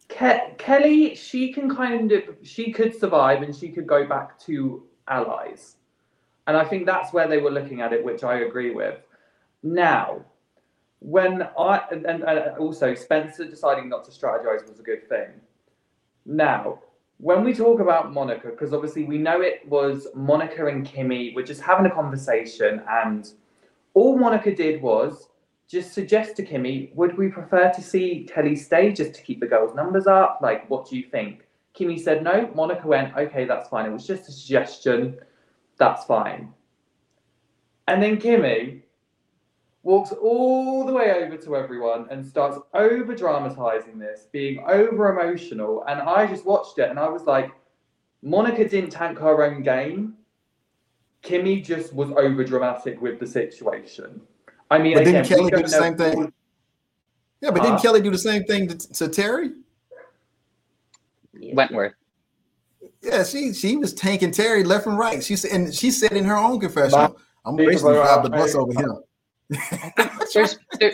Ke- 0.08 0.56
Kelley, 0.56 1.14
she 1.14 1.52
can 1.52 1.68
kind 1.76 2.10
of, 2.12 2.22
she 2.42 2.72
could 2.72 2.98
survive 2.98 3.42
and 3.42 3.54
she 3.54 3.68
could 3.68 3.86
go 3.86 4.06
back 4.06 4.38
to 4.46 4.84
allies. 5.06 5.76
And 6.46 6.56
I 6.56 6.64
think 6.64 6.86
that's 6.86 7.12
where 7.12 7.28
they 7.28 7.36
were 7.36 7.50
looking 7.50 7.82
at 7.82 7.92
it, 7.92 8.02
which 8.02 8.24
I 8.24 8.38
agree 8.38 8.70
with. 8.70 8.98
Now, 9.62 10.24
when 11.00 11.42
I, 11.58 11.82
and, 11.90 12.06
and 12.06 12.22
also 12.56 12.94
Spencer 12.94 13.44
deciding 13.44 13.90
not 13.90 14.06
to 14.06 14.10
strategize 14.10 14.66
was 14.66 14.80
a 14.80 14.82
good 14.82 15.06
thing. 15.10 15.28
Now, 16.24 16.78
when 17.18 17.44
we 17.44 17.52
talk 17.52 17.80
about 17.80 18.12
Monica, 18.12 18.48
because 18.48 18.72
obviously 18.72 19.04
we 19.04 19.18
know 19.18 19.40
it 19.40 19.66
was 19.68 20.06
Monica 20.14 20.66
and 20.66 20.86
Kimmi 20.86 21.34
were 21.34 21.42
just 21.42 21.60
having 21.60 21.86
a 21.86 21.90
conversation, 21.90 22.82
and 22.88 23.28
all 23.94 24.16
Monica 24.16 24.54
did 24.54 24.80
was 24.80 25.28
just 25.68 25.92
suggest 25.92 26.36
to 26.36 26.46
Kimmi, 26.46 26.94
would 26.94 27.18
we 27.18 27.28
prefer 27.28 27.70
to 27.70 27.82
see 27.82 28.26
Kelley 28.32 28.56
stay 28.56 28.92
just 28.92 29.14
to 29.14 29.22
keep 29.22 29.40
the 29.40 29.46
girls' 29.46 29.74
numbers 29.74 30.06
up? 30.06 30.38
Like, 30.40 30.68
what 30.70 30.88
do 30.88 30.96
you 30.96 31.02
think? 31.02 31.46
Kimmi 31.78 32.00
said 32.00 32.24
no. 32.24 32.50
Monica 32.54 32.86
went, 32.86 33.14
okay, 33.16 33.44
that's 33.44 33.68
fine. 33.68 33.84
It 33.84 33.92
was 33.92 34.06
just 34.06 34.28
a 34.28 34.32
suggestion. 34.32 35.18
That's 35.76 36.04
fine. 36.04 36.54
And 37.86 38.02
then 38.02 38.16
Kimmi 38.16 38.82
walks 39.88 40.12
all 40.12 40.84
the 40.84 40.92
way 40.92 41.10
over 41.12 41.34
to 41.34 41.56
everyone 41.56 42.06
and 42.10 42.24
starts 42.24 42.58
over 42.74 43.14
dramatizing 43.14 43.98
this, 43.98 44.26
being 44.30 44.62
over 44.68 45.18
emotional. 45.18 45.82
And 45.88 45.98
I 46.02 46.26
just 46.26 46.44
watched 46.44 46.78
it 46.78 46.90
and 46.90 46.98
I 46.98 47.08
was 47.08 47.22
like, 47.22 47.50
Monica 48.22 48.68
didn't 48.68 48.90
tank 48.90 49.18
her 49.18 49.42
own 49.42 49.62
game. 49.62 50.14
Kimmi 51.22 51.64
just 51.64 51.94
was 51.94 52.10
over 52.10 52.44
dramatic 52.44 53.00
with 53.00 53.18
the 53.18 53.26
situation. 53.26 54.20
I 54.70 54.76
mean, 54.76 54.94
but 54.94 55.04
didn't 55.04 55.24
Kelley 55.24 55.50
do 55.50 55.62
the 55.62 55.68
same 55.68 55.96
thing? 55.96 56.32
Yeah, 57.40 57.50
but 57.50 57.62
didn't 57.62 57.80
Kelley 57.80 58.02
do 58.02 58.10
the 58.10 58.18
same 58.18 58.44
thing 58.44 58.68
to, 58.68 58.76
to 58.76 59.08
Terry? 59.08 59.52
Wentworth. 61.54 61.94
Yeah, 63.00 63.24
she 63.24 63.54
she 63.54 63.76
was 63.76 63.94
tanking 63.94 64.32
Terry 64.32 64.64
left 64.64 64.86
and 64.86 64.98
right. 64.98 65.24
She 65.24 65.34
said, 65.36 65.52
and 65.52 65.74
she 65.74 65.90
said 65.90 66.12
in 66.12 66.24
her 66.24 66.36
own 66.36 66.60
confession, 66.60 67.14
"I'm 67.44 67.56
basically 67.56 67.94
drive 67.94 68.22
the 68.24 68.30
bus 68.30 68.54
over 68.54 68.72
him." 68.78 68.98
There's 70.34 70.58
there, 70.78 70.92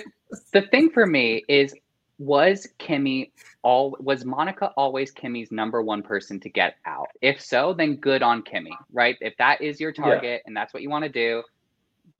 the 0.52 0.62
thing 0.70 0.90
for 0.90 1.06
me 1.06 1.44
is 1.48 1.74
was 2.18 2.68
Kimmi 2.78 3.30
all 3.62 3.96
was 4.00 4.24
Monica 4.24 4.72
always 4.76 5.12
Kimmi's 5.12 5.50
number 5.50 5.82
one 5.82 6.02
person 6.02 6.38
to 6.40 6.48
get 6.48 6.76
out? 6.86 7.08
If 7.22 7.40
so, 7.40 7.72
then 7.72 7.96
good 7.96 8.22
on 8.22 8.42
Kimmi, 8.42 8.76
right? 8.92 9.16
If 9.20 9.36
that 9.38 9.60
is 9.60 9.80
your 9.80 9.92
target 9.92 10.22
yeah. 10.22 10.46
and 10.46 10.56
that's 10.56 10.72
what 10.72 10.82
you 10.82 10.90
want 10.90 11.04
to 11.04 11.08
do, 11.08 11.42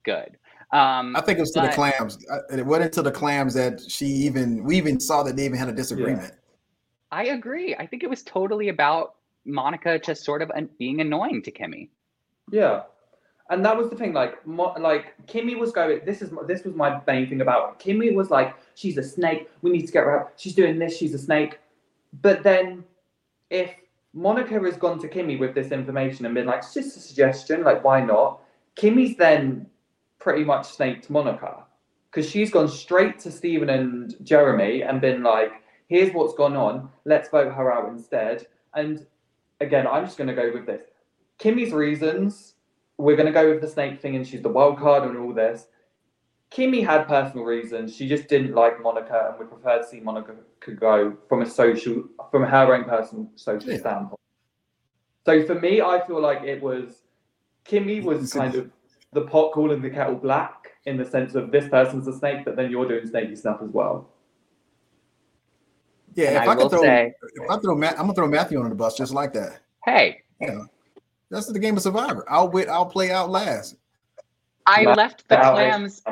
good. 0.03 0.37
Um, 0.71 1.15
I 1.15 1.21
think 1.21 1.37
it 1.37 1.41
was 1.41 1.51
to 1.51 1.61
the 1.61 1.69
clams. 1.69 2.17
I- 2.31 2.55
It 2.57 2.65
went 2.65 2.83
into 2.83 3.01
the 3.01 3.11
clams 3.11 3.53
that 3.53 3.79
she 3.79 4.05
even 4.05 4.63
we 4.63 4.77
even 4.77 4.99
saw 4.99 5.23
that 5.23 5.35
they 5.35 5.45
even 5.45 5.57
had 5.57 5.69
a 5.69 5.73
disagreement. 5.73 6.33
I 7.11 7.27
agree. 7.27 7.75
I 7.75 7.85
think 7.85 8.03
it 8.03 8.09
was 8.09 8.23
totally 8.23 8.69
about 8.69 9.15
Monica 9.45 9.99
just 9.99 10.25
sort 10.25 10.41
of 10.41 10.49
an- 10.49 10.69
being 10.77 10.99
annoying 10.99 11.41
to 11.43 11.51
Kimmi. 11.51 11.89
Yeah, 12.51 12.83
and 13.49 13.63
that 13.63 13.77
was 13.77 13.89
the 13.89 13.95
thing. 13.95 14.13
Like, 14.13 14.45
mo- 14.45 14.75
like 14.79 15.13
Kimmi 15.27 15.57
was 15.57 15.71
going. 15.71 16.01
This 16.05 16.21
is 16.21 16.31
this 16.47 16.63
was 16.63 16.75
my 16.75 17.01
main 17.05 17.27
thing 17.27 17.41
about 17.41 17.75
it. 17.79 17.85
Kimmi 17.85 18.13
was 18.13 18.29
like, 18.29 18.55
she's 18.73 18.97
a 18.97 19.03
snake. 19.03 19.49
We 19.61 19.71
need 19.71 19.85
to 19.85 19.91
get 19.91 20.03
her 20.03 20.19
out. 20.19 20.33
She's 20.35 20.55
doing 20.55 20.79
this. 20.79 20.97
She's 20.97 21.13
a 21.13 21.19
snake. 21.19 21.59
But 22.21 22.43
then, 22.43 22.83
if 23.49 23.71
Monica 24.13 24.59
has 24.59 24.77
gone 24.77 24.99
to 24.99 25.07
Kimmi 25.07 25.37
with 25.37 25.53
this 25.53 25.71
information 25.71 26.25
and 26.25 26.33
been 26.33 26.47
like, 26.47 26.59
it's 26.59 26.73
just 26.73 26.97
a 26.97 26.99
suggestion. 26.99 27.63
Like, 27.63 27.83
why 27.83 28.01
not? 28.01 28.41
Kimmi's 28.75 29.17
then 29.17 29.67
pretty 30.19 30.43
much 30.43 30.67
snaked 30.67 31.09
Monica 31.09 31.65
because 32.09 32.29
she's 32.29 32.49
gone 32.49 32.67
straight 32.67 33.19
to 33.19 33.31
Stephen 33.31 33.69
and 33.69 34.15
Jeremy 34.23 34.81
and 34.81 35.01
been 35.01 35.21
like, 35.21 35.51
here's 35.87 36.13
what's 36.13 36.33
gone 36.33 36.55
on. 36.55 36.89
Let's 37.03 37.29
vote 37.29 37.53
her 37.53 37.71
out 37.71 37.89
instead. 37.89 38.47
And 38.73 39.05
again, 39.61 39.85
I'm 39.85 40.05
just 40.05 40.17
going 40.17 40.29
to 40.29 40.33
go 40.33 40.51
with 40.51 40.65
this. 40.65 40.81
Kimmi's 41.39 41.73
reasons, 41.73 42.54
we're 42.97 43.15
going 43.15 43.25
to 43.27 43.31
go 43.31 43.49
with 43.49 43.61
the 43.61 43.67
snake 43.67 44.01
thing 44.01 44.15
and 44.15 44.25
she's 44.27 44.41
the 44.41 44.49
wild 44.49 44.77
card 44.77 45.03
and 45.03 45.17
all 45.17 45.33
this. 45.33 45.67
Kimmi 46.51 46.85
had 46.85 47.07
personal 47.07 47.43
reasons. 47.43 47.95
She 47.95 48.07
just 48.07 48.27
didn't 48.27 48.53
like 48.53 48.81
Monica 48.81 49.27
and 49.29 49.39
would 49.39 49.49
prefer 49.49 49.79
to 49.79 49.87
see 49.87 49.99
Monica 49.99 50.35
could 50.61 50.79
go 50.79 51.17
from 51.27 51.41
a 51.41 51.45
social, 51.45 52.03
from 52.31 52.43
her 52.43 52.73
own 52.73 52.85
personal 52.85 53.29
social 53.35 53.71
Yeah. 53.71 53.79
standpoint. 53.79 54.19
So 55.25 55.45
for 55.45 55.55
me, 55.55 55.81
I 55.81 56.05
feel 56.05 56.21
like 56.21 56.43
it 56.43 56.61
was, 56.61 57.01
Kimmi 57.65 58.03
was 58.03 58.31
So- 58.31 58.39
kind 58.39 58.55
of 58.55 58.71
the 59.11 59.21
pot 59.21 59.51
calling 59.53 59.81
the 59.81 59.89
kettle 59.89 60.15
black 60.15 60.71
in 60.85 60.97
the 60.97 61.05
sense 61.05 61.35
of 61.35 61.51
this 61.51 61.67
person's 61.67 62.07
a 62.07 62.13
snake, 62.13 62.45
but 62.45 62.55
then 62.55 62.69
you're 62.69 62.87
doing 62.87 63.07
snaky 63.07 63.35
stuff 63.35 63.59
as 63.61 63.69
well. 63.69 64.09
Yeah, 66.13 66.27
And 66.27 66.35
if 66.37 66.41
I 66.43 66.45
I, 66.45 66.55
will 66.55 66.63
could 66.63 66.71
throw, 66.71 66.81
say- 66.83 67.13
if 67.35 67.49
I 67.49 67.57
throw, 67.59 67.75
Ma- 67.75 67.87
I'm 67.89 67.95
gonna 67.97 68.13
throw 68.13 68.27
Matthew 68.27 68.57
under 68.59 68.69
the 68.69 68.75
bus 68.75 68.95
just 68.95 69.13
like 69.13 69.33
that. 69.33 69.59
Hey, 69.83 70.21
That's 71.31 71.47
the 71.47 71.59
game 71.59 71.75
of 71.77 71.83
Survivor. 71.83 72.25
I'll 72.29 72.49
wait. 72.49 72.67
I'll 72.69 72.85
play 72.85 73.11
out 73.11 73.29
last. 73.29 73.75
I 74.65 74.85
Wow. 74.85 74.93
left 74.93 75.27
the 75.27 75.35
Wow. 75.35 75.53
clams. 75.53 76.03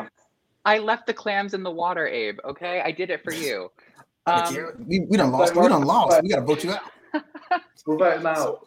I 0.65 0.77
left 0.79 1.07
the 1.07 1.13
clams 1.13 1.53
in 1.53 1.63
the 1.63 1.71
water, 1.71 2.07
Abe. 2.07 2.39
Okay, 2.45 2.81
I 2.81 2.91
did 2.91 3.09
it 3.09 3.23
for 3.23 3.33
you. 3.33 3.69
Um, 4.25 4.55
we 4.87 5.01
we 5.09 5.17
done 5.17 5.33
lost. 5.33 5.53
We 5.53 5.67
done 5.67 5.83
lost. 5.83 6.23
We 6.23 6.29
gotta 6.29 6.43
vote 6.45 6.63
you 6.63 6.71
out. 6.71 6.83
We'll 7.85 7.97
vote 7.97 8.17
him 8.19 8.25
out. 8.25 8.65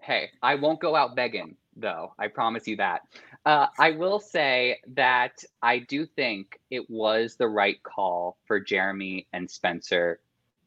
hey, 0.00 0.30
I 0.42 0.54
won't 0.54 0.80
go 0.80 0.96
out 0.96 1.14
begging, 1.14 1.56
though. 1.76 2.14
I 2.18 2.28
promise 2.28 2.66
you 2.66 2.76
that. 2.76 3.02
Uh, 3.44 3.66
I 3.78 3.90
will 3.90 4.18
say 4.18 4.78
that 4.94 5.44
I 5.60 5.80
do 5.80 6.06
think 6.06 6.58
it 6.70 6.88
was 6.88 7.36
the 7.36 7.48
right 7.48 7.82
call 7.82 8.38
for 8.46 8.58
Jeremy 8.58 9.26
and 9.34 9.50
Spencer 9.50 10.20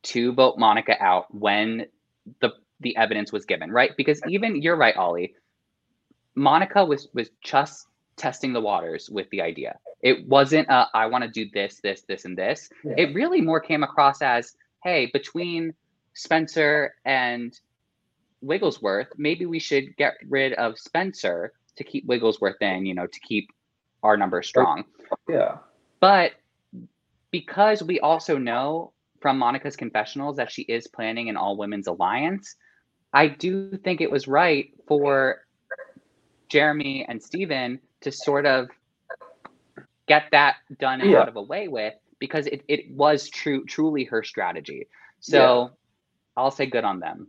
to 0.03 0.33
vote 0.33 0.59
Monica 0.59 1.01
out 1.03 1.33
when 1.33 1.87
the 2.41 2.51
the 2.81 2.95
evidence 2.97 3.31
was 3.31 3.45
given, 3.45 3.71
right? 3.71 3.91
Because 3.97 4.21
even 4.27 4.61
you're 4.61 4.75
right, 4.75 4.95
Oli. 4.97 5.33
Monica 6.35 6.83
was 6.83 7.07
was 7.13 7.29
just 7.43 7.87
testing 8.17 8.53
the 8.53 8.61
waters 8.61 9.09
with 9.09 9.29
the 9.31 9.41
idea. 9.41 9.77
It 10.01 10.27
wasn't 10.27 10.67
a, 10.69 10.87
I 10.93 11.05
want 11.07 11.23
to 11.23 11.29
do 11.29 11.49
this, 11.53 11.79
this, 11.81 12.01
this, 12.01 12.25
and 12.25 12.37
this. 12.37 12.69
Yeah. 12.83 12.93
It 12.97 13.15
really 13.15 13.41
more 13.41 13.59
came 13.59 13.83
across 13.83 14.21
as, 14.21 14.55
hey, 14.83 15.09
between 15.13 15.73
Spencer 16.13 16.95
and 17.05 17.57
Wiglesworth, 18.41 19.07
maybe 19.17 19.45
we 19.45 19.59
should 19.59 19.95
get 19.97 20.15
rid 20.27 20.53
of 20.53 20.77
Spencer 20.77 21.53
to 21.75 21.83
keep 21.83 22.05
Wiglesworth 22.05 22.61
in, 22.61 22.85
you 22.85 22.93
know, 22.93 23.07
to 23.07 23.19
keep 23.19 23.49
our 24.03 24.17
numbers 24.17 24.47
strong. 24.47 24.83
Yeah. 25.29 25.57
But 25.99 26.33
because 27.29 27.83
we 27.83 27.99
also 27.99 28.37
know 28.37 28.93
from 29.19 29.37
Monica's 29.37 29.75
confessionals 29.75 30.37
that 30.37 30.51
she 30.51 30.63
is 30.63 30.87
planning 30.87 31.29
an 31.29 31.37
all 31.37 31.55
women's 31.57 31.87
alliance, 31.87 32.55
I 33.13 33.27
do 33.27 33.77
think 33.77 34.01
it 34.01 34.09
was 34.09 34.27
right 34.27 34.71
for 34.87 35.41
Jeremy 36.49 37.05
and 37.07 37.21
Stephen 37.21 37.79
to 38.01 38.11
sort 38.11 38.45
of 38.45 38.69
get 40.07 40.25
that 40.31 40.55
done 40.79 41.01
and 41.01 41.11
Yeah. 41.11 41.21
out 41.21 41.27
of 41.29 41.35
a 41.35 41.41
way 41.41 41.67
with 41.67 41.93
because 42.19 42.47
it, 42.47 42.63
it 42.67 42.91
was 42.91 43.29
true 43.29 43.65
truly 43.65 44.03
her 44.05 44.23
strategy. 44.23 44.87
So 45.19 45.71
I'll 46.37 46.51
say 46.51 46.65
good 46.65 46.83
on 46.83 46.99
them. 46.99 47.27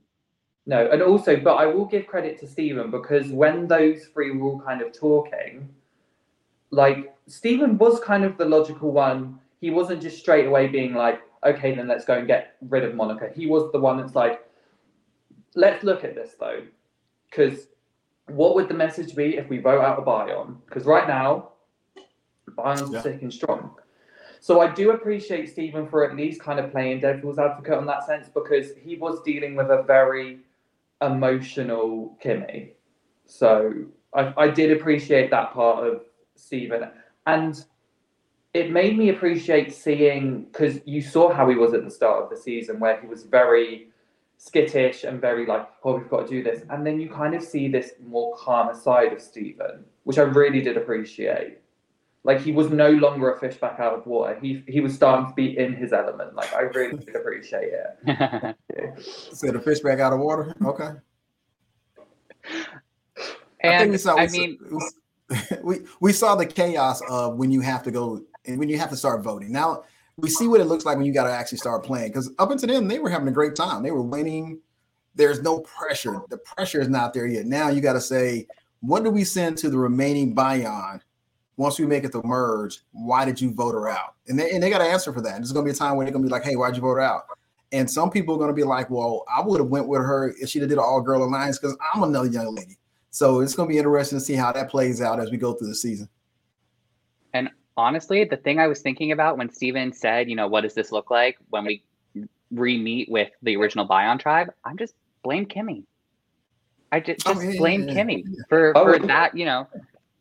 No, 0.66 0.88
and 0.90 1.02
also, 1.02 1.36
but 1.36 1.56
I 1.56 1.66
will 1.66 1.84
give 1.84 2.06
credit 2.06 2.38
to 2.40 2.46
Stephen 2.46 2.90
because 2.90 3.28
when 3.30 3.66
those 3.66 4.06
three 4.06 4.30
were 4.30 4.50
all 4.50 4.60
kind 4.60 4.80
of 4.80 4.92
talking, 4.92 5.68
like 6.70 7.14
Stephen 7.26 7.78
was 7.78 7.98
kind 8.00 8.24
of 8.24 8.38
the 8.38 8.44
logical 8.44 8.92
one. 8.92 9.40
He 9.60 9.70
wasn't 9.70 10.02
just 10.02 10.18
straight 10.18 10.46
away 10.46 10.68
being 10.68 10.94
like, 10.94 11.20
okay, 11.44 11.74
then 11.74 11.88
let's 11.88 12.04
go 12.04 12.14
and 12.14 12.26
get 12.26 12.56
rid 12.68 12.84
of 12.84 12.94
Monica. 12.94 13.30
He 13.34 13.46
was 13.46 13.72
the 13.72 13.80
one 13.80 13.96
that's 13.96 14.14
like, 14.14 14.44
let's 15.54 15.84
look 15.84 16.04
at 16.04 16.14
this 16.14 16.34
though. 16.38 16.62
Because 17.30 17.68
what 18.26 18.54
would 18.54 18.68
the 18.68 18.74
message 18.74 19.14
be 19.14 19.36
if 19.36 19.48
we 19.48 19.58
vote 19.58 19.80
out 19.80 19.98
a 19.98 20.02
Bayon? 20.02 20.56
Because 20.66 20.84
right 20.84 21.08
now, 21.08 21.52
Bayon's 22.56 22.92
Yeah. 22.92 23.00
sick 23.00 23.22
and 23.22 23.32
strong. 23.32 23.74
So 24.40 24.60
I 24.60 24.72
do 24.72 24.90
appreciate 24.90 25.48
Stephen 25.48 25.86
for 25.86 26.04
at 26.08 26.16
least 26.16 26.40
kind 26.40 26.58
of 26.58 26.72
playing 26.72 27.00
devil's 27.00 27.38
advocate 27.38 27.78
in 27.78 27.86
that 27.86 28.04
sense 28.04 28.28
because 28.28 28.74
he 28.76 28.96
was 28.96 29.22
dealing 29.22 29.54
with 29.54 29.70
a 29.70 29.82
very 29.84 30.40
emotional 31.00 32.18
Kimmi. 32.22 32.72
So 33.26 33.72
I, 34.12 34.34
I 34.36 34.48
did 34.48 34.72
appreciate 34.72 35.30
that 35.30 35.52
part 35.52 35.86
of 35.86 36.04
Stephen. 36.34 36.90
And 37.26 37.64
it 38.52 38.70
made 38.70 38.98
me 38.98 39.10
appreciate 39.10 39.72
seeing 39.72 40.44
because 40.44 40.80
you 40.84 41.00
saw 41.00 41.32
how 41.32 41.48
he 41.48 41.54
was 41.54 41.72
at 41.72 41.84
the 41.84 41.90
start 41.90 42.24
of 42.24 42.30
the 42.30 42.36
season 42.36 42.80
where 42.80 43.00
he 43.00 43.06
was 43.06 43.22
very 43.22 43.91
skittish 44.44 45.04
and 45.04 45.20
very 45.20 45.46
like, 45.46 45.68
oh, 45.84 45.96
we've 45.98 46.08
got 46.08 46.26
to 46.26 46.28
do 46.28 46.42
this. 46.42 46.64
And 46.70 46.84
then 46.84 47.00
you 47.00 47.08
kind 47.08 47.34
of 47.34 47.42
see 47.44 47.68
this 47.68 47.92
more 48.04 48.34
calmer 48.36 48.74
side 48.74 49.12
of 49.12 49.20
Stephen, 49.22 49.84
which 50.02 50.18
I 50.18 50.22
really 50.22 50.60
did 50.60 50.76
appreciate. 50.76 51.58
Like 52.24 52.40
he 52.40 52.50
was 52.50 52.68
no 52.70 52.90
longer 52.90 53.32
a 53.32 53.38
fish 53.38 53.56
back 53.56 53.78
out 53.78 53.94
of 53.94 54.06
water. 54.06 54.38
He 54.40 54.62
he 54.68 54.80
was 54.80 54.94
starting 54.94 55.26
to 55.28 55.34
be 55.34 55.58
in 55.58 55.74
his 55.74 55.92
element. 55.92 56.34
Like 56.34 56.52
I 56.54 56.62
really 56.62 56.98
did 56.98 57.14
appreciate 57.16 57.70
it. 57.72 58.56
So 59.32 59.50
the 59.50 59.60
fish 59.60 59.80
back 59.80 59.98
out 59.98 60.12
of 60.12 60.20
water. 60.20 60.54
Okay. 60.64 60.90
and 63.60 63.90
we 63.90 63.98
saw. 63.98 64.16
I 64.16 64.22
we 64.22 64.28
saw- 64.28 64.38
mean, 64.38 64.58
we 65.62 65.76
we 66.00 66.12
saw 66.12 66.36
the 66.36 66.46
chaos 66.46 67.00
of 67.08 67.36
when 67.36 67.50
you 67.50 67.60
have 67.60 67.82
to 67.84 67.90
go 67.90 68.22
and 68.44 68.58
when 68.58 68.68
you 68.68 68.78
have 68.78 68.90
to 68.90 68.96
start 68.96 69.22
voting. 69.22 69.50
Now 69.50 69.82
we 70.16 70.28
see 70.28 70.46
what 70.46 70.60
it 70.60 70.66
looks 70.66 70.84
like 70.84 70.96
when 70.96 71.06
you 71.06 71.12
got 71.12 71.24
to 71.24 71.32
actually 71.32 71.58
start 71.58 71.84
playing. 71.84 72.08
Because 72.08 72.30
up 72.38 72.50
until 72.50 72.68
then, 72.68 72.88
they 72.88 72.98
were 72.98 73.10
having 73.10 73.28
a 73.28 73.32
great 73.32 73.54
time. 73.56 73.82
They 73.82 73.90
were 73.90 74.02
winning. 74.02 74.60
There's 75.14 75.42
no 75.42 75.60
pressure. 75.60 76.20
The 76.28 76.38
pressure 76.38 76.80
is 76.80 76.88
not 76.88 77.14
there 77.14 77.26
yet. 77.26 77.46
Now 77.46 77.68
you 77.68 77.80
got 77.80 77.94
to 77.94 78.00
say, 78.00 78.46
what 78.80 79.04
do 79.04 79.10
we 79.10 79.24
send 79.24 79.58
to 79.58 79.70
the 79.70 79.78
remaining 79.78 80.34
Bayon 80.34 81.00
once 81.56 81.78
we 81.78 81.86
make 81.86 82.04
it 82.04 82.12
to 82.12 82.22
merge? 82.24 82.80
Why 82.92 83.24
did 83.24 83.40
you 83.40 83.52
vote 83.52 83.74
her 83.74 83.88
out? 83.88 84.14
And 84.28 84.38
they, 84.38 84.50
and 84.50 84.62
they 84.62 84.70
got 84.70 84.78
to 84.78 84.84
answer 84.84 85.12
for 85.12 85.20
that. 85.20 85.36
There's 85.36 85.52
going 85.52 85.66
to 85.66 85.72
be 85.72 85.74
a 85.74 85.78
time 85.78 85.96
when 85.96 86.06
they're 86.06 86.12
going 86.12 86.24
to 86.24 86.28
be 86.28 86.32
like, 86.32 86.44
hey, 86.44 86.56
why'd 86.56 86.74
you 86.74 86.82
vote 86.82 86.94
her 86.94 87.00
out? 87.00 87.24
And 87.72 87.90
some 87.90 88.10
people 88.10 88.34
are 88.34 88.38
going 88.38 88.50
to 88.50 88.54
be 88.54 88.64
like, 88.64 88.90
well, 88.90 89.24
I 89.34 89.40
would 89.40 89.60
have 89.60 89.70
went 89.70 89.88
with 89.88 90.02
her 90.02 90.34
if 90.38 90.52
have 90.54 90.68
did 90.68 90.72
an 90.72 90.78
all 90.78 91.00
girl 91.00 91.24
alliance 91.24 91.58
because 91.58 91.76
I'm 91.94 92.02
another 92.02 92.28
young 92.28 92.54
lady. 92.54 92.76
So 93.10 93.40
it's 93.40 93.54
going 93.54 93.68
to 93.68 93.72
be 93.72 93.78
interesting 93.78 94.18
to 94.18 94.24
see 94.24 94.34
how 94.34 94.52
that 94.52 94.70
plays 94.70 95.00
out 95.00 95.20
as 95.20 95.30
we 95.30 95.36
go 95.38 95.54
through 95.54 95.68
the 95.68 95.74
season. 95.74 96.08
Honestly, 97.76 98.24
the 98.24 98.36
thing 98.36 98.58
I 98.58 98.66
was 98.66 98.82
thinking 98.82 99.12
about 99.12 99.38
when 99.38 99.50
Stephen 99.50 99.92
said, 99.92 100.28
you 100.28 100.36
know, 100.36 100.48
what 100.48 100.62
does 100.62 100.74
this 100.74 100.92
look 100.92 101.10
like 101.10 101.38
when 101.50 101.64
we 101.64 101.84
re-meet 102.50 103.08
with 103.10 103.30
the 103.42 103.56
original 103.56 103.88
Bayon 103.88 104.18
tribe? 104.18 104.48
I'm 104.64 104.76
just 104.76 104.94
blame 105.24 105.46
Kimmi. 105.46 105.84
I 106.90 107.00
just, 107.00 107.20
Oh, 107.24 107.32
just 107.32 107.44
yeah, 107.44 107.50
yeah, 107.52 107.58
blame 107.58 107.88
yeah, 107.88 107.94
Kimmi 107.94 108.24
for 108.48 108.76
Oh, 108.76 108.84
for 108.84 108.96
yeah. 108.96 109.06
that, 109.06 109.36
you 109.36 109.46
know, 109.46 109.66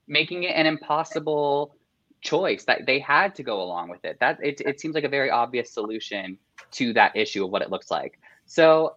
making 0.07 0.43
it 0.43 0.55
an 0.55 0.65
impossible 0.65 1.75
choice 2.21 2.63
that 2.65 2.85
they 2.85 2.99
had 2.99 3.35
to 3.35 3.43
go 3.43 3.61
along 3.61 3.89
with 3.89 4.05
it. 4.05 4.17
That 4.19 4.39
it 4.41 4.61
it 4.61 4.79
seems 4.79 4.95
like 4.95 5.03
a 5.03 5.09
very 5.09 5.29
obvious 5.29 5.73
solution 5.73 6.37
to 6.71 6.93
that 6.93 7.15
issue 7.15 7.43
of 7.43 7.51
what 7.51 7.61
it 7.61 7.69
looks 7.69 7.91
like. 7.91 8.19
So 8.45 8.95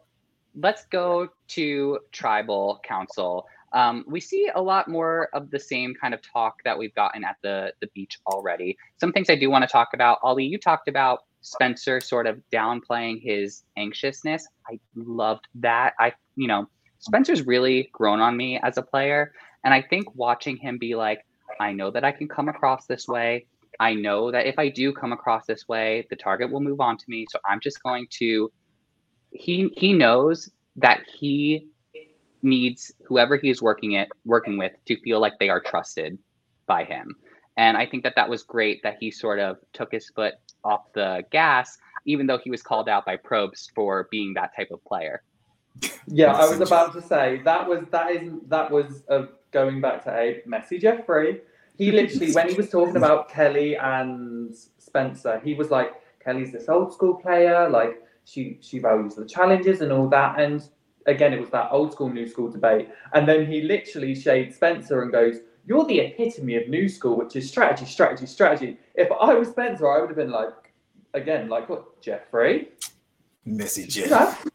let's 0.54 0.84
go 0.86 1.28
to 1.48 1.98
tribal 2.12 2.80
council. 2.84 3.46
Um, 3.74 4.04
we 4.06 4.20
see 4.20 4.48
a 4.54 4.62
lot 4.62 4.88
more 4.88 5.28
of 5.32 5.50
the 5.50 5.58
same 5.58 5.94
kind 5.94 6.14
of 6.14 6.22
talk 6.22 6.62
that 6.64 6.78
we've 6.78 6.94
gotten 6.94 7.24
at 7.24 7.36
the 7.42 7.74
the 7.80 7.88
beach 7.88 8.20
already. 8.26 8.76
Some 8.98 9.12
things 9.12 9.28
I 9.28 9.34
do 9.34 9.50
want 9.50 9.62
to 9.62 9.68
talk 9.68 9.88
about. 9.94 10.18
Oli, 10.22 10.44
you 10.44 10.58
talked 10.58 10.88
about 10.88 11.24
Spencer 11.40 12.00
sort 12.00 12.26
of 12.26 12.40
downplaying 12.52 13.20
his 13.22 13.64
anxiousness. 13.76 14.46
I 14.70 14.78
loved 14.94 15.48
that. 15.56 15.94
I, 15.98 16.12
you 16.36 16.46
know, 16.46 16.68
Spencer's 17.00 17.42
really 17.46 17.90
grown 17.92 18.20
on 18.20 18.36
me 18.36 18.58
as 18.62 18.78
a 18.78 18.82
player, 18.82 19.32
and 19.64 19.74
I 19.74 19.82
think 19.82 20.14
watching 20.14 20.56
him 20.56 20.78
be 20.78 20.94
like, 20.94 21.26
I 21.60 21.72
know 21.72 21.90
that 21.90 22.04
I 22.04 22.12
can 22.12 22.28
come 22.28 22.48
across 22.48 22.86
this 22.86 23.08
way. 23.08 23.46
I 23.80 23.92
know 23.94 24.30
that 24.30 24.46
if 24.46 24.56
I 24.58 24.68
do 24.68 24.92
come 24.92 25.12
across 25.12 25.46
this 25.46 25.66
way, 25.66 26.06
the 26.10 26.16
target 26.16 26.50
will 26.50 26.60
move 26.60 26.80
on 26.80 26.96
to 26.96 27.04
me. 27.08 27.26
So 27.28 27.40
I'm 27.44 27.60
just 27.60 27.82
going 27.82 28.06
to. 28.20 28.52
He 29.32 29.72
he 29.76 29.92
knows 29.92 30.48
that 30.76 31.00
he 31.18 31.68
needs 32.44 32.92
whoever 33.06 33.36
he 33.36 33.50
is 33.50 33.62
working 33.62 33.92
it 33.92 34.08
working 34.24 34.58
with 34.58 34.72
to 34.86 35.00
feel 35.00 35.20
like 35.20 35.32
they 35.40 35.48
are 35.48 35.60
trusted 35.60 36.18
by 36.66 36.84
him. 36.84 37.14
And 37.56 37.76
I 37.76 37.86
think 37.86 38.02
that 38.02 38.14
that 38.16 38.28
was 38.28 38.42
great 38.42 38.82
that 38.82 38.96
he 39.00 39.10
sort 39.10 39.38
of 39.38 39.58
took 39.72 39.92
his 39.92 40.08
foot 40.10 40.34
off 40.64 40.92
the 40.92 41.22
gas, 41.30 41.78
even 42.04 42.26
though 42.26 42.38
he 42.38 42.50
was 42.50 42.62
called 42.62 42.88
out 42.88 43.06
by 43.06 43.16
Probst 43.16 43.70
for 43.74 44.08
being 44.10 44.34
that 44.34 44.54
type 44.56 44.70
of 44.72 44.84
player. 44.84 45.22
Yeah, 46.06 46.32
I 46.32 46.48
was 46.48 46.60
about 46.60 46.92
to 46.94 47.02
say 47.02 47.40
that 47.44 47.68
was 47.68 47.84
that 47.90 48.10
is 48.10 48.32
that 48.48 48.70
was 48.70 49.02
uh, 49.08 49.26
going 49.50 49.80
back 49.80 50.04
to 50.04 50.12
a 50.12 50.42
messy 50.46 50.78
Jeffrey. 50.78 51.40
He 51.76 51.90
literally, 51.90 52.32
when 52.32 52.48
he 52.48 52.54
was 52.54 52.70
talking 52.70 52.96
about 52.96 53.28
Kelley 53.28 53.76
and 53.76 54.54
Spencer, 54.78 55.40
he 55.42 55.54
was 55.54 55.70
like, 55.70 55.94
"Kelley's 56.24 56.52
this 56.52 56.68
old 56.68 56.92
school 56.92 57.14
player, 57.14 57.68
like 57.68 58.02
she 58.24 58.58
she 58.60 58.78
values 58.78 59.16
the 59.16 59.24
challenges 59.24 59.80
and 59.80 59.90
all 59.90 60.08
that." 60.08 60.38
And 60.38 60.62
again, 61.06 61.32
it 61.32 61.40
was 61.40 61.50
that 61.50 61.68
old 61.70 61.92
school 61.92 62.08
new 62.08 62.26
school 62.26 62.50
debate. 62.50 62.88
And 63.12 63.28
then 63.28 63.46
he 63.46 63.62
literally 63.62 64.14
shades 64.14 64.56
Spencer 64.56 65.02
and 65.02 65.12
goes, 65.12 65.40
"You're 65.66 65.84
the 65.84 66.00
epitome 66.00 66.56
of 66.56 66.68
new 66.68 66.88
school, 66.88 67.16
which 67.16 67.36
is 67.36 67.48
strategy, 67.48 67.86
strategy, 67.86 68.26
strategy." 68.26 68.78
If 68.94 69.10
I 69.12 69.34
was 69.34 69.48
Spencer, 69.48 69.90
I 69.90 70.00
would 70.00 70.08
have 70.08 70.16
been 70.16 70.30
like, 70.30 70.52
again, 71.14 71.48
like 71.48 71.68
what 71.68 72.00
Jeffrey, 72.00 72.68
messy 73.44 73.86
Jeff. 73.86 74.46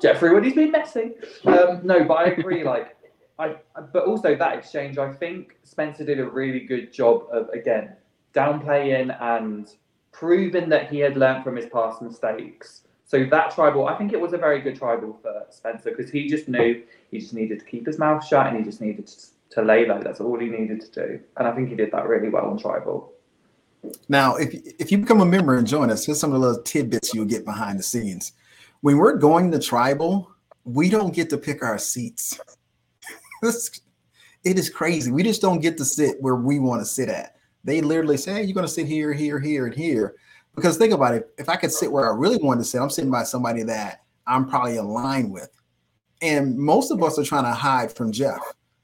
Jeffrey 0.00 0.32
when 0.32 0.44
he's 0.44 0.54
been 0.54 0.70
messy. 0.70 1.12
Um, 1.44 1.80
no, 1.82 2.04
but 2.04 2.14
I 2.14 2.24
agree. 2.26 2.62
Like, 2.64 2.96
I 3.38 3.56
but 3.92 4.04
also 4.04 4.36
that 4.36 4.56
exchange, 4.58 4.98
I 4.98 5.12
think 5.12 5.56
Spencer 5.64 6.04
did 6.04 6.20
a 6.20 6.28
really 6.28 6.60
good 6.60 6.92
job 6.92 7.24
of 7.32 7.48
again 7.50 7.96
downplaying 8.34 9.16
and 9.20 9.74
proving 10.12 10.68
that 10.68 10.90
he 10.90 10.98
had 10.98 11.16
learned 11.16 11.44
from 11.44 11.56
his 11.56 11.66
past 11.66 12.02
mistakes. 12.02 12.82
So 13.08 13.24
that 13.24 13.54
tribal, 13.54 13.88
I 13.88 13.96
think 13.96 14.12
it 14.12 14.20
was 14.20 14.32
a 14.32 14.38
very 14.38 14.60
good 14.60 14.76
tribal 14.76 15.18
for 15.22 15.46
Spencer 15.50 15.90
because 15.90 16.10
he 16.10 16.28
just 16.28 16.46
knew 16.46 16.82
he 17.10 17.18
just 17.18 17.34
needed 17.34 17.58
to 17.58 17.64
keep 17.64 17.86
his 17.86 17.98
mouth 17.98 18.24
shut 18.24 18.46
and 18.46 18.56
he 18.56 18.62
just 18.62 18.80
needed 18.80 19.06
to, 19.06 19.16
to 19.50 19.62
lay 19.62 19.86
low. 19.86 20.00
That's 20.00 20.20
all 20.20 20.38
he 20.38 20.46
needed 20.46 20.80
to 20.82 20.90
do, 21.06 21.20
and 21.36 21.48
I 21.48 21.52
think 21.52 21.68
he 21.68 21.74
did 21.74 21.90
that 21.90 22.06
really 22.06 22.28
well 22.28 22.46
on 22.46 22.58
tribal. 22.58 23.12
Now, 24.08 24.36
if 24.36 24.54
if 24.78 24.92
you 24.92 24.98
become 24.98 25.20
a 25.20 25.26
member 25.26 25.56
and 25.56 25.66
join 25.66 25.90
us, 25.90 26.04
here's 26.04 26.20
some 26.20 26.32
of 26.32 26.40
the 26.40 26.46
little 26.46 26.62
tidbits 26.62 27.14
you'll 27.14 27.24
get 27.24 27.44
behind 27.44 27.78
the 27.78 27.82
scenes 27.82 28.32
when 28.80 28.96
we're 28.96 29.16
going 29.16 29.50
to 29.50 29.58
tribal, 29.58 30.30
we 30.64 30.88
don't 30.88 31.14
get 31.14 31.30
to 31.30 31.38
pick 31.38 31.62
our 31.62 31.78
seats. 31.78 32.38
it 33.42 34.58
is 34.58 34.70
crazy. 34.70 35.10
We 35.10 35.22
just 35.22 35.42
don't 35.42 35.60
get 35.60 35.76
to 35.78 35.84
sit 35.84 36.20
where 36.20 36.36
we 36.36 36.58
want 36.58 36.80
to 36.80 36.86
sit 36.86 37.08
at. 37.08 37.36
They 37.64 37.80
literally 37.80 38.16
say, 38.16 38.34
hey, 38.34 38.42
you're 38.44 38.54
going 38.54 38.66
to 38.66 38.72
sit 38.72 38.86
here, 38.86 39.12
here, 39.12 39.40
here, 39.40 39.66
and 39.66 39.74
here. 39.74 40.16
Because 40.58 40.76
think 40.76 40.92
about 40.92 41.14
it. 41.14 41.32
If 41.38 41.48
I 41.48 41.56
could 41.56 41.72
sit 41.72 41.90
where 41.90 42.12
I 42.12 42.16
really 42.16 42.38
wanted 42.38 42.60
to 42.60 42.64
sit, 42.64 42.80
I'm 42.80 42.90
sitting 42.90 43.10
by 43.10 43.22
somebody 43.22 43.62
that 43.64 44.02
I'm 44.26 44.48
probably 44.48 44.76
aligned 44.76 45.32
with. 45.32 45.50
And 46.20 46.58
most 46.58 46.90
of 46.90 47.02
us 47.02 47.18
are 47.18 47.24
trying 47.24 47.44
to 47.44 47.52
hide 47.52 47.92
from 47.92 48.10
Jeff 48.10 48.40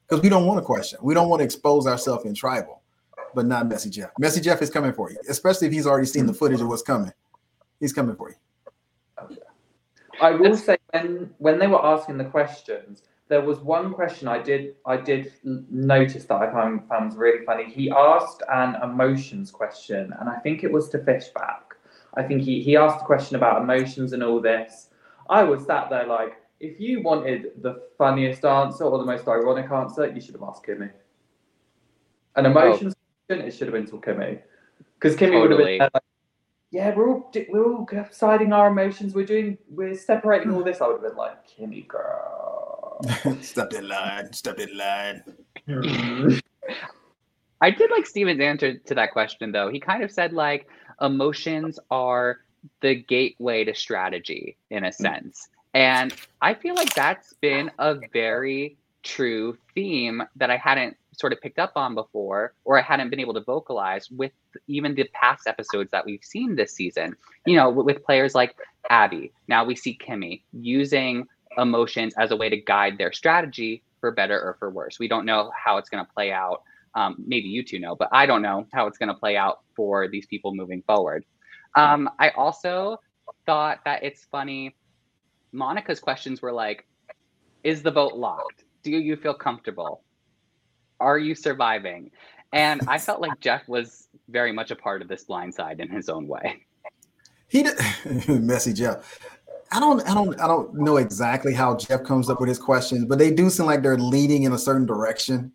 because 0.07 0.23
we 0.23 0.29
don't 0.29 0.45
want 0.45 0.57
to 0.59 0.63
question. 0.63 0.99
We 1.01 1.13
don't 1.13 1.27
want 1.27 1.41
to 1.41 1.43
expose 1.43 1.85
ourselves 1.85 2.25
in 2.25 2.33
tribal, 2.33 2.81
but 3.33 3.45
not 3.45 3.67
Messy 3.67 3.89
Jeff. 3.89 4.11
Messy 4.17 4.39
Jeff 4.39 4.61
is 4.61 4.69
coming 4.69 4.93
for 4.93 5.11
you, 5.11 5.17
especially 5.29 5.67
if 5.67 5.73
he's 5.73 5.85
already 5.85 6.07
seen 6.07 6.25
the 6.25 6.31
mm-hmm. 6.31 6.39
footage 6.39 6.61
of 6.61 6.67
what's 6.67 6.81
coming. 6.81 7.11
He's 7.79 7.91
coming 7.91 8.15
for 8.15 8.29
you. 8.29 8.35
I 10.21 10.31
will 10.31 10.55
say 10.55 10.77
when 10.91 11.33
when 11.39 11.59
they 11.59 11.67
were 11.67 11.85
asking 11.85 12.17
the 12.17 12.23
questions, 12.23 13.03
there 13.27 13.41
was 13.41 13.59
one 13.59 13.93
question 13.93 14.27
I 14.27 14.41
did 14.41 14.75
I 14.85 14.97
did 14.97 15.33
notice 15.43 16.25
that 16.25 16.35
I 16.35 16.51
found 16.51 16.87
found 16.87 17.07
was 17.07 17.17
really 17.17 17.45
funny. 17.45 17.65
He 17.65 17.91
asked 17.91 18.41
an 18.49 18.75
emotions 18.81 19.51
question, 19.51 20.13
and 20.19 20.29
I 20.29 20.37
think 20.37 20.63
it 20.63 20.71
was 20.71 20.89
to 20.89 20.99
Fishbach. 20.99 21.64
I 22.17 22.23
think 22.23 22.41
he 22.41 22.61
he 22.61 22.77
asked 22.77 23.01
a 23.01 23.05
question 23.05 23.35
about 23.35 23.61
emotions 23.61 24.13
and 24.13 24.23
all 24.23 24.39
this. 24.39 24.89
I 25.29 25.43
was 25.43 25.65
sat 25.65 25.89
there 25.89 26.05
like, 26.07 26.37
if 26.59 26.79
you 26.79 27.01
wanted 27.01 27.61
the 27.61 27.83
funniest 27.97 28.45
answer 28.45 28.83
or 28.83 28.97
the 28.97 29.05
most 29.05 29.27
ironic 29.27 29.71
answer, 29.71 30.07
you 30.07 30.21
should 30.21 30.35
have 30.35 30.43
asked 30.43 30.63
Kimmi. 30.65 30.91
An 32.35 32.45
oh. 32.45 32.51
emotions 32.51 32.93
oh. 32.95 33.27
question, 33.27 33.47
it 33.47 33.51
should 33.51 33.67
have 33.67 33.73
been 33.73 33.87
to 33.87 33.97
Kimmi, 33.97 34.39
because 34.99 35.15
Kimmi 35.15 35.31
totally. 35.31 35.41
would 35.41 35.51
have 35.51 35.59
been 35.59 35.89
like, 35.93 36.03
yeah, 36.71 36.93
we're 36.95 37.09
all 37.09 37.31
we're 37.49 37.65
all 37.65 37.85
deciding 37.85 38.53
our 38.53 38.67
emotions. 38.67 39.13
We're 39.13 39.25
doing 39.25 39.57
we're 39.69 39.95
separating 39.95 40.53
all 40.53 40.63
this. 40.63 40.81
I 40.81 40.87
would 40.87 41.01
have 41.01 41.09
been 41.09 41.17
like, 41.17 41.47
Kimmi 41.47 41.87
girl, 41.87 43.01
step 43.41 43.73
in 43.73 43.87
line, 43.87 44.31
step 44.33 44.59
in 44.59 44.77
line. 44.77 45.23
I 47.61 47.71
did 47.71 47.89
like 47.89 48.05
Stephen's 48.05 48.41
answer 48.41 48.77
to 48.77 48.95
that 48.95 49.11
question 49.11 49.51
though. 49.51 49.69
He 49.69 49.79
kind 49.79 50.03
of 50.03 50.11
said 50.11 50.33
like 50.33 50.67
emotions 51.01 51.79
are 51.91 52.39
the 52.81 52.95
gateway 52.95 53.63
to 53.63 53.75
strategy 53.75 54.57
in 54.69 54.83
a 54.83 54.89
mm. 54.89 54.93
sense. 54.93 55.49
And 55.73 56.13
I 56.41 56.53
feel 56.53 56.75
like 56.75 56.93
that's 56.93 57.33
been 57.33 57.69
a 57.79 57.95
very 58.13 58.77
true 59.03 59.57
theme 59.73 60.23
that 60.35 60.49
I 60.49 60.57
hadn't 60.57 60.97
sort 61.11 61.31
of 61.31 61.39
picked 61.41 61.59
up 61.59 61.73
on 61.75 61.95
before 61.95 62.53
or 62.65 62.77
I 62.77 62.81
hadn't 62.81 63.09
been 63.09 63.19
able 63.19 63.33
to 63.35 63.41
vocalize 63.41 64.09
with 64.09 64.31
even 64.67 64.95
the 64.95 65.05
past 65.13 65.47
episodes 65.47 65.91
that 65.91 66.05
we've 66.05 66.23
seen 66.23 66.55
this 66.55 66.73
season. 66.73 67.15
You 67.45 67.55
know, 67.55 67.69
with, 67.69 67.85
with 67.85 68.03
players 68.03 68.35
like 68.35 68.55
Abi. 68.89 69.31
Now 69.47 69.63
we 69.65 69.75
see 69.75 69.97
Kimmi 69.97 70.41
using 70.53 71.27
emotions 71.57 72.13
as 72.17 72.31
a 72.31 72.35
way 72.35 72.49
to 72.49 72.57
guide 72.57 72.97
their 72.97 73.11
strategy 73.11 73.83
for 73.99 74.11
better 74.11 74.39
or 74.39 74.55
for 74.59 74.69
worse. 74.69 74.99
We 74.99 75.07
don't 75.07 75.25
know 75.25 75.51
how 75.55 75.77
it's 75.77 75.89
going 75.89 76.05
to 76.05 76.11
play 76.11 76.31
out. 76.31 76.63
Um, 76.95 77.15
maybe 77.25 77.47
you 77.47 77.63
two 77.63 77.79
know, 77.79 77.95
but 77.95 78.09
I 78.11 78.25
don't 78.25 78.41
know 78.41 78.65
how 78.73 78.87
it's 78.87 78.97
going 78.97 79.09
to 79.09 79.15
play 79.15 79.35
out 79.35 79.59
for 79.75 80.07
these 80.07 80.25
people 80.27 80.55
moving 80.55 80.81
forward. 80.83 81.25
Um, 81.75 82.09
I 82.19 82.29
also 82.29 82.97
thought 83.45 83.79
that 83.85 84.03
it's 84.03 84.25
funny. 84.31 84.75
Monica's 85.51 85.99
questions 85.99 86.41
were 86.41 86.53
like, 86.53 86.87
"Is 87.63 87.83
the 87.83 87.91
vote 87.91 88.13
locked? 88.13 88.63
Do 88.83 88.91
you 88.91 89.15
feel 89.17 89.33
comfortable? 89.33 90.03
Are 90.99 91.17
you 91.17 91.35
surviving? 91.35 92.11
And 92.53 92.81
I 92.87 92.97
felt 92.97 93.19
like 93.19 93.39
Jeff 93.41 93.67
was 93.67 94.07
very 94.29 94.53
much 94.53 94.71
a 94.71 94.75
part 94.75 95.01
of 95.01 95.07
this 95.07 95.25
blind 95.25 95.53
side 95.53 95.79
in 95.79 95.89
his 95.89 96.07
own 96.07 96.27
way. 96.27 96.65
He 97.47 97.63
did 97.63 97.77
messy 98.27 98.73
Jeff. 98.73 99.19
I 99.71 99.79
don't 99.79 100.01
I 100.07 100.13
don't 100.13 100.39
I 100.39 100.47
don't 100.47 100.73
know 100.75 100.97
exactly 100.97 101.53
how 101.53 101.75
Jeff 101.75 102.03
comes 102.03 102.29
up 102.29 102.39
with 102.39 102.49
his 102.49 102.59
questions, 102.59 103.05
but 103.05 103.19
they 103.19 103.31
do 103.31 103.49
seem 103.49 103.65
like 103.65 103.81
they're 103.81 103.97
leading 103.97 104.43
in 104.43 104.53
a 104.53 104.57
certain 104.57 104.85
direction. 104.85 105.51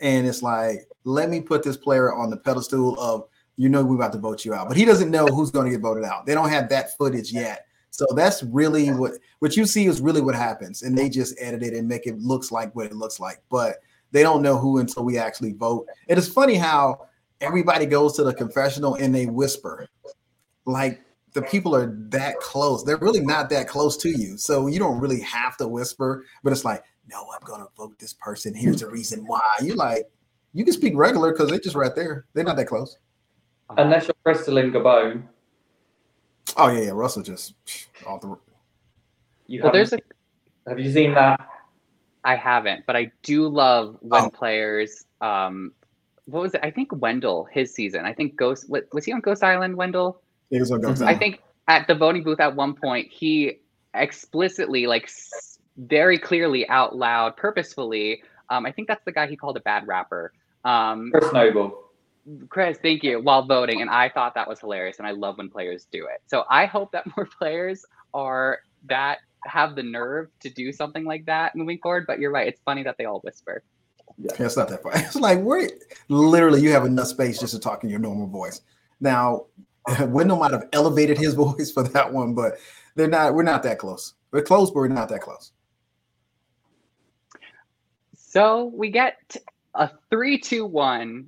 And 0.00 0.26
it's 0.26 0.42
like, 0.42 0.88
let 1.04 1.30
me 1.30 1.40
put 1.40 1.62
this 1.62 1.76
player 1.76 2.12
on 2.12 2.30
the 2.30 2.36
pedestal 2.36 2.98
of 3.00 3.24
you 3.56 3.68
know 3.68 3.84
we're 3.84 3.96
about 3.96 4.12
to 4.12 4.18
vote 4.18 4.44
you 4.44 4.54
out. 4.54 4.68
But 4.68 4.76
he 4.76 4.84
doesn't 4.84 5.10
know 5.10 5.26
who's 5.26 5.50
going 5.50 5.66
to 5.66 5.70
get 5.70 5.80
voted 5.80 6.04
out. 6.04 6.26
They 6.26 6.34
don't 6.34 6.48
have 6.48 6.68
that 6.70 6.96
footage 6.96 7.32
yet. 7.32 7.66
So 7.90 8.06
that's 8.14 8.42
really 8.42 8.88
what 8.90 9.12
what 9.40 9.56
you 9.56 9.66
see 9.66 9.86
is 9.86 10.00
really 10.00 10.22
what 10.22 10.34
happens. 10.34 10.82
And 10.82 10.96
they 10.96 11.08
just 11.08 11.36
edit 11.38 11.62
it 11.62 11.74
and 11.74 11.86
make 11.86 12.06
it 12.06 12.18
looks 12.18 12.50
like 12.50 12.74
what 12.74 12.86
it 12.86 12.94
looks 12.94 13.20
like. 13.20 13.42
But 13.50 13.76
they 14.12 14.22
don't 14.22 14.42
know 14.42 14.56
who 14.56 14.78
until 14.78 15.04
we 15.04 15.18
actually 15.18 15.52
vote. 15.52 15.86
It 16.08 16.18
is 16.18 16.28
funny 16.28 16.54
how 16.54 17.08
everybody 17.40 17.86
goes 17.86 18.14
to 18.14 18.24
the 18.24 18.32
confessional 18.32 18.94
and 18.94 19.14
they 19.14 19.26
whisper, 19.26 19.88
like 20.64 21.02
the 21.34 21.42
people 21.42 21.74
are 21.74 21.94
that 22.08 22.38
close. 22.38 22.84
They're 22.84 22.98
really 22.98 23.20
not 23.20 23.50
that 23.50 23.68
close 23.68 23.96
to 23.98 24.10
you, 24.10 24.36
so 24.36 24.66
you 24.66 24.78
don't 24.78 25.00
really 25.00 25.20
have 25.20 25.56
to 25.58 25.68
whisper. 25.68 26.24
But 26.42 26.52
it's 26.52 26.64
like, 26.64 26.84
no, 27.12 27.26
I'm 27.32 27.44
gonna 27.44 27.68
vote 27.76 27.98
this 27.98 28.14
person. 28.14 28.54
Here's 28.54 28.80
the 28.80 28.88
reason 28.88 29.24
why. 29.26 29.40
You 29.62 29.74
like, 29.74 30.10
you 30.52 30.64
can 30.64 30.72
speak 30.72 30.94
regular 30.96 31.32
because 31.32 31.50
they're 31.50 31.60
just 31.60 31.76
right 31.76 31.94
there. 31.94 32.24
They're 32.32 32.44
not 32.44 32.56
that 32.56 32.66
close. 32.66 32.98
Unless 33.76 34.08
you're 34.08 34.14
Crystal 34.24 34.58
and 34.58 34.72
Gabon. 34.72 35.22
Oh 36.56 36.70
yeah, 36.70 36.80
yeah. 36.80 36.90
Russell 36.90 37.22
just 37.22 37.54
off 38.06 38.20
the. 38.20 38.36
You 39.46 39.62
well, 39.62 39.72
there's 39.72 39.92
a. 39.92 39.98
Have 40.66 40.78
you 40.78 40.92
seen 40.92 41.14
that 41.14 41.40
I 42.24 42.36
haven't, 42.36 42.86
but 42.86 42.96
I 42.96 43.10
do 43.22 43.48
love 43.48 43.96
when 44.00 44.24
oh. 44.24 44.30
players. 44.30 45.04
Um, 45.20 45.72
what 46.26 46.42
was 46.42 46.54
it? 46.54 46.60
I 46.62 46.70
think 46.70 46.90
Wendell, 46.92 47.48
his 47.50 47.74
season. 47.74 48.04
I 48.04 48.12
think 48.12 48.36
Ghost. 48.36 48.66
Was 48.68 49.04
he 49.04 49.12
on 49.12 49.20
Ghost 49.20 49.42
Island? 49.42 49.76
Wendell. 49.76 50.20
He 50.50 50.58
was 50.58 50.70
on 50.70 50.80
Ghost 50.80 51.02
Island. 51.02 51.16
I 51.16 51.18
think 51.18 51.40
at 51.68 51.86
the 51.86 51.94
voting 51.94 52.22
booth 52.22 52.40
at 52.40 52.54
one 52.54 52.74
point 52.74 53.10
he 53.10 53.58
explicitly, 53.94 54.86
like, 54.86 55.10
very 55.76 56.18
clearly 56.18 56.68
out 56.68 56.96
loud, 56.96 57.36
purposefully. 57.36 58.22
Um, 58.50 58.66
I 58.66 58.72
think 58.72 58.88
that's 58.88 59.04
the 59.04 59.12
guy 59.12 59.26
he 59.26 59.36
called 59.36 59.56
a 59.56 59.60
bad 59.60 59.86
rapper. 59.86 60.32
Um, 60.64 61.10
Chris 61.12 61.32
Noble. 61.32 61.78
Chris, 62.48 62.78
thank 62.82 63.02
you. 63.02 63.20
While 63.20 63.46
voting, 63.46 63.80
and 63.80 63.90
I 63.90 64.08
thought 64.08 64.34
that 64.34 64.48
was 64.48 64.60
hilarious, 64.60 64.98
and 64.98 65.06
I 65.06 65.10
love 65.10 65.38
when 65.38 65.48
players 65.48 65.86
do 65.90 66.06
it. 66.06 66.22
So 66.26 66.44
I 66.48 66.66
hope 66.66 66.92
that 66.92 67.04
more 67.16 67.26
players 67.26 67.84
are 68.14 68.60
that 68.88 69.18
have 69.44 69.74
the 69.74 69.82
nerve 69.82 70.28
to 70.40 70.50
do 70.50 70.72
something 70.72 71.04
like 71.04 71.26
that 71.26 71.56
moving 71.56 71.78
forward. 71.82 72.04
But 72.06 72.20
you're 72.20 72.30
right; 72.30 72.46
it's 72.46 72.60
funny 72.64 72.82
that 72.84 72.96
they 72.98 73.06
all 73.06 73.20
whisper. 73.20 73.62
Yeah, 74.18 74.32
it's 74.38 74.56
not 74.56 74.68
that 74.68 74.82
far. 74.82 74.92
It's 74.96 75.16
like 75.16 75.38
we're 75.38 75.68
literally 76.08 76.60
you 76.60 76.70
have 76.70 76.84
enough 76.84 77.08
space 77.08 77.40
just 77.40 77.54
to 77.54 77.60
talk 77.60 77.82
in 77.82 77.90
your 77.90 77.98
normal 77.98 78.28
voice. 78.28 78.60
Now, 79.00 79.46
Wendell 80.00 80.38
might 80.38 80.52
have 80.52 80.68
elevated 80.72 81.18
his 81.18 81.34
voice 81.34 81.72
for 81.72 81.82
that 81.82 82.12
one, 82.12 82.34
but 82.34 82.58
they're 82.94 83.08
not. 83.08 83.34
We're 83.34 83.42
not 83.42 83.62
that 83.64 83.78
close. 83.78 84.14
We're 84.30 84.42
close, 84.42 84.70
but 84.70 84.76
we're 84.76 84.88
not 84.88 85.08
that 85.08 85.22
close. 85.22 85.52
So 88.32 88.72
we 88.74 88.88
get 88.88 89.36
a 89.74 89.90
three, 90.08 90.38
two, 90.38 90.64
one 90.64 91.26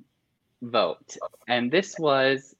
vote, 0.63 1.15
and 1.47 1.71
this 1.71 1.99
was 1.99 2.55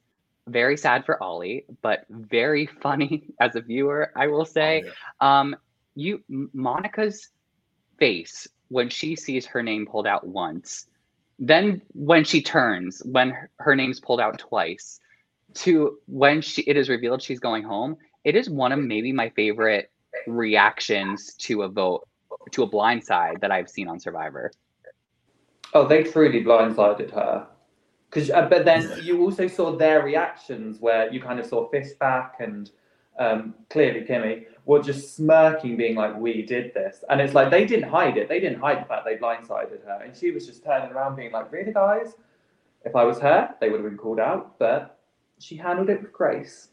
very 0.47 0.77
sad 0.77 1.03
for 1.03 1.21
Oli, 1.23 1.65
but 1.81 2.05
very 2.09 2.65
funny 2.81 3.33
as 3.39 3.55
a 3.55 3.61
viewer, 3.61 4.11
I 4.15 4.27
will 4.27 4.45
say. 4.45 4.83
Oh, 4.85 4.87
yeah. 4.87 5.39
um, 5.39 5.55
you 5.95 6.23
Monica's 6.29 7.29
face 7.97 8.47
when 8.67 8.89
she 8.89 9.15
sees 9.15 9.47
her 9.47 9.63
name 9.63 9.87
pulled 9.87 10.05
out 10.05 10.27
once 10.27 10.85
then 11.39 11.81
when 11.93 12.23
she 12.23 12.41
turns, 12.41 13.01
when 13.05 13.31
her, 13.31 13.49
her 13.59 13.75
name's 13.75 13.99
pulled 13.99 14.19
out 14.19 14.37
twice, 14.39 14.99
to 15.55 15.97
when 16.07 16.41
she 16.41 16.61
it 16.63 16.77
is 16.77 16.89
revealed 16.89 17.21
she's 17.21 17.39
going 17.39 17.63
home, 17.63 17.97
it 18.23 18.35
is 18.35 18.49
one 18.49 18.71
of 18.71 18.79
maybe 18.79 19.11
my 19.11 19.29
favorite 19.29 19.91
reactions 20.27 21.33
to 21.35 21.63
a 21.63 21.67
vote 21.67 22.07
to 22.51 22.63
a 22.63 22.67
blind 22.67 23.03
side 23.03 23.37
that 23.41 23.51
I've 23.51 23.69
seen 23.69 23.87
on 23.87 23.99
Survivor. 23.99 24.51
Oh, 25.73 25.87
they 25.87 26.03
truly 26.03 26.43
blindsided 26.43 27.11
her. 27.11 27.47
Because, 28.09 28.29
uh, 28.29 28.47
but 28.47 28.63
then 28.63 28.97
you 29.03 29.21
also 29.21 29.47
saw 29.47 29.75
their 29.75 30.03
reactions 30.03 30.79
where 30.79 31.11
you 31.11 31.21
kind 31.21 31.39
of 31.39 31.45
saw 31.45 31.69
Fishbach 31.69 32.31
and 32.39 32.71
um, 33.19 33.55
clearly 33.69 34.01
Kimmi 34.01 34.45
were 34.65 34.81
just 34.81 35.15
smirking, 35.15 35.77
being 35.77 35.95
like, 35.95 36.17
"We 36.17 36.41
did 36.41 36.73
this," 36.73 37.03
and 37.09 37.21
it's 37.21 37.33
like 37.33 37.51
they 37.51 37.65
didn't 37.65 37.89
hide 37.89 38.17
it. 38.17 38.27
They 38.27 38.39
didn't 38.39 38.59
hide 38.59 38.81
the 38.81 38.85
fact 38.85 39.05
they 39.05 39.17
blindsided 39.17 39.85
her, 39.85 40.01
and 40.03 40.15
she 40.15 40.31
was 40.31 40.45
just 40.45 40.63
turning 40.63 40.91
around, 40.91 41.15
being 41.15 41.31
like, 41.31 41.51
"Really, 41.51 41.73
guys? 41.73 42.15
If 42.83 42.95
I 42.95 43.03
was 43.03 43.19
her, 43.19 43.55
they 43.59 43.69
would 43.69 43.81
have 43.81 43.89
been 43.89 43.97
called 43.97 44.19
out." 44.19 44.57
But 44.59 44.99
she 45.39 45.55
handled 45.55 45.89
it 45.89 46.01
with 46.01 46.11
grace. 46.11 46.69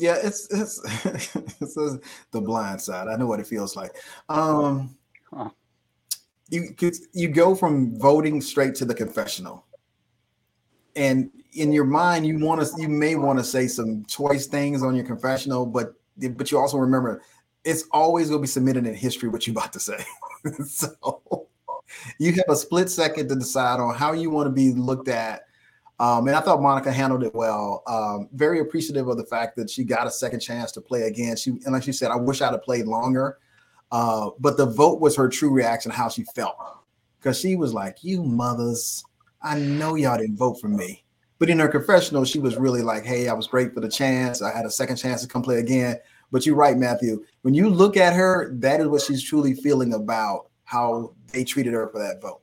Yeah, 0.00 0.16
it's 0.22 0.48
it's, 0.50 0.80
it's 1.60 1.74
the 2.30 2.40
blind 2.40 2.80
side. 2.80 3.08
I 3.08 3.16
know 3.16 3.26
what 3.26 3.40
it 3.40 3.46
feels 3.46 3.76
like. 3.76 3.96
Um, 4.28 4.96
huh. 5.32 5.50
You 6.48 6.74
you 7.12 7.28
go 7.28 7.54
from 7.54 7.98
voting 7.98 8.40
straight 8.40 8.74
to 8.76 8.84
the 8.84 8.94
confessional, 8.94 9.64
and 10.96 11.30
in 11.52 11.72
your 11.72 11.84
mind, 11.84 12.26
you 12.26 12.38
want 12.38 12.60
to 12.60 12.68
you 12.80 12.88
may 12.88 13.14
want 13.14 13.38
to 13.38 13.44
say 13.44 13.68
some 13.68 14.04
choice 14.06 14.46
things 14.46 14.82
on 14.82 14.96
your 14.96 15.04
confessional, 15.04 15.66
but 15.66 15.94
but 16.16 16.50
you 16.50 16.58
also 16.58 16.78
remember 16.78 17.22
it's 17.64 17.84
always 17.92 18.28
going 18.28 18.38
to 18.40 18.42
be 18.42 18.48
submitted 18.48 18.86
in 18.86 18.94
history 18.94 19.28
what 19.28 19.46
you're 19.46 19.52
about 19.52 19.72
to 19.74 19.80
say. 19.80 20.02
so 20.66 21.46
you 22.18 22.32
have 22.32 22.44
a 22.48 22.56
split 22.56 22.88
second 22.90 23.28
to 23.28 23.34
decide 23.34 23.80
on 23.80 23.94
how 23.94 24.12
you 24.12 24.30
want 24.30 24.46
to 24.46 24.52
be 24.52 24.72
looked 24.72 25.08
at 25.08 25.42
um, 26.00 26.26
and 26.26 26.34
I 26.34 26.40
thought 26.40 26.62
Monica 26.62 26.90
handled 26.90 27.22
it 27.24 27.34
well. 27.34 27.82
Um, 27.86 28.30
very 28.32 28.60
appreciative 28.60 29.06
of 29.06 29.18
the 29.18 29.26
fact 29.26 29.54
that 29.56 29.68
she 29.68 29.84
got 29.84 30.06
a 30.06 30.10
second 30.10 30.40
chance 30.40 30.72
to 30.72 30.80
play 30.80 31.02
again. 31.02 31.36
She 31.36 31.50
and 31.50 31.72
like 31.72 31.82
she 31.82 31.92
said, 31.92 32.10
I 32.10 32.16
wish 32.16 32.40
I'd 32.40 32.52
have 32.52 32.62
played 32.62 32.86
longer. 32.86 33.36
Uh, 33.92 34.30
but 34.38 34.56
the 34.56 34.64
vote 34.64 35.00
was 35.00 35.14
her 35.16 35.28
true 35.28 35.50
reaction, 35.50 35.90
how 35.90 36.08
she 36.08 36.24
felt, 36.34 36.56
because 37.18 37.38
she 37.38 37.54
was 37.54 37.74
like, 37.74 38.02
"You 38.02 38.22
mothers, 38.22 39.04
I 39.42 39.58
know 39.58 39.94
y'all 39.94 40.16
didn't 40.16 40.38
vote 40.38 40.54
for 40.54 40.68
me." 40.68 41.04
But 41.38 41.50
in 41.50 41.58
her 41.58 41.68
confessional, 41.68 42.24
she 42.24 42.38
was 42.38 42.56
really 42.56 42.80
like, 42.80 43.04
"Hey, 43.04 43.28
I 43.28 43.34
was 43.34 43.46
great 43.46 43.74
for 43.74 43.80
the 43.80 43.88
chance. 43.90 44.40
I 44.40 44.56
had 44.56 44.64
a 44.64 44.70
second 44.70 44.96
chance 44.96 45.20
to 45.20 45.28
come 45.28 45.42
play 45.42 45.58
again." 45.58 45.98
But 46.32 46.46
you're 46.46 46.56
right, 46.56 46.78
Matthew. 46.78 47.26
When 47.42 47.52
you 47.52 47.68
look 47.68 47.98
at 47.98 48.14
her, 48.14 48.54
that 48.54 48.80
is 48.80 48.88
what 48.88 49.02
she's 49.02 49.22
truly 49.22 49.52
feeling 49.52 49.92
about 49.92 50.48
how 50.64 51.12
they 51.30 51.44
treated 51.44 51.74
her 51.74 51.88
for 51.88 51.98
that 51.98 52.22
vote. 52.22 52.40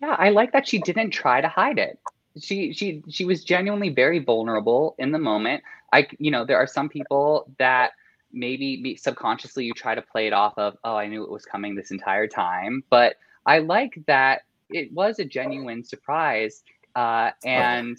Yeah, 0.00 0.16
I 0.18 0.30
like 0.30 0.50
that 0.50 0.66
she 0.66 0.80
didn't 0.80 1.10
try 1.10 1.40
to 1.40 1.48
hide 1.48 1.78
it 1.78 2.00
she 2.40 2.72
she 2.72 3.02
she 3.08 3.24
was 3.24 3.44
genuinely 3.44 3.90
very 3.90 4.18
vulnerable 4.18 4.94
in 4.98 5.12
the 5.12 5.18
moment. 5.18 5.62
I 5.92 6.06
you 6.18 6.30
know 6.30 6.44
there 6.44 6.58
are 6.58 6.66
some 6.66 6.88
people 6.88 7.50
that 7.58 7.92
maybe 8.32 8.96
subconsciously 8.96 9.64
you 9.64 9.72
try 9.72 9.94
to 9.94 10.02
play 10.02 10.26
it 10.26 10.32
off 10.32 10.54
of 10.58 10.76
oh 10.82 10.96
i 10.96 11.06
knew 11.06 11.22
it 11.22 11.30
was 11.30 11.44
coming 11.44 11.74
this 11.74 11.90
entire 11.90 12.26
time. 12.26 12.82
But 12.90 13.16
i 13.46 13.58
like 13.58 14.02
that 14.06 14.42
it 14.70 14.92
was 14.92 15.18
a 15.18 15.24
genuine 15.24 15.84
surprise 15.84 16.62
uh, 16.96 17.30
and 17.44 17.98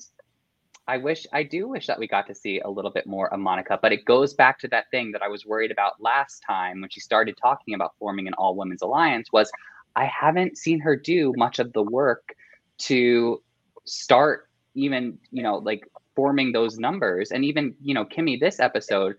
i 0.88 0.98
wish 0.98 1.26
i 1.34 1.42
do 1.44 1.68
wish 1.68 1.88
that 1.88 1.98
we 1.98 2.08
got 2.08 2.28
to 2.28 2.36
see 2.36 2.60
a 2.60 2.70
little 2.70 2.92
bit 2.92 3.08
more 3.08 3.34
of 3.34 3.40
monica 3.40 3.80
but 3.82 3.92
it 3.92 4.06
goes 4.06 4.34
back 4.34 4.60
to 4.60 4.68
that 4.68 4.90
thing 4.92 5.12
that 5.12 5.22
i 5.24 5.28
was 5.28 5.46
worried 5.46 5.72
about 5.72 6.00
last 6.00 6.44
time 6.46 6.82
when 6.82 6.90
she 6.90 7.00
started 7.00 7.36
talking 7.42 7.74
about 7.74 7.94
forming 7.98 8.28
an 8.28 8.34
all 8.36 8.56
women's 8.56 8.82
alliance 8.82 9.32
was 9.32 9.52
i 9.96 10.06
haven't 10.06 10.58
seen 10.58 10.80
her 10.80 10.96
do 10.96 11.34
much 11.38 11.60
of 11.60 11.74
the 11.74 11.82
work 11.82 12.36
to 12.78 13.42
start 13.86 14.50
even 14.74 15.18
you 15.32 15.44
know 15.44 15.58
like 15.58 15.88
forming 16.16 16.52
those 16.52 16.78
numbers. 16.78 17.32
And 17.32 17.46
even 17.46 17.76
you 17.82 17.94
know 17.94 18.06
kimmi 18.06 18.40
this 18.40 18.60
episode 18.60 19.16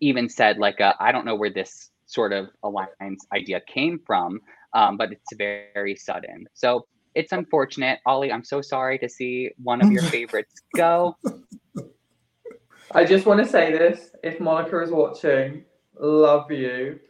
even 0.00 0.28
said 0.28 0.58
like 0.58 0.80
uh, 0.80 0.94
I 1.00 1.12
don't 1.12 1.24
know 1.24 1.34
where 1.34 1.50
this 1.50 1.90
sort 2.06 2.32
of 2.32 2.48
alliance 2.62 3.24
idea 3.32 3.60
came 3.68 4.00
from 4.04 4.40
um, 4.72 4.96
but 4.96 5.12
it's 5.12 5.32
very, 5.36 5.66
very 5.74 5.96
sudden. 5.96 6.46
So 6.54 6.86
it's 7.14 7.32
unfortunate. 7.32 7.98
Oli 8.06 8.30
i'm 8.30 8.44
so 8.44 8.60
sorry 8.60 8.98
to 8.98 9.08
see 9.08 9.50
one 9.62 9.82
of 9.82 9.90
your 9.90 10.02
favorites 10.14 10.62
go. 10.76 11.16
I 12.92 13.04
just 13.04 13.26
want 13.26 13.40
to 13.40 13.46
say 13.48 13.72
this. 13.72 14.10
If 14.22 14.40
monica 14.40 14.80
is 14.80 14.90
watching 14.90 15.64
love 15.98 16.50
you. 16.50 17.00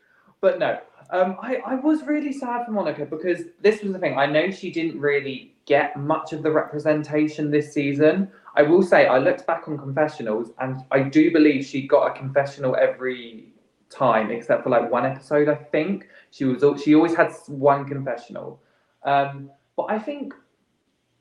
But 0.41 0.59
no 0.59 0.81
um, 1.13 1.37
I, 1.43 1.57
I 1.67 1.75
was 1.77 2.03
really 2.05 2.33
sad 2.33 2.67
for 2.67 2.73
monica 2.73 3.05
because 3.05 3.41
this 3.61 3.83
was 3.83 3.93
the 3.93 3.99
thing 3.99 4.17
i 4.19 4.27
know 4.27 4.51
she 4.51 4.71
didn't 4.71 5.01
really 5.01 5.55
get 5.71 5.97
much 5.97 6.33
of 6.33 6.43
the 6.43 6.51
representation 6.51 7.49
this 7.49 7.73
season. 7.73 8.29
I 8.57 8.63
will 8.63 8.83
say 8.83 9.07
I 9.07 9.19
looked 9.19 9.47
back 9.47 9.69
on 9.69 9.79
confessionals 9.79 10.51
and 10.59 10.81
I 10.91 11.05
do 11.05 11.31
believe 11.31 11.65
she 11.65 11.87
got 11.87 12.11
a 12.11 12.19
confessional 12.19 12.75
every 12.75 13.53
time 13.89 14.33
except 14.33 14.65
for 14.65 14.71
like 14.71 14.91
one 14.91 15.07
episode. 15.07 15.49
I 15.49 15.55
think 15.55 16.09
she 16.33 16.45
was 16.45 16.83
she 16.83 16.97
always 16.97 17.15
had 17.15 17.33
one 17.47 17.85
confessional. 17.85 18.61
Um, 19.05 19.49
but 19.77 19.85
I 19.85 20.01
think 20.01 20.35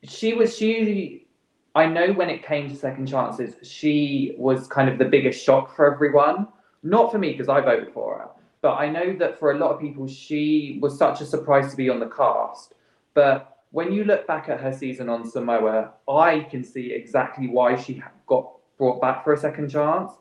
she 0.03 0.33
was 0.33 0.57
she. 0.57 1.27
I 1.75 1.85
know 1.85 2.11
when 2.11 2.31
it 2.31 2.43
came 2.43 2.67
to 2.69 2.75
second 2.75 3.05
chances, 3.05 3.53
she 3.61 4.33
was 4.35 4.65
kind 4.67 4.89
of 4.89 4.97
the 4.97 5.05
biggest 5.05 5.45
shock 5.45 5.75
for 5.75 5.93
everyone. 5.93 6.47
Not 6.81 7.11
for 7.11 7.19
me 7.19 7.33
because 7.33 7.49
I 7.49 7.61
voted 7.61 7.93
for 7.93 8.17
her, 8.17 8.29
but 8.62 8.76
I 8.76 8.89
know 8.89 9.16
that 9.18 9.39
for 9.39 9.51
a 9.51 9.57
lot 9.57 9.72
of 9.72 9.80
people, 9.80 10.07
she 10.07 10.80
was 10.82 10.97
such 10.97 11.22
a 11.22 11.26
surprise 11.26 11.72
to 11.72 11.78
be 11.78 11.89
on 11.89 11.99
the 11.99 12.07
cast. 12.07 12.74
But 13.14 13.57
when 13.72 13.91
you 13.91 14.03
look 14.03 14.28
back 14.28 14.49
at 14.49 14.60
her 14.60 14.74
season 14.74 15.10
on 15.10 15.30
Samoa, 15.30 15.93
I 16.07 16.41
can 16.51 16.64
see 16.64 16.91
exactly 16.91 17.47
why 17.47 17.76
she 17.76 18.03
got 18.28 18.51
brought 18.78 18.99
back 19.01 19.24
for 19.24 19.34
a 19.34 19.38
second 19.38 19.70
chance. 19.70 20.12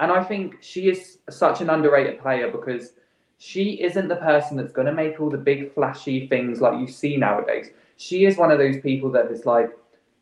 And 0.00 0.12
I 0.12 0.22
think 0.22 0.56
she 0.60 0.88
is 0.88 1.18
such 1.30 1.60
an 1.60 1.70
underrated 1.70 2.20
player 2.20 2.50
because 2.50 2.92
she 3.38 3.82
isn't 3.82 4.08
the 4.08 4.16
person 4.16 4.56
that's 4.56 4.72
going 4.72 4.86
to 4.86 4.92
make 4.92 5.20
all 5.20 5.30
the 5.30 5.38
big 5.38 5.72
flashy 5.72 6.26
things 6.26 6.60
like 6.60 6.78
you 6.78 6.86
see 6.86 7.16
nowadays. 7.16 7.70
She 7.96 8.26
is 8.26 8.36
one 8.36 8.50
of 8.50 8.58
those 8.58 8.80
people 8.80 9.10
that 9.12 9.30
is 9.30 9.46
like, 9.46 9.70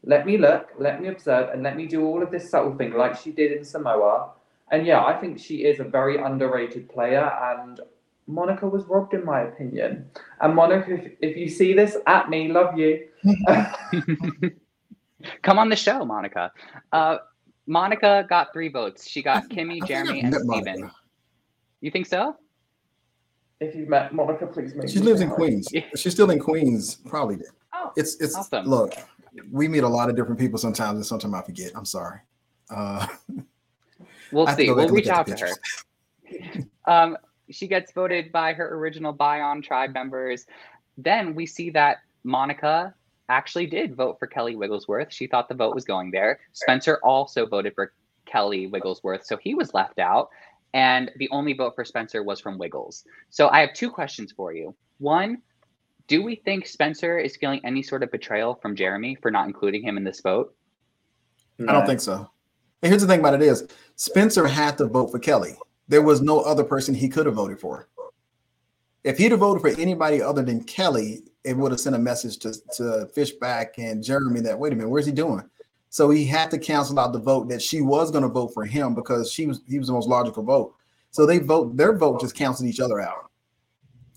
let 0.05 0.27
me 0.27 0.37
look, 0.37 0.71
let 0.79 1.01
me 1.01 1.09
observe, 1.09 1.51
and 1.53 1.63
let 1.63 1.77
me 1.77 1.87
do 1.87 2.05
all 2.05 2.23
of 2.23 2.31
this 2.31 2.51
subtle 2.51 2.77
thing 2.77 2.93
like 2.93 3.17
she 3.17 3.33
did 3.33 3.53
in 3.53 3.65
Samoa. 3.65 4.31
And 4.75 4.85
yeah, 4.85 5.05
I 5.05 5.17
think 5.17 5.39
she 5.39 5.65
is 5.65 5.79
a 5.79 5.85
very 5.85 6.17
underrated 6.21 6.89
player. 6.89 7.31
And 7.43 7.79
Monica 8.27 8.67
was 8.67 8.85
robbed, 8.87 9.15
in 9.15 9.25
my 9.25 9.43
opinion. 9.43 10.11
And 10.41 10.53
Monica, 10.53 10.95
if, 10.95 11.13
if 11.21 11.37
you 11.37 11.49
see 11.49 11.75
this, 11.75 11.97
at 12.09 12.29
me, 12.29 12.49
love 12.49 12.77
you. 12.77 13.07
Come 15.43 15.61
on 15.61 15.69
the 15.69 15.77
show, 15.77 16.05
Monica. 16.05 16.51
Uh, 16.91 17.19
Monica 17.69 18.27
got 18.29 18.53
three 18.53 18.69
votes. 18.69 19.09
She 19.09 19.23
got 19.23 19.49
Kimmi, 19.49 19.87
Jeremy, 19.87 20.23
and 20.23 20.35
Stephen. 20.35 20.91
You 21.81 21.93
think 21.93 22.07
so? 22.07 22.37
If 23.61 23.77
you've 23.77 23.89
met 23.89 24.13
Monica, 24.13 24.49
please 24.49 24.75
make. 24.75 24.89
She 24.89 24.99
lives 24.99 25.21
in 25.21 25.31
Queens. 25.31 25.69
She's 25.95 26.15
still 26.15 26.31
in 26.31 26.41
Queens. 26.41 26.97
Probably 26.97 27.37
did. 27.37 27.47
Oh, 27.73 27.93
it's 27.97 28.17
it's 28.17 28.35
awesome. 28.35 28.67
look. 28.67 28.93
We 29.53 29.69
meet 29.69 29.85
a 29.85 29.89
lot 29.89 30.11
of 30.11 30.17
different 30.17 30.41
people 30.41 30.59
sometimes, 30.59 30.97
and 30.97 31.07
sometimes 31.07 31.35
I 31.35 31.43
forget. 31.43 31.71
I'm 31.77 31.85
sorry. 31.85 32.19
Uh, 32.71 33.07
we'll 34.35 34.47
see. 34.49 34.71
We'll 34.71 34.89
reach 34.89 35.09
out 35.09 35.27
to 35.27 35.37
her. 35.37 35.51
Um, 36.87 37.17
she 37.51 37.67
gets 37.67 37.93
voted 37.93 38.31
by 38.31 38.53
her 38.53 38.77
original 38.77 39.15
Bayon 39.15 39.63
tribe 39.63 39.95
members. 39.95 40.45
Then 40.99 41.35
we 41.35 41.47
see 41.47 41.71
that 41.71 41.99
Monica 42.25 42.95
actually 43.29 43.67
did 43.67 43.95
vote 43.95 44.19
for 44.19 44.27
Kelley 44.27 44.57
Wiglesworth. 44.57 45.13
She 45.13 45.27
thought 45.27 45.49
the 45.49 45.55
vote 45.55 45.75
was 45.75 45.85
going 45.85 46.11
there. 46.11 46.41
Spencer 46.53 47.01
also 47.03 47.47
voted 47.47 47.75
for 47.75 47.93
Kelley 48.27 48.67
Wiglesworth, 48.67 49.25
so 49.25 49.37
he 49.39 49.55
was 49.55 49.73
left 49.73 49.99
out. 49.99 50.29
And 50.75 51.11
the 51.17 51.29
only 51.31 51.53
vote 51.53 51.75
for 51.75 51.85
Spencer 51.85 52.23
was 52.23 52.41
from 52.41 52.59
Wiggles. 52.59 53.05
So 53.31 53.49
I 53.49 53.61
have 53.61 53.73
two 53.75 53.91
questions 53.91 54.33
for 54.33 54.53
you. 54.53 54.75
One, 54.99 55.41
do 56.09 56.23
we 56.23 56.37
think 56.37 56.67
Spencer 56.67 57.19
is 57.19 57.37
feeling 57.37 57.61
any 57.65 57.83
sort 57.83 58.03
of 58.03 58.11
betrayal 58.11 58.57
from 58.57 58.77
Jeremy 58.77 59.15
for 59.15 59.31
not 59.31 59.47
including 59.47 59.83
him 59.83 59.97
in 59.97 60.05
this 60.05 60.21
vote? 60.21 60.55
I 61.61 61.73
don't 61.73 61.87
think 61.87 62.01
so. 62.01 62.29
And 62.85 62.91
here's 62.91 63.01
the 63.01 63.09
thing 63.09 63.21
about 63.21 63.35
it 63.35 63.41
is 63.41 63.67
Spencer 63.97 64.47
had 64.47 64.77
to 64.77 64.85
vote 64.85 65.11
for 65.11 65.19
Kelley 65.19 65.57
there 65.89 66.03
was 66.03 66.21
no 66.21 66.41
other 66.41 66.65
person 66.65 66.95
he 66.95 67.09
could 67.09 67.27
have 67.27 67.35
voted 67.35 67.59
for. 67.59 67.89
If 69.05 69.19
he'd 69.19 69.33
have 69.33 69.41
voted 69.41 69.61
for 69.61 69.81
anybody 69.81 70.23
other 70.23 70.43
than 70.43 70.65
Kelley, 70.65 71.23
it 71.45 71.57
would 71.57 71.73
have 71.73 71.81
sent 71.81 71.97
a 71.97 71.99
message 71.99 72.39
to, 72.39 72.53
to 72.77 73.09
Fishbach 73.15 73.77
and 73.77 74.03
Jeremy 74.03 74.41
that 74.41 74.59
wait 74.59 74.73
a 74.73 74.77
minute, 74.77 74.89
where's 74.89 75.05
he 75.07 75.13
doing? 75.13 75.43
So 75.91 76.11
he 76.11 76.27
had 76.27 76.51
to 76.51 76.59
cancel 76.59 76.99
out 76.99 77.13
the 77.13 77.21
vote 77.21 77.49
that 77.51 77.63
she 77.63 77.81
was 77.81 78.11
going 78.11 78.23
to 78.23 78.29
vote 78.29 78.53
for 78.55 78.65
him 78.65 78.95
because 78.95 79.31
she 79.31 79.47
was 79.47 79.61
he 79.67 79.79
was 79.79 79.89
the 79.89 79.95
most 79.95 80.09
logical 80.09 80.43
vote. 80.43 80.75
So 81.11 81.25
they 81.25 81.39
vote 81.39 81.77
their 81.77 81.97
vote 81.97 82.21
just 82.21 82.35
canceled 82.35 82.69
each 82.69 82.81
other 82.81 83.01
out. 83.01 83.31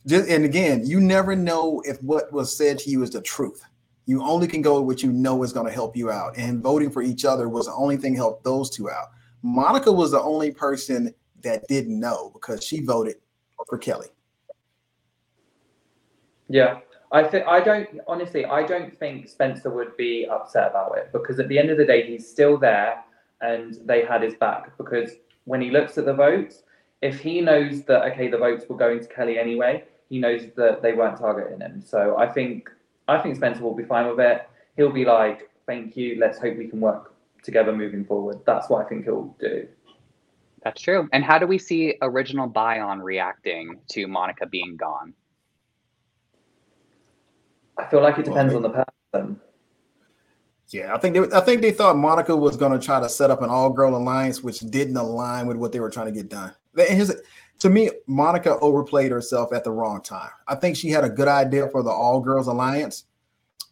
Just, 0.06 0.30
and 0.30 0.46
again, 0.46 0.86
you 0.86 1.00
never 1.00 1.36
know 1.36 1.82
if 1.86 2.02
what 2.02 2.32
was 2.32 2.56
said 2.56 2.80
to 2.80 2.90
you 2.90 3.04
is 3.04 3.12
the 3.12 3.22
truth. 3.22 3.62
You 4.08 4.24
only 4.24 4.48
can 4.48 4.62
go 4.62 4.82
with 4.82 4.86
what 4.86 5.04
you 5.04 5.12
know 5.12 5.44
is 5.44 5.54
going 5.54 5.68
to 5.68 5.72
help 5.72 5.96
you 5.96 6.10
out. 6.10 6.38
And 6.38 6.64
voting 6.64 6.90
for 6.90 7.02
each 7.02 7.26
other 7.26 7.50
was 7.50 7.66
the 7.66 7.74
only 7.74 7.98
thing 7.98 8.16
helped 8.16 8.44
those 8.44 8.70
two 8.70 8.90
out. 8.90 9.10
Monica 9.44 9.92
was 9.92 10.12
the 10.12 10.22
only 10.22 10.50
person 10.50 11.14
that 11.44 11.68
didn't 11.68 12.00
know 12.00 12.32
because 12.34 12.64
she 12.64 12.82
voted 12.82 13.18
for 13.68 13.78
Kelley. 13.78 14.08
Yeah, 16.50 16.80
I 17.12 17.24
think 17.24 17.46
I 17.46 17.60
don't 17.60 17.88
honestly. 18.08 18.46
I 18.46 18.64
don't 18.64 18.98
think 18.98 19.28
Spencer 19.28 19.70
would 19.70 19.96
be 19.98 20.26
upset 20.26 20.70
about 20.72 20.98
it 20.98 21.10
because 21.12 21.40
at 21.40 21.50
the 21.50 21.60
end 21.60 21.70
of 21.70 21.78
the 21.78 21.86
day, 21.86 22.08
he's 22.08 22.28
still 22.28 22.58
there, 22.58 23.04
and 23.42 23.78
they 23.86 24.06
had 24.06 24.22
his 24.22 24.36
back. 24.36 24.78
Because 24.78 25.12
when 25.44 25.62
he 25.62 25.70
looks 25.70 25.98
at 25.98 26.06
the 26.06 26.14
votes, 26.14 26.64
if 27.02 27.20
he 27.20 27.42
knows 27.42 27.84
that 27.84 28.04
okay, 28.14 28.30
the 28.30 28.38
votes 28.38 28.64
were 28.70 28.78
going 28.78 29.02
to 29.02 29.08
Kelley 29.08 29.38
anyway, 29.38 29.84
he 30.08 30.20
knows 30.20 30.44
that 30.56 30.82
they 30.82 30.94
weren't 30.94 31.18
targeting 31.18 31.60
him. 31.60 31.82
So 31.86 32.18
I 32.18 32.28
think 32.28 32.70
I 33.08 33.20
think 33.20 33.36
Spencer 33.36 33.64
will 33.64 33.76
be 33.76 33.84
fine 33.84 34.08
with 34.08 34.20
it. 34.20 34.48
He'll 34.76 34.92
be 34.92 35.06
like, 35.06 35.50
"Thank 35.66 35.96
you. 35.96 36.18
Let's 36.20 36.40
hope 36.40 36.58
we 36.58 36.68
can 36.68 36.80
work 36.80 37.14
together 37.44 37.76
moving 37.76 38.06
forward." 38.06 38.40
That's 38.46 38.70
what 38.70 38.86
I 38.86 38.90
think 38.90 39.06
he'll 39.06 39.36
do. 39.40 39.68
That's 40.64 40.82
true. 40.82 41.08
And 41.14 41.24
how 41.24 41.40
do 41.40 41.48
we 41.48 41.58
see 41.58 41.98
original 42.02 42.50
Bayon 42.50 43.02
reacting 43.02 43.80
to 43.90 44.08
Monica 44.08 44.46
being 44.46 44.76
gone? 44.76 45.14
I 47.78 47.86
feel 47.86 48.02
like 48.02 48.18
it 48.18 48.26
depends 48.26 48.54
on 48.54 48.64
the 48.64 48.86
person. 49.14 49.40
Yeah, 50.70 50.94
I 50.94 50.98
think 50.98 51.14
they, 51.16 51.38
I 51.38 51.40
think 51.40 51.62
they 51.62 51.72
thought 51.72 51.96
Monica 51.96 52.36
was 52.36 52.58
going 52.58 52.78
to 52.78 52.86
try 52.86 53.00
to 53.00 53.08
set 53.08 53.32
up 53.32 53.42
an 53.42 53.50
all-girl 53.50 53.96
alliance, 53.96 54.44
which 54.44 54.60
didn't 54.60 54.98
align 54.98 55.48
with 55.48 55.56
what 55.56 55.72
they 55.72 55.80
were 55.80 55.90
trying 55.90 56.08
to 56.08 56.12
get 56.12 56.28
done. 56.28 56.54
Here's, 56.76 57.14
to 57.60 57.70
me, 57.70 57.90
Monica 58.06 58.58
overplayed 58.60 59.12
herself 59.12 59.54
at 59.54 59.64
the 59.64 59.72
wrong 59.72 60.02
time. 60.02 60.30
I 60.48 60.56
think 60.56 60.76
she 60.76 60.90
had 60.90 61.04
a 61.04 61.10
good 61.10 61.28
idea 61.28 61.68
for 61.70 61.84
the 61.84 61.90
all-girls 61.90 62.48
alliance, 62.48 63.06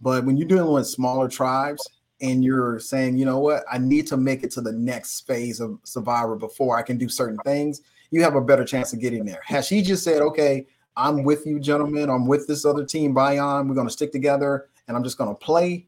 but 0.01 0.25
when 0.25 0.37
you're 0.37 0.47
dealing 0.47 0.73
with 0.73 0.87
smaller 0.87 1.27
tribes 1.27 1.87
and 2.21 2.43
you're 2.43 2.79
saying, 2.79 3.17
you 3.17 3.25
know 3.25 3.39
what, 3.39 3.63
I 3.71 3.77
need 3.77 4.07
to 4.07 4.17
make 4.17 4.43
it 4.43 4.51
to 4.51 4.61
the 4.61 4.71
next 4.71 5.27
phase 5.27 5.59
of 5.59 5.79
Survivor 5.83 6.35
before 6.35 6.77
I 6.77 6.81
can 6.81 6.97
do 6.97 7.09
certain 7.09 7.37
things, 7.45 7.81
you 8.11 8.21
have 8.23 8.35
a 8.35 8.41
better 8.41 8.63
chance 8.63 8.93
of 8.93 8.99
getting 8.99 9.25
there. 9.25 9.41
Has 9.45 9.67
she 9.67 9.81
just 9.81 10.03
said, 10.03 10.21
okay, 10.21 10.65
I'm 10.97 11.23
with 11.23 11.45
you, 11.45 11.59
gentlemen. 11.59 12.09
I'm 12.09 12.25
with 12.25 12.47
this 12.47 12.65
other 12.65 12.85
team, 12.85 13.13
Bayon. 13.13 13.67
We're 13.67 13.75
going 13.75 13.87
to 13.87 13.93
stick 13.93 14.11
together 14.11 14.69
and 14.87 14.95
I'm 14.95 15.03
just 15.03 15.17
going 15.17 15.29
to 15.29 15.35
play. 15.35 15.87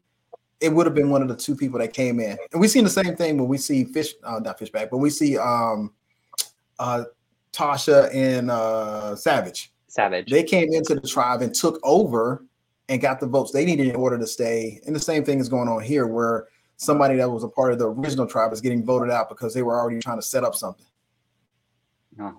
It 0.60 0.72
would 0.72 0.86
have 0.86 0.94
been 0.94 1.10
one 1.10 1.22
of 1.22 1.28
the 1.28 1.36
two 1.36 1.54
people 1.54 1.78
that 1.78 1.92
came 1.92 2.20
in. 2.20 2.36
And 2.52 2.60
we've 2.60 2.70
seen 2.70 2.84
the 2.84 2.90
same 2.90 3.16
thing 3.16 3.38
when 3.38 3.48
we 3.48 3.58
see 3.58 3.84
fish, 3.84 4.14
uh, 4.24 4.40
not 4.40 4.58
fishbach, 4.58 4.90
but 4.90 4.98
we 4.98 5.08
see 5.08 5.38
um, 5.38 5.92
uh, 6.78 7.04
Tasha 7.52 8.14
and 8.14 8.50
uh, 8.50 9.16
Savage. 9.16 9.72
Savage. 9.86 10.30
They 10.30 10.42
came 10.42 10.72
into 10.72 10.94
the 10.94 11.06
tribe 11.08 11.42
and 11.42 11.54
took 11.54 11.80
over 11.82 12.44
and 12.88 13.00
got 13.00 13.20
the 13.20 13.26
votes 13.26 13.52
they 13.52 13.64
needed 13.64 13.88
in 13.88 13.96
order 13.96 14.18
to 14.18 14.26
stay. 14.26 14.80
And 14.86 14.94
the 14.94 15.00
same 15.00 15.24
thing 15.24 15.40
is 15.40 15.48
going 15.48 15.68
on 15.68 15.82
here, 15.82 16.06
where 16.06 16.48
somebody 16.76 17.16
that 17.16 17.30
was 17.30 17.44
a 17.44 17.48
part 17.48 17.72
of 17.72 17.78
the 17.78 17.88
original 17.88 18.26
tribe 18.26 18.52
is 18.52 18.60
getting 18.60 18.84
voted 18.84 19.10
out 19.10 19.28
because 19.28 19.52
they 19.52 19.62
were 19.62 19.78
already 19.78 19.98
trying 20.00 20.18
to 20.18 20.22
set 20.22 20.44
up 20.44 20.54
something. 20.54 20.86
Oh, 22.20 22.36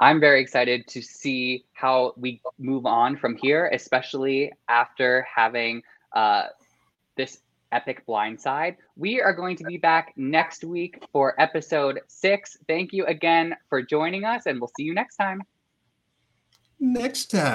I'm 0.00 0.20
very 0.20 0.40
excited 0.40 0.86
to 0.88 1.02
see 1.02 1.64
how 1.72 2.14
we 2.16 2.40
move 2.58 2.86
on 2.86 3.16
from 3.16 3.36
here, 3.36 3.70
especially 3.72 4.52
after 4.68 5.26
having 5.34 5.82
uh, 6.14 6.46
this 7.16 7.40
epic 7.74 8.06
blindside. 8.06 8.76
We 8.96 9.20
are 9.20 9.34
going 9.34 9.56
to 9.56 9.64
be 9.64 9.76
back 9.76 10.14
next 10.16 10.64
week 10.64 11.04
for 11.12 11.38
episode 11.38 12.00
six. 12.08 12.56
Thank 12.68 12.92
you 12.92 13.04
again 13.06 13.54
for 13.68 13.82
joining 13.82 14.24
us, 14.24 14.46
and 14.46 14.60
we'll 14.60 14.70
see 14.76 14.84
you 14.84 14.94
next 14.94 15.16
time. 15.16 15.42
Next 16.80 17.30
time. 17.30 17.52